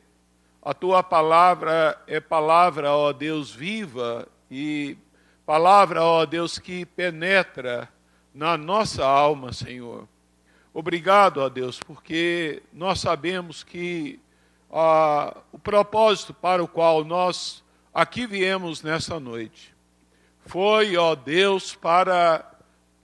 a 0.65 0.73
tua 0.73 1.03
palavra 1.03 2.01
é 2.07 2.21
palavra, 2.21 2.91
ó 2.93 3.11
Deus, 3.11 3.51
viva 3.53 4.25
e 4.49 4.97
palavra, 5.45 6.01
ó 6.01 6.25
Deus, 6.25 6.57
que 6.57 6.85
penetra 6.85 7.89
na 8.33 8.55
nossa 8.57 9.05
alma, 9.05 9.51
Senhor. 9.51 10.07
Obrigado, 10.73 11.39
ó 11.41 11.49
Deus, 11.49 11.81
porque 11.81 12.63
nós 12.71 13.01
sabemos 13.01 13.61
que 13.61 14.21
ah, 14.71 15.35
o 15.51 15.59
propósito 15.59 16.33
para 16.33 16.63
o 16.63 16.67
qual 16.67 17.03
nós 17.03 17.61
aqui 17.93 18.25
viemos 18.25 18.81
nessa 18.81 19.19
noite 19.19 19.75
foi, 20.45 20.95
ó 20.95 21.13
Deus, 21.13 21.75
para 21.75 22.49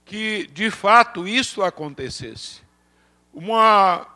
que 0.04 0.46
de 0.46 0.70
fato 0.70 1.28
isso 1.28 1.62
acontecesse. 1.62 2.62
Uma, 3.32 4.06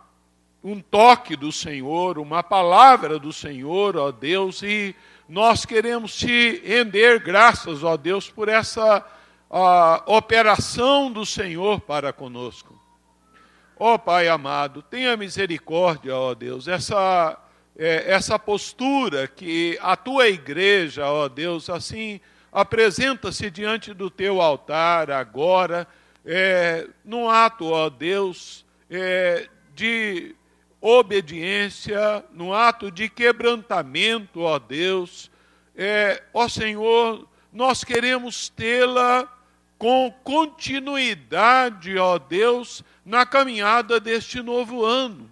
um 0.64 0.80
toque 0.80 1.36
do 1.36 1.52
Senhor, 1.52 2.18
uma 2.18 2.42
palavra 2.42 3.18
do 3.18 3.34
Senhor, 3.34 3.98
ó 3.98 4.10
Deus, 4.10 4.62
e 4.62 4.96
nós 5.28 5.66
queremos 5.66 6.16
te 6.16 6.62
render 6.64 7.20
graças, 7.20 7.84
ó 7.84 7.98
Deus, 7.98 8.30
por 8.30 8.48
essa 8.48 9.04
operação 10.06 11.12
do 11.12 11.26
Senhor 11.26 11.80
para 11.80 12.14
conosco. 12.14 12.74
Ó 13.78 13.98
Pai 13.98 14.26
amado, 14.26 14.80
tenha 14.80 15.18
misericórdia, 15.18 16.16
ó 16.16 16.34
Deus, 16.34 16.66
essa, 16.66 17.38
é, 17.76 18.10
essa 18.10 18.38
postura 18.38 19.28
que 19.28 19.78
a 19.82 19.96
tua 19.96 20.28
igreja, 20.28 21.06
ó 21.06 21.28
Deus, 21.28 21.68
assim 21.68 22.22
apresenta-se 22.50 23.50
diante 23.50 23.92
do 23.92 24.08
teu 24.08 24.40
altar 24.40 25.10
agora, 25.10 25.86
é, 26.24 26.88
num 27.04 27.28
ato, 27.28 27.66
ó 27.66 27.90
Deus, 27.90 28.64
é, 28.88 29.48
de 29.74 30.34
obediência, 30.86 32.22
num 32.30 32.52
ato 32.52 32.90
de 32.90 33.08
quebrantamento, 33.08 34.40
ó 34.40 34.58
Deus. 34.58 35.30
É, 35.74 36.22
ó 36.34 36.46
Senhor, 36.46 37.26
nós 37.50 37.82
queremos 37.82 38.50
tê-la 38.50 39.26
com 39.78 40.12
continuidade, 40.22 41.96
ó 41.96 42.18
Deus, 42.18 42.84
na 43.02 43.24
caminhada 43.24 43.98
deste 43.98 44.42
novo 44.42 44.84
ano. 44.84 45.30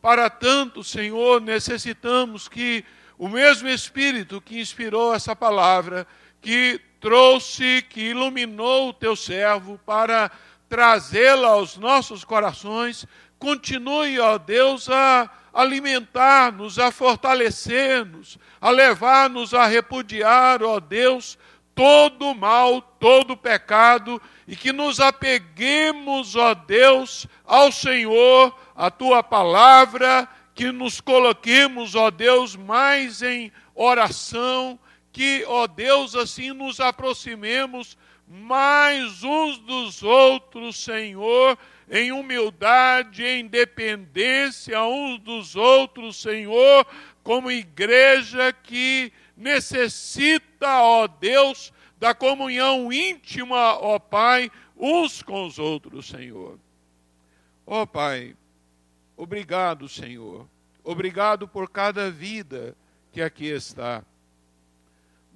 Para 0.00 0.30
tanto, 0.30 0.84
Senhor, 0.84 1.40
necessitamos 1.40 2.46
que 2.46 2.84
o 3.18 3.28
mesmo 3.28 3.68
Espírito 3.68 4.40
que 4.40 4.60
inspirou 4.60 5.12
essa 5.12 5.34
palavra 5.34 6.06
que 6.40 6.80
trouxe, 7.00 7.84
que 7.90 8.10
iluminou 8.10 8.90
o 8.90 8.92
teu 8.92 9.16
servo 9.16 9.80
para 9.84 10.30
trazê-la 10.68 11.48
aos 11.48 11.76
nossos 11.76 12.24
corações, 12.24 13.06
continue, 13.38 14.18
ó 14.18 14.38
Deus, 14.38 14.88
a 14.88 15.30
alimentar-nos, 15.52 16.78
a 16.78 16.90
fortalecer-nos, 16.90 18.38
a 18.60 18.70
levar-nos 18.70 19.54
a 19.54 19.66
repudiar, 19.66 20.62
ó 20.62 20.78
Deus, 20.80 21.38
todo 21.74 22.34
mal, 22.34 22.80
todo 22.80 23.36
pecado 23.36 24.20
e 24.46 24.56
que 24.56 24.72
nos 24.72 25.00
apeguemos, 25.00 26.36
ó 26.36 26.54
Deus, 26.54 27.26
ao 27.44 27.70
Senhor, 27.70 28.54
a 28.74 28.90
tua 28.90 29.22
palavra, 29.22 30.28
que 30.54 30.72
nos 30.72 31.00
coloquemos, 31.00 31.94
ó 31.94 32.10
Deus, 32.10 32.56
mais 32.56 33.22
em 33.22 33.52
oração, 33.74 34.78
que, 35.12 35.44
ó 35.46 35.66
Deus, 35.66 36.14
assim 36.14 36.52
nos 36.52 36.80
aproximemos 36.80 37.96
mais 38.26 39.22
uns 39.22 39.58
dos 39.58 40.02
outros, 40.02 40.82
Senhor, 40.82 41.56
em 41.90 42.12
humildade, 42.12 43.24
em 43.24 43.46
dependência 43.46 44.82
uns 44.82 45.18
dos 45.20 45.56
outros, 45.56 46.20
Senhor, 46.20 46.86
como 47.22 47.50
igreja 47.50 48.52
que 48.52 49.12
necessita, 49.36 50.80
ó 50.82 51.06
Deus, 51.06 51.72
da 51.98 52.14
comunhão 52.14 52.92
íntima, 52.92 53.78
ó 53.78 53.98
Pai, 53.98 54.50
uns 54.76 55.22
com 55.22 55.46
os 55.46 55.58
outros, 55.58 56.08
Senhor. 56.08 56.58
Ó 57.66 57.86
Pai, 57.86 58.36
obrigado, 59.16 59.88
Senhor. 59.88 60.46
Obrigado 60.84 61.48
por 61.48 61.68
cada 61.68 62.10
vida 62.10 62.76
que 63.12 63.20
aqui 63.20 63.46
está. 63.46 64.04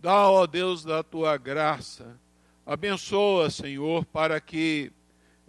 Dá, 0.00 0.30
ó 0.30 0.46
Deus, 0.46 0.84
da 0.84 1.02
tua 1.02 1.36
graça. 1.36 2.16
Abençoa, 2.64 3.50
Senhor, 3.50 4.04
para 4.06 4.40
que, 4.40 4.92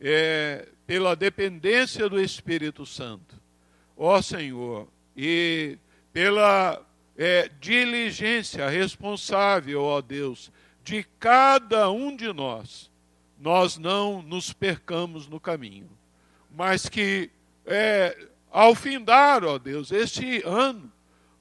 é, 0.01 0.67
pela 0.87 1.15
dependência 1.15 2.09
do 2.09 2.19
Espírito 2.19 2.85
Santo, 2.85 3.39
ó 3.95 4.19
Senhor, 4.21 4.87
e 5.15 5.77
pela 6.11 6.83
é, 7.15 7.49
diligência 7.59 8.67
responsável, 8.67 9.83
ó 9.83 10.01
Deus, 10.01 10.51
de 10.83 11.03
cada 11.19 11.91
um 11.91 12.15
de 12.15 12.33
nós, 12.33 12.89
nós 13.39 13.77
não 13.77 14.21
nos 14.21 14.51
percamos 14.51 15.27
no 15.27 15.39
caminho, 15.39 15.89
mas 16.49 16.89
que 16.89 17.29
é, 17.65 18.27
ao 18.49 18.73
findar, 18.73 19.43
ó 19.43 19.59
Deus, 19.59 19.91
este 19.91 20.41
ano, 20.43 20.91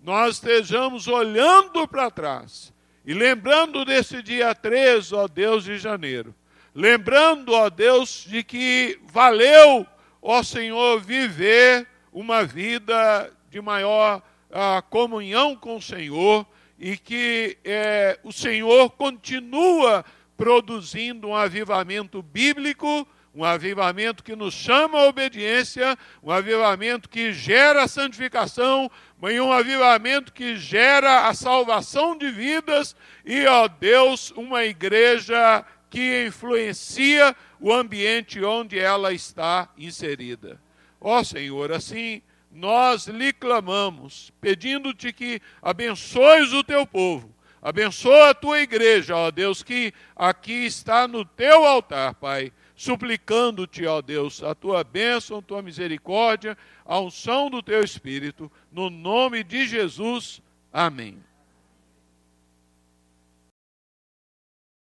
nós 0.02 0.36
estejamos 0.36 1.08
olhando 1.08 1.88
para 1.88 2.10
trás 2.10 2.72
e 3.04 3.14
lembrando 3.14 3.84
desse 3.84 4.22
dia 4.22 4.54
3, 4.54 5.12
ó 5.12 5.26
Deus 5.26 5.64
de 5.64 5.78
janeiro, 5.78 6.34
lembrando, 6.74 7.52
ó 7.52 7.68
Deus, 7.70 8.24
de 8.28 8.42
que 8.42 8.98
valeu, 9.04 9.86
ó 10.20 10.42
Senhor, 10.42 11.00
viver 11.00 11.86
uma 12.12 12.44
vida 12.44 13.32
de 13.50 13.60
maior 13.60 14.22
ah, 14.50 14.82
comunhão 14.88 15.56
com 15.56 15.76
o 15.76 15.82
Senhor 15.82 16.46
e 16.78 16.96
que 16.96 17.58
é, 17.64 18.18
o 18.24 18.32
Senhor 18.32 18.90
continua 18.90 20.04
produzindo 20.36 21.28
um 21.28 21.36
avivamento 21.36 22.22
bíblico 22.22 23.06
um 23.34 23.44
avivamento 23.44 24.24
que 24.24 24.34
nos 24.34 24.54
chama 24.54 24.98
à 24.98 25.06
obediência, 25.06 25.96
um 26.22 26.30
avivamento 26.30 27.08
que 27.08 27.32
gera 27.32 27.84
a 27.84 27.88
santificação, 27.88 28.90
um 29.22 29.52
avivamento 29.52 30.32
que 30.32 30.56
gera 30.56 31.28
a 31.28 31.34
salvação 31.34 32.16
de 32.16 32.30
vidas 32.30 32.96
e, 33.24 33.46
ó 33.46 33.68
Deus, 33.68 34.32
uma 34.32 34.64
igreja 34.64 35.64
que 35.90 36.26
influencia 36.26 37.36
o 37.60 37.72
ambiente 37.72 38.42
onde 38.42 38.78
ela 38.78 39.12
está 39.12 39.68
inserida. 39.76 40.60
Ó 41.00 41.22
Senhor, 41.22 41.72
assim 41.72 42.22
nós 42.52 43.06
lhe 43.06 43.32
clamamos, 43.32 44.32
pedindo-te 44.40 45.12
que 45.12 45.40
abençoes 45.60 46.52
o 46.52 46.64
teu 46.64 46.86
povo, 46.86 47.32
abençoa 47.60 48.30
a 48.30 48.34
tua 48.34 48.60
igreja, 48.60 49.16
ó 49.16 49.30
Deus, 49.30 49.62
que 49.62 49.92
aqui 50.16 50.64
está 50.64 51.06
no 51.06 51.24
teu 51.24 51.64
altar, 51.64 52.14
Pai 52.14 52.52
suplicando-te, 52.80 53.84
ó 53.84 54.00
Deus, 54.00 54.42
a 54.42 54.54
tua 54.54 54.82
bênção, 54.82 55.36
a 55.36 55.42
tua 55.42 55.60
misericórdia, 55.60 56.56
a 56.82 56.98
unção 56.98 57.50
do 57.50 57.62
teu 57.62 57.84
Espírito, 57.84 58.50
no 58.72 58.88
nome 58.88 59.44
de 59.44 59.66
Jesus. 59.66 60.40
Amém. 60.72 61.22